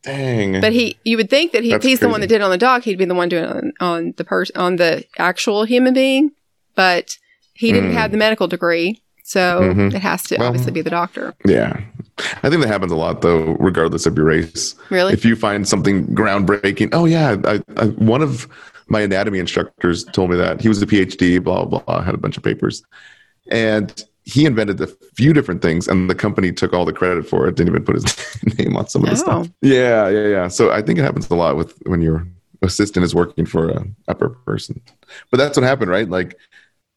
dang. 0.04 0.62
but 0.62 0.74
he, 0.74 0.98
you 1.04 1.18
would 1.18 1.30
think 1.30 1.52
that 1.54 1.64
he, 1.64 1.76
he's 1.82 2.00
the 2.00 2.10
one 2.10 2.22
that 2.22 2.28
did 2.28 2.36
it 2.42 2.42
on 2.44 2.52
the 2.52 2.58
dog, 2.58 2.84
he'd 2.84 2.98
be 2.98 3.06
the 3.06 3.16
one 3.16 3.30
doing 3.30 3.44
it 3.46 3.50
on, 3.50 3.74
on 3.80 4.14
the 4.18 4.24
person, 4.24 4.56
on 4.58 4.76
the 4.76 5.04
actual 5.18 5.64
human 5.66 5.94
being. 5.94 6.32
But 6.76 7.18
he 7.54 7.72
didn't 7.72 7.92
Mm. 7.92 7.94
have 7.94 8.12
the 8.12 8.18
medical 8.18 8.48
degree, 8.48 9.02
so 9.24 9.62
Mhm. 9.62 9.94
it 9.96 10.02
has 10.02 10.24
to 10.24 10.38
Well- 10.38 10.50
obviously 10.50 10.72
be 10.74 10.82
the 10.82 10.90
doctor. 10.90 11.34
Yeah. 11.46 11.80
I 12.44 12.50
think 12.50 12.62
that 12.62 12.68
happens 12.68 12.92
a 12.92 12.96
lot 12.96 13.22
though, 13.22 13.56
regardless 13.60 14.06
of 14.06 14.16
your 14.18 14.26
race. 14.26 14.76
Really? 14.90 15.14
If 15.14 15.26
you 15.26 15.36
find 15.36 15.68
something 15.68 16.06
groundbreaking, 16.08 16.90
oh 16.94 17.06
yeah, 17.06 17.36
I, 17.46 17.62
I, 17.78 17.86
one 17.88 18.22
of 18.22 18.48
my 18.88 19.02
anatomy 19.02 19.40
instructors 19.40 20.04
told 20.06 20.30
me 20.30 20.38
that 20.38 20.62
he 20.62 20.68
was 20.70 20.82
a 20.82 20.86
PhD, 20.86 21.44
blah 21.44 21.66
blah, 21.66 21.80
blah 21.80 22.02
had 22.04 22.14
a 22.14 22.18
bunch 22.18 22.38
of 22.38 22.44
papers, 22.44 22.84
and 23.50 24.04
he 24.26 24.46
invented 24.46 24.82
a 24.82 24.88
few 25.16 25.34
different 25.34 25.62
things, 25.62 25.88
and 25.88 26.10
the 26.10 26.16
company 26.16 26.52
took 26.52 26.74
all 26.74 26.84
the 26.86 26.94
credit 26.94 27.28
for 27.28 27.48
it. 27.48 27.56
Didn't 27.56 27.70
even 27.70 27.86
put 27.86 27.96
his 27.96 28.58
name 28.60 28.76
on 28.76 28.88
some 28.88 29.04
of 29.04 29.10
the 29.10 29.16
Oh. 29.16 29.20
stuff. 29.44 29.50
Yeah, 29.62 30.10
yeah, 30.10 30.28
yeah. 30.28 30.48
So 30.48 30.72
I 30.72 30.82
think 30.82 30.98
it 31.00 31.04
happens 31.04 31.30
a 31.30 31.36
lot 31.36 31.56
with 31.58 31.78
when 31.86 32.02
your 32.02 32.28
assistant 32.62 33.04
is 33.06 33.14
working 33.14 33.46
for 33.46 33.70
a 33.70 33.86
upper 34.08 34.30
person. 34.30 34.82
But 35.30 35.38
that's 35.38 35.58
what 35.58 35.64
happened, 35.64 35.92
right? 35.92 36.10
Like 36.10 36.36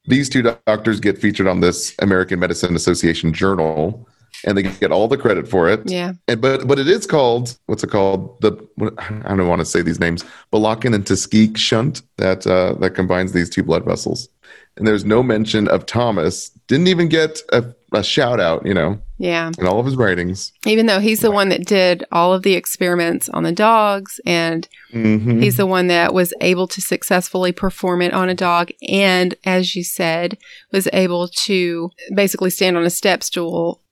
these 0.06 0.28
two 0.30 0.40
doctors 0.42 1.00
get 1.00 1.18
featured 1.18 1.46
on 1.46 1.60
this 1.60 1.94
American 1.98 2.40
Medicine 2.40 2.74
Association 2.74 3.32
journal, 3.34 4.08
and 4.46 4.56
they 4.56 4.62
get 4.62 4.90
all 4.90 5.06
the 5.08 5.18
credit 5.18 5.46
for 5.48 5.68
it. 5.68 5.82
yeah. 5.90 6.12
And, 6.28 6.40
but 6.40 6.66
but 6.66 6.78
it 6.78 6.88
is 6.88 7.06
called 7.06 7.58
what's 7.66 7.84
it 7.84 7.90
called? 7.90 8.40
The 8.40 8.52
I 9.26 9.36
don't 9.36 9.48
want 9.48 9.60
to 9.60 9.66
say 9.66 9.82
these 9.82 10.00
names. 10.00 10.24
Blalock 10.50 10.86
and 10.86 11.04
Taussig 11.04 11.58
shunt 11.58 12.00
that 12.16 12.46
uh, 12.46 12.72
that 12.80 12.90
combines 12.94 13.32
these 13.32 13.50
two 13.50 13.62
blood 13.62 13.84
vessels. 13.84 14.30
And 14.78 14.86
there's 14.86 15.04
no 15.04 15.22
mention 15.22 15.68
of 15.68 15.84
Thomas. 15.86 16.50
Didn't 16.68 16.86
even 16.88 17.08
get 17.08 17.40
a, 17.52 17.64
a 17.92 18.02
shout 18.04 18.38
out, 18.40 18.64
you 18.64 18.72
know, 18.74 18.98
Yeah. 19.18 19.50
in 19.58 19.66
all 19.66 19.80
of 19.80 19.86
his 19.86 19.96
writings. 19.96 20.52
Even 20.66 20.86
though 20.86 21.00
he's 21.00 21.20
the 21.20 21.30
one 21.32 21.48
that 21.48 21.66
did 21.66 22.04
all 22.12 22.32
of 22.32 22.42
the 22.44 22.54
experiments 22.54 23.28
on 23.30 23.42
the 23.42 23.52
dogs 23.52 24.20
and 24.24 24.68
Mhm. 24.94 25.42
He's 25.42 25.56
the 25.58 25.66
one 25.66 25.88
that 25.88 26.14
was 26.14 26.32
able 26.40 26.66
to 26.68 26.80
successfully 26.80 27.52
perform 27.52 28.00
it 28.00 28.14
on 28.14 28.28
a 28.30 28.34
dog 28.34 28.70
and, 28.88 29.34
as 29.44 29.76
you 29.76 29.84
said, 29.84 30.38
was 30.72 30.88
able 30.94 31.28
to 31.28 31.90
basically 32.14 32.48
stand 32.50 32.76
on 32.76 32.84
a 32.84 32.90
step 32.90 33.22
stool 33.22 33.82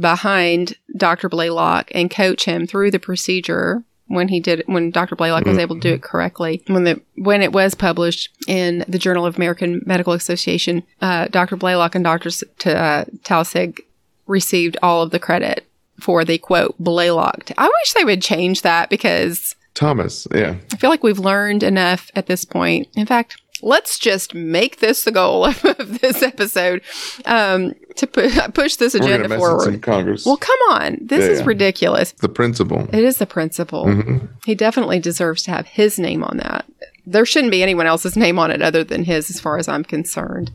behind 0.00 0.74
Dr. 0.96 1.28
Blalock 1.28 1.88
and 1.94 2.10
coach 2.10 2.44
him 2.44 2.66
through 2.66 2.90
the 2.90 2.98
procedure 2.98 3.84
when 4.08 4.28
he 4.28 4.40
did 4.40 4.64
when 4.66 4.90
Dr. 4.90 5.14
Blalock 5.14 5.46
was 5.46 5.58
able 5.58 5.76
to 5.76 5.80
do 5.80 5.94
it 5.94 6.02
correctly. 6.02 6.62
When 6.66 6.84
the 6.84 7.00
when 7.14 7.42
it 7.42 7.52
was 7.52 7.74
published 7.74 8.30
in 8.46 8.84
the 8.88 8.98
Journal 8.98 9.24
of 9.24 9.36
American 9.36 9.82
Medical 9.86 10.12
Association, 10.14 10.82
uh, 11.00 11.28
Dr. 11.28 11.56
Blalock 11.56 11.94
and 11.94 12.04
Dr. 12.04 12.28
S- 12.28 12.44
T- 12.58 12.70
uh, 12.70 13.04
Taussig 13.22 13.80
received 14.26 14.76
all 14.82 15.02
of 15.02 15.10
the 15.10 15.18
credit 15.18 15.66
for 16.00 16.24
the 16.24 16.38
quote 16.38 16.74
Blalock. 16.82 17.52
I 17.56 17.66
wish 17.66 17.92
they 17.92 18.04
would 18.04 18.22
change 18.22 18.62
that 18.62 18.90
because 18.90 19.54
Thomas, 19.78 20.26
yeah. 20.34 20.56
I 20.72 20.76
feel 20.76 20.90
like 20.90 21.02
we've 21.04 21.18
learned 21.18 21.62
enough 21.62 22.10
at 22.16 22.26
this 22.26 22.44
point. 22.44 22.88
In 22.96 23.06
fact, 23.06 23.40
let's 23.62 23.98
just 23.98 24.34
make 24.34 24.78
this 24.80 25.04
the 25.04 25.12
goal 25.12 25.44
of 25.44 25.60
this 26.00 26.22
episode 26.22 26.82
um, 27.26 27.74
to 27.96 28.06
pu- 28.06 28.30
push 28.52 28.76
this 28.76 28.94
agenda 28.94 29.28
forward. 29.36 29.64
some 29.64 29.80
Congress. 29.80 30.24
Well, 30.26 30.36
come 30.36 30.58
on. 30.70 30.98
This 31.00 31.24
Yeah, 31.24 31.30
is 31.30 31.38
yeah. 31.40 31.46
ridiculous. 31.46 32.12
the 32.12 32.28
principal. 32.28 32.88
It 32.92 33.04
is 33.04 33.18
the 33.18 33.26
principal. 33.26 33.84
Mhm. 33.86 34.28
He 34.46 34.54
definitely 34.54 34.98
deserves 35.00 35.42
to 35.44 35.50
have 35.52 35.66
his 35.66 35.98
name 35.98 36.22
on 36.24 36.38
that. 36.38 36.64
There 37.06 37.24
shouldn't 37.24 37.50
be 37.52 37.62
anyone 37.62 37.86
else's 37.86 38.16
name 38.16 38.38
on 38.38 38.50
it 38.50 38.60
other 38.62 38.84
than 38.84 39.04
his, 39.04 39.30
as 39.30 39.40
far 39.40 39.58
as 39.58 39.66
I'm 39.68 39.84
concerned. 39.84 40.50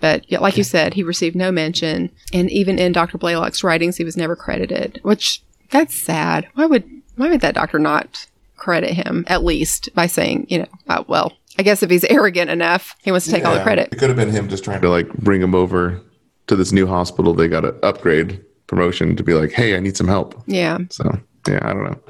But 0.00 0.24
yeah, 0.30 0.38
like 0.40 0.58
you 0.58 0.64
said, 0.64 0.94
he 0.94 1.02
received 1.02 1.34
no 1.34 1.50
mention, 1.50 2.10
and 2.32 2.50
even 2.50 2.78
in 2.78 2.92
Dr. 2.92 3.16
Blalock's 3.18 3.64
writings, 3.64 3.96
he 3.96 4.04
was 4.04 4.16
never 4.16 4.36
credited. 4.36 5.00
Which 5.02 5.42
that's 5.70 5.94
sad. 5.94 6.46
Why 6.54 6.66
would 6.66 6.84
why 7.16 7.30
would 7.30 7.40
that 7.40 7.54
doctor 7.54 7.78
not 7.78 8.26
credit 8.64 8.94
him 8.94 9.24
at 9.28 9.44
least 9.44 9.90
by 9.94 10.06
saying, 10.06 10.46
you 10.48 10.60
know, 10.60 10.66
uh, 10.88 11.04
well, 11.06 11.34
I 11.58 11.62
guess 11.62 11.82
if 11.82 11.90
he's 11.90 12.04
arrogant 12.10 12.50
enough, 12.50 12.96
he 13.02 13.10
wants 13.10 13.26
to 13.26 13.32
take 13.32 13.44
all 13.44 13.54
the 13.54 13.62
credit. 13.62 13.92
It 13.92 13.96
could 13.96 14.08
have 14.08 14.16
been 14.16 14.30
him 14.30 14.48
just 14.48 14.64
trying 14.64 14.80
to 14.80 14.88
like 14.88 15.12
bring 15.12 15.42
him 15.42 15.54
over 15.54 16.00
to 16.46 16.56
this 16.56 16.72
new 16.72 16.86
hospital. 16.86 17.34
They 17.34 17.46
got 17.46 17.66
an 17.66 17.78
upgrade 17.82 18.42
promotion 18.66 19.16
to 19.16 19.22
be 19.22 19.34
like, 19.34 19.52
hey, 19.52 19.76
I 19.76 19.80
need 19.80 19.98
some 19.98 20.08
help. 20.08 20.42
Yeah. 20.46 20.78
So 20.88 21.04
yeah, 21.46 21.58
I 21.60 21.74
don't 21.74 21.84
know. 21.84 22.00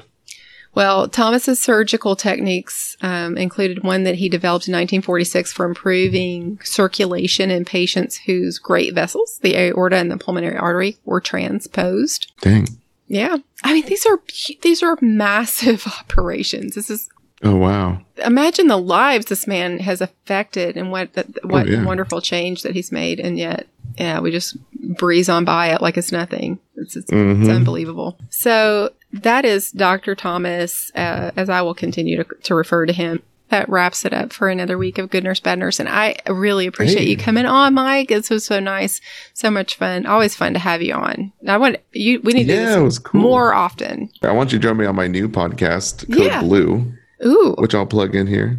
Well, 0.73 1.07
Thomas's 1.07 1.61
surgical 1.61 2.15
techniques 2.17 2.97
um, 3.01 3.37
included 3.37 3.83
one 3.83 4.03
that 4.03 4.15
he 4.15 4.27
developed 4.27 4.67
in 4.67 4.73
1946 4.73 5.53
for 5.53 5.65
improving 5.65 6.59
circulation 6.63 7.49
in 7.49 7.63
patients 7.63 8.17
whose 8.17 8.59
great 8.59 8.93
vessels, 8.93 9.39
the 9.41 9.55
aorta 9.57 9.95
and 9.95 10.11
the 10.11 10.17
pulmonary 10.17 10.57
artery, 10.57 10.97
were 11.05 11.21
transposed. 11.21 12.33
Dang. 12.41 12.67
Yeah, 13.07 13.37
I 13.63 13.73
mean 13.73 13.85
these 13.85 14.05
are 14.05 14.19
these 14.61 14.81
are 14.83 14.97
massive 15.01 15.85
operations. 15.99 16.75
This 16.75 16.89
is 16.89 17.09
Oh 17.43 17.55
wow. 17.57 18.01
imagine 18.23 18.67
the 18.67 18.77
lives 18.77 19.25
this 19.27 19.45
man 19.45 19.79
has 19.79 20.01
affected 20.01 20.77
and 20.77 20.89
what 20.91 21.09
what 21.43 21.67
Oh, 21.67 21.69
yeah. 21.71 21.83
wonderful 21.85 22.21
change 22.21 22.63
that 22.63 22.73
he's 22.73 22.91
made, 22.91 23.19
and 23.19 23.37
yet 23.37 23.67
yeah, 23.97 24.19
we 24.19 24.31
just 24.31 24.57
breeze 24.97 25.29
on 25.29 25.45
by 25.45 25.67
it 25.73 25.81
like 25.81 25.97
it's 25.97 26.11
nothing. 26.11 26.59
It's 26.75 26.95
it's, 26.95 27.11
it's 27.11 27.11
Mhm. 27.11 27.53
unbelievable. 27.55 28.17
So 28.29 28.91
that 29.13 29.45
is 29.45 29.71
Dr. 29.71 30.15
Thomas, 30.15 30.91
uh, 30.95 31.31
as 31.37 31.49
I 31.49 31.61
will 31.61 31.73
continue 31.75 32.17
to, 32.23 32.25
to 32.43 32.55
refer 32.55 32.85
to 32.85 32.93
him. 32.93 33.21
That 33.49 33.69
wraps 33.69 34.05
it 34.05 34.13
up 34.13 34.33
for 34.33 34.49
another 34.49 34.77
week 34.77 34.97
of 34.97 35.09
Good 35.09 35.23
Nurse 35.23 35.39
Bad 35.39 35.59
Nurse. 35.59 35.79
And 35.79 35.87
I 35.87 36.15
really 36.27 36.65
appreciate 36.65 37.03
Hey. 37.03 37.09
you 37.11 37.17
coming 37.17 37.45
on, 37.45 37.75
Mike. 37.75 38.09
This 38.09 38.29
was 38.29 38.43
so 38.45 38.59
nice, 38.59 38.99
so 39.33 39.51
much 39.51 39.75
fun. 39.75 40.05
Always 40.05 40.35
fun 40.35 40.53
to 40.53 40.59
have 40.59 40.81
you 40.81 40.93
on. 40.93 41.31
I 41.47 41.57
want 41.57 41.77
you. 41.93 42.21
We 42.23 42.33
need 42.33 42.47
to 42.47 42.53
Yeah, 42.53 42.75
do 42.77 42.85
this 42.85 42.97
cool. 42.99 43.21
more 43.21 43.53
often. 43.53 44.09
I 44.23 44.31
want 44.31 44.51
you 44.51 44.57
to 44.59 44.63
join 44.63 44.77
me 44.77 44.85
on 44.85 44.95
my 44.95 45.07
new 45.07 45.29
podcast, 45.29 46.07
Code 46.11 46.25
Yeah. 46.25 46.41
Blue, 46.41 46.91
Ooh, 47.25 47.55
which 47.59 47.75
I'll 47.75 47.85
plug 47.85 48.15
in 48.15 48.27
here. 48.27 48.57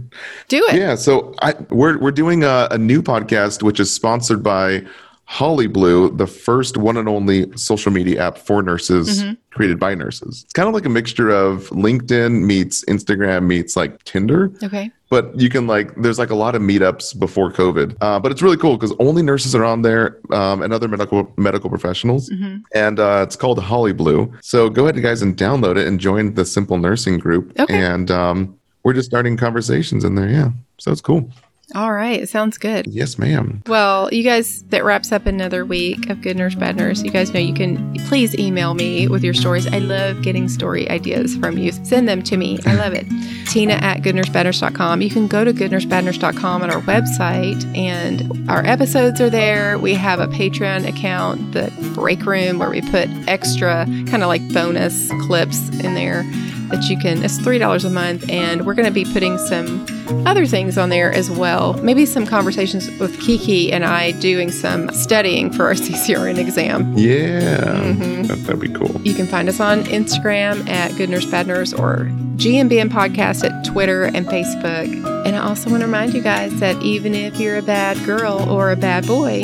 do 0.49 0.65
it. 0.69 0.77
Yeah, 0.77 0.95
so 0.95 1.35
I, 1.43 1.55
we're 1.71 1.99
we're 1.99 2.11
doing 2.13 2.45
a, 2.45 2.69
a 2.71 2.79
new 2.79 3.03
podcast 3.03 3.63
which 3.63 3.81
is 3.81 3.93
sponsored 3.93 4.43
by 4.43 4.85
Holly 5.29 5.67
Blue, 5.67 6.09
the 6.11 6.27
first 6.27 6.77
one 6.77 6.97
and 6.97 7.09
only 7.09 7.51
social 7.57 7.91
media 7.93 8.23
app 8.25 8.39
for 8.39 8.63
nurses 8.63 9.23
Mm-hmm. 9.23 9.35
created 9.51 9.79
by 9.79 9.95
nurses. 9.95 10.43
It's 10.45 10.53
kind 10.53 10.69
of 10.69 10.75
like 10.75 10.87
a 10.87 10.89
mixture 10.89 11.31
of 11.31 11.69
LinkedIn 11.71 12.43
meets 12.45 12.85
Instagram 12.85 13.47
meets 13.47 13.77
like 13.77 14.03
Tinder. 14.05 14.53
Okay. 14.63 14.91
But 15.09 15.39
you 15.39 15.49
can 15.49 15.67
like, 15.67 15.95
there's 15.97 16.19
like 16.19 16.31
a 16.31 16.35
lot 16.35 16.55
of 16.55 16.63
meetups 16.63 17.19
before 17.19 17.51
COVID. 17.53 17.97
Uh, 18.01 18.21
but 18.21 18.31
it's 18.33 18.41
really 18.43 18.57
cool 18.57 18.77
because 18.77 18.95
only 19.01 19.23
nurses 19.23 19.55
are 19.55 19.65
on 19.65 19.83
there 19.83 20.19
um, 20.33 20.63
and 20.63 20.73
other 20.73 20.89
medical 20.89 21.33
medical 21.37 21.71
professionals. 21.71 22.31
Mm-hmm. 22.31 22.59
And 22.75 23.01
uh, 23.01 23.25
it's 23.27 23.37
called 23.37 23.59
Holly 23.63 23.93
Blue. 23.93 24.33
So 24.43 24.69
go 24.69 24.87
ahead, 24.87 25.01
guys, 25.03 25.23
and 25.23 25.37
download 25.37 25.77
it 25.77 25.87
and 25.89 25.99
join 25.99 26.35
the 26.35 26.45
Simple 26.45 26.79
Nursing 26.79 27.19
group. 27.19 27.59
Okay. 27.59 27.75
And 27.77 28.11
um, 28.11 28.59
we're 28.85 28.95
just 28.95 29.09
starting 29.09 29.37
conversations 29.37 30.05
in 30.05 30.15
there. 30.15 30.29
Yeah. 30.29 30.51
So 30.79 30.93
it's 30.93 31.01
cool. 31.01 31.31
All 31.75 31.93
right. 31.93 32.29
Sounds 32.29 32.59
good. 32.59 32.87
Yes, 32.87 33.19
ma'am. 33.19 33.63
Well, 33.67 34.09
you 34.13 34.23
guys, 34.23 34.63
that 34.69 34.85
wraps 34.85 35.11
up 35.11 35.27
another 35.27 35.65
week 35.65 36.09
of 36.09 36.23
Good 36.23 36.37
Nurse, 36.37 36.55
Bad 36.55 36.77
Nurse. 36.77 37.03
You 37.03 37.11
guys 37.11 37.35
know 37.35 37.41
you 37.41 37.55
can 37.55 37.93
please 38.07 38.39
email 38.39 38.75
me 38.75 39.09
with 39.09 39.25
your 39.25 39.35
stories. 39.35 39.67
I 39.67 39.79
love 39.79 40.23
getting 40.23 40.49
story 40.49 40.89
ideas 40.89 41.37
from 41.37 41.59
you. 41.59 41.73
Send 41.73 42.09
them 42.09 42.23
to 42.23 42.37
me. 42.37 42.61
I 42.67 42.75
love 42.77 42.93
it. 42.95 43.07
Tina 43.49 43.75
at 43.75 44.03
goodnursebadnurse.com. 44.03 45.03
You 45.03 45.11
can 45.11 45.27
go 45.27 45.45
to 45.45 45.53
goodnursebadnurse.com 45.53 46.63
on 46.63 46.71
our 46.71 46.81
website, 46.83 47.65
and 47.77 48.49
our 48.49 48.65
episodes 48.65 49.21
are 49.21 49.31
there. 49.31 49.77
We 49.77 49.95
have 49.95 50.21
a 50.21 50.29
Patreon 50.29 50.87
account, 50.89 51.53
the 51.53 51.73
break 51.95 52.25
room, 52.25 52.61
where 52.61 52.71
we 52.71 52.81
put 52.81 53.09
extra 53.27 53.87
kind 54.07 54.23
of 54.23 54.29
like 54.29 54.53
bonus 54.53 55.11
clips 55.27 55.69
in 55.81 55.95
there 55.95 56.23
that 56.71 56.85
you 56.91 56.99
can. 56.99 57.25
It's 57.25 57.39
$3 57.39 57.85
a 57.85 57.91
month, 57.91 58.29
and 58.31 58.67
we're 58.67 58.75
going 58.75 58.87
to 58.87 58.93
be 58.93 59.05
putting 59.05 59.39
some 59.39 59.87
other 60.27 60.47
things 60.47 60.79
on 60.79 60.89
there 60.89 61.13
as 61.13 61.31
well. 61.31 61.75
Maybe 61.75 62.07
some 62.07 62.27
conversations 62.27 62.89
with 62.99 63.21
Kiki 63.21 63.73
and 63.73 63.85
I 63.85 64.13
doing 64.13 64.51
some 64.51 64.91
studying 64.91 65.53
for 65.53 65.67
our 65.67 65.75
CCRN 65.75 66.39
exam. 66.39 66.93
Yeah. 66.97 67.59
Mhm. 67.65 68.27
That, 68.29 68.37
that'd 68.45 68.61
be 68.61 68.69
cool. 68.69 69.01
You 69.03 69.15
can 69.15 69.27
find 69.27 69.49
us 69.49 69.61
on 69.61 69.83
Instagram 69.85 70.69
at 70.69 70.97
Good 70.97 71.11
Nurse 71.11 71.27
Bad 71.27 71.47
Nurse 71.47 71.73
or 71.73 72.09
GNBN 72.37 72.91
Podcast 72.91 73.45
at 73.49 73.65
Twitter 73.65 74.05
and 74.05 74.27
Facebook. 74.27 74.87
And 75.27 75.35
I 75.35 75.41
also 75.41 75.71
want 75.71 75.81
to 75.81 75.87
remind 75.87 76.15
you 76.15 76.21
guys 76.23 76.59
that 76.61 76.81
even 76.83 77.15
if 77.15 77.39
you're 77.41 77.57
a 77.57 77.63
bad 77.63 77.97
girl 78.05 78.49
or 78.49 78.71
a 78.71 78.77
bad 78.77 79.07
boy, 79.07 79.43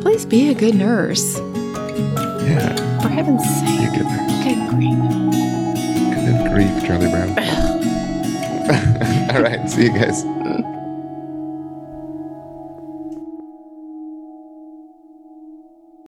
please 0.00 0.24
be 0.24 0.48
a 0.50 0.54
good 0.54 0.74
nurse. 0.74 1.38
Yeah. 1.38 2.74
For 3.02 3.08
heaven's 3.08 3.44
sake. 3.44 3.92
good 3.92 4.06
there. 4.06 4.26
Okay, 4.40 4.54
great. 4.68 5.39
Grief, 6.52 6.84
Charlie 6.84 7.10
Brown. 7.10 7.30
All 9.30 9.42
right. 9.42 9.68
See 9.68 9.84
you 9.84 9.92
guys. 9.92 10.24